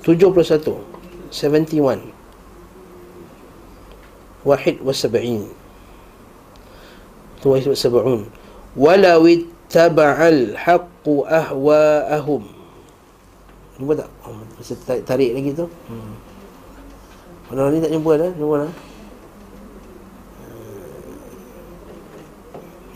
[0.00, 0.32] 71
[1.28, 2.00] 71
[4.42, 5.46] Wahid wa sab'in.
[7.44, 8.26] Tuwahid sab'un.
[8.72, 12.42] Walau ittaba'al haqqu ahwa'ahum.
[13.76, 14.08] Jumpa tak?
[14.24, 14.40] Oh,
[15.06, 15.68] tarik, lagi tu?
[15.86, 16.14] Hmm.
[17.52, 18.32] Orang ni tak jumpa dah?
[18.34, 18.72] Jumpa dah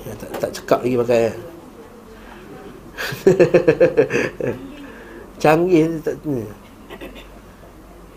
[0.07, 0.15] ya,
[0.67, 1.31] tak, tak cekap lagi pakai.
[5.43, 6.43] Canggih tak, ni.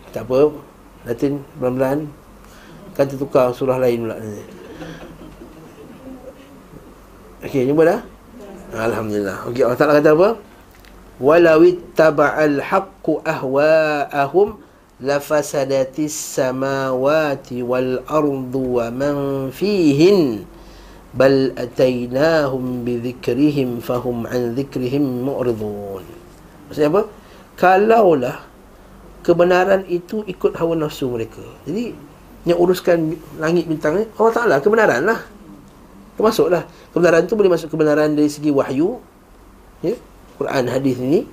[0.09, 0.55] tak apa
[1.03, 2.07] Latin pelan-pelan
[2.95, 4.43] Kan tertukar surah lain pula ni.
[7.39, 8.01] Okey, jumpa dah?
[8.75, 9.47] Alhamdulillah.
[9.47, 10.29] Okey, Allah Taala kata apa?
[11.19, 14.59] Walau ittaba'al haqqu ahwa'ahum
[14.99, 19.15] lafasadatis samawati wal ardu wa man
[19.55, 20.43] fihin
[21.15, 26.05] bal atainahum bi dhikrihim fahum an dhikrihim mu'ridun.
[26.69, 27.01] Maksudnya apa?
[27.59, 28.37] Kalaulah
[29.25, 31.43] kebenaran itu ikut hawa nafsu mereka.
[31.65, 31.91] Jadi
[32.47, 35.19] yang uruskan langit bintang ni Allah Taala kebenaran lah.
[36.15, 38.99] Termasuklah kebenaran tu boleh masuk kebenaran dari segi wahyu
[39.79, 39.95] ya
[40.35, 41.23] Quran hadis ini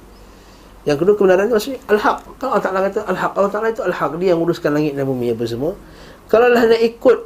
[0.87, 4.13] yang kedua kebenaran tu maksudnya al-haq kalau Allah Taala kata al-haq Allah Taala itu al-haq
[4.23, 5.73] dia yang uruskan langit dan bumi apa semua
[6.31, 7.19] kalau lah nak ikut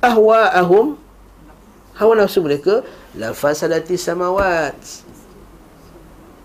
[0.00, 0.96] ahwa'ahum
[2.02, 2.82] hawa nafsu mereka
[3.14, 4.74] la fasadati samawat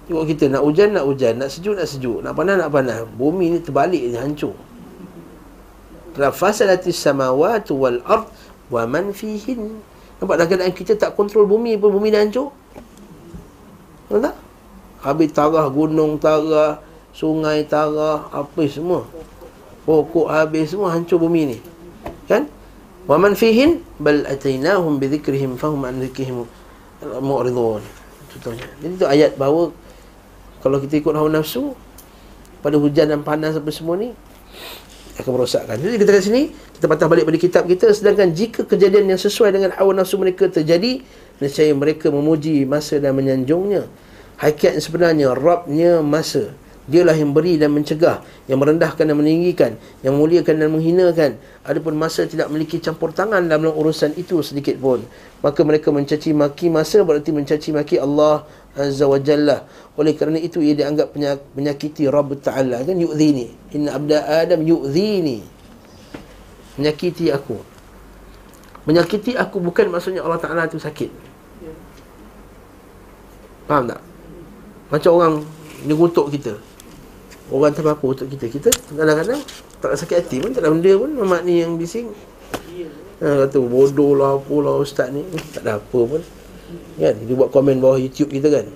[0.07, 3.51] Tengok kita nak hujan nak hujan nak sejuk nak sejuk nak panas nak panas bumi
[3.51, 4.55] ni terbalik dia hancur
[6.15, 8.31] la fasadati samawati wal ard
[8.71, 9.83] wa man fihin
[10.17, 12.49] Nampak dah keadaan kita tak kontrol bumi pun bumi dah hancur.
[14.09, 14.35] Nampak tak?
[14.97, 16.81] Habis tarah gunung, tarah
[17.13, 19.05] sungai, tarah apa semua.
[19.85, 21.57] Pokok habis semua hancur bumi ni.
[22.25, 22.49] Kan?
[23.07, 26.43] Wa man fihin bal atainahum bi dhikrihim fahum an dhikrihim
[27.23, 27.79] mu'ridun.
[28.35, 28.67] Contohnya.
[28.83, 29.71] Jadi itu ayat bahawa
[30.59, 31.71] kalau kita ikut hawa nafsu
[32.59, 34.11] pada hujan dan panas apa semua ni
[35.17, 35.79] akan merosakkan.
[35.79, 39.55] Jadi kita kat sini kita patah balik pada kitab kita sedangkan jika kejadian yang sesuai
[39.55, 40.99] dengan hawa nafsu mereka terjadi
[41.39, 43.87] nescaya mereka memuji masa dan menyanjungnya.
[44.37, 46.53] Hakikat sebenarnya Rabnya masa
[46.87, 51.31] Dialah yang beri dan mencegah Yang merendahkan dan meninggikan Yang memuliakan dan menghinakan.
[51.67, 55.03] Adapun masa tidak memiliki campur tangan dalam urusan itu sedikit pun.
[55.43, 59.67] Maka mereka mencaci maki masa berarti mencaci maki Allah Azza wa Jalla.
[59.99, 61.11] Oleh kerana itu ia dianggap
[61.59, 62.87] menyakiti Rabb Ta'ala.
[62.87, 62.95] Kan?
[62.95, 63.51] Yu'zini.
[63.75, 65.43] Inna abda Adam yu'zini.
[66.79, 67.59] Menyakiti aku.
[68.87, 71.11] Menyakiti aku bukan maksudnya Allah Ta'ala itu sakit.
[73.67, 73.99] Faham tak?
[74.87, 75.33] Macam orang
[75.83, 76.55] dia kutuk kita
[77.47, 78.51] Orang tak apa untuk kita.
[78.51, 79.39] Kita kadang-kadang
[79.79, 81.11] tak sakit hati pun ada benda pun.
[81.15, 82.11] Mamat ni yang bising.
[83.17, 85.23] Ha, Kata bodoh lah Apalah ustaz ni.
[85.55, 86.19] Tak ada apa pun.
[86.99, 87.15] Kan?
[87.23, 88.67] Dia buat komen bawah YouTube kita kan.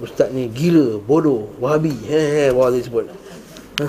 [0.00, 1.92] Ustaz ni gila Bodoh Wahabi.
[1.92, 3.04] He he Bawah dia sebut.
[3.84, 3.86] Ha,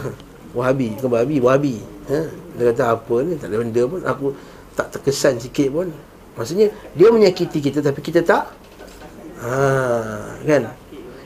[0.51, 1.75] Wahabi Bukan Wahabi Wahabi.
[2.11, 2.19] Ha,
[2.59, 3.39] Dia kata apa ni?
[3.39, 4.01] Tak ada benda pun.
[4.03, 4.25] Aku
[4.75, 5.87] tak terkesan sikit pun.
[6.35, 6.67] Maksudnya
[6.99, 8.51] Dia menyakiti kita Tapi kita tak.
[9.39, 9.55] Ha,
[10.43, 10.67] Kan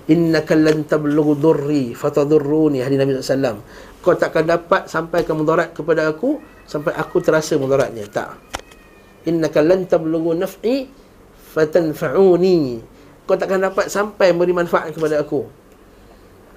[0.05, 3.57] innaka lan tablughu durri fatadurruni hadis Nabi SAW
[4.05, 6.37] kau takkan dapat sampai ke mudarat kepada aku
[6.69, 8.05] sampai aku terasa mudaratnya.
[8.05, 8.37] Tak.
[9.25, 10.85] Innaka lan tablughu naf'i
[11.57, 12.85] fatanfa'uni.
[13.25, 15.49] Kau takkan dapat sampai beri manfaat kepada aku.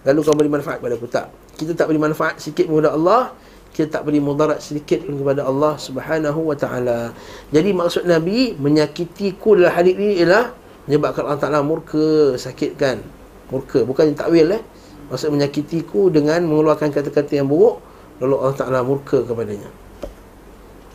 [0.05, 1.09] Lalu kau beri manfaat kepada aku.
[1.09, 1.57] Tak.
[1.57, 3.33] Kita tak beri manfaat sikit kepada Allah
[3.69, 7.15] kita tak beri mudarat sedikit pun kepada Allah Subhanahu wa taala.
[7.55, 10.51] Jadi maksud Nabi menyakitiku dalam hadis ini ialah
[10.89, 13.18] menyebabkan Allah Taala murka sakitkan
[13.49, 13.85] murka.
[13.85, 14.63] Bukan takwil eh.
[15.09, 17.81] Maksud menyakitiku dengan mengeluarkan kata-kata yang buruk
[18.21, 19.71] lalu Allah Taala murka kepadanya.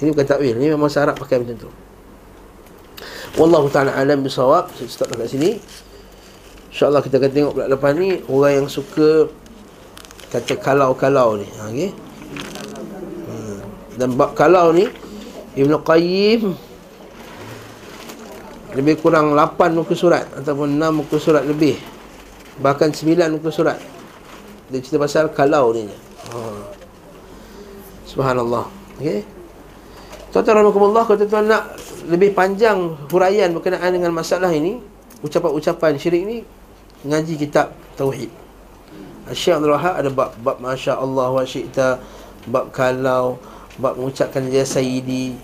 [0.04, 1.70] Ini bukan takwil ini memang syarat pakai macam tu.
[3.34, 4.70] Wallahu taala alam bisawab.
[4.78, 5.58] Saya stop dekat sini.
[6.70, 9.30] Insyaallah kita akan tengok pula depan ni orang yang suka
[10.30, 11.48] kata kalau-kalau ni.
[11.58, 11.90] Ha, okey.
[13.30, 13.60] Hmm.
[13.98, 14.90] dan bab kalau ni
[15.54, 16.42] Ibn Qayyim
[18.74, 21.78] lebih kurang 8 muka surat ataupun 6 muka surat lebih
[22.62, 23.78] Bahkan sembilan muka surat.
[24.70, 26.38] Dia cerita pasal kalau ni ha.
[28.10, 28.66] Subhanallah.
[28.98, 29.26] Okay.
[30.34, 31.78] Tuan-tuan rahmatullah Kalau tuan-tuan nak
[32.10, 34.82] lebih panjang huraian berkenaan dengan masalah ini
[35.22, 36.38] Ucapan-ucapan syirik ni
[37.06, 38.34] Ngaji kitab Tauhid.
[39.34, 42.02] Syekh Abdul Wahab ada bab Bab Masya Allah wa syi'ta
[42.50, 43.38] Bab kalau
[43.78, 45.38] Bab mengucapkan Ya Sayyidi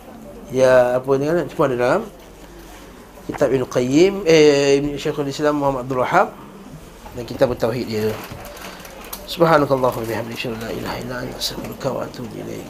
[0.49, 1.45] Ya apa ni kan?
[1.45, 2.02] Semua ada dalam
[3.30, 6.34] Kitab Ibn Qayyim Eh Ibn Syekhul Islam Muhammad Abdul Wahab
[7.18, 8.10] dan kita bertauhid dia.
[9.30, 12.69] Subhanakallahumma bihamdika la ilaha illa anta astaghfiruka wa atubu ilaik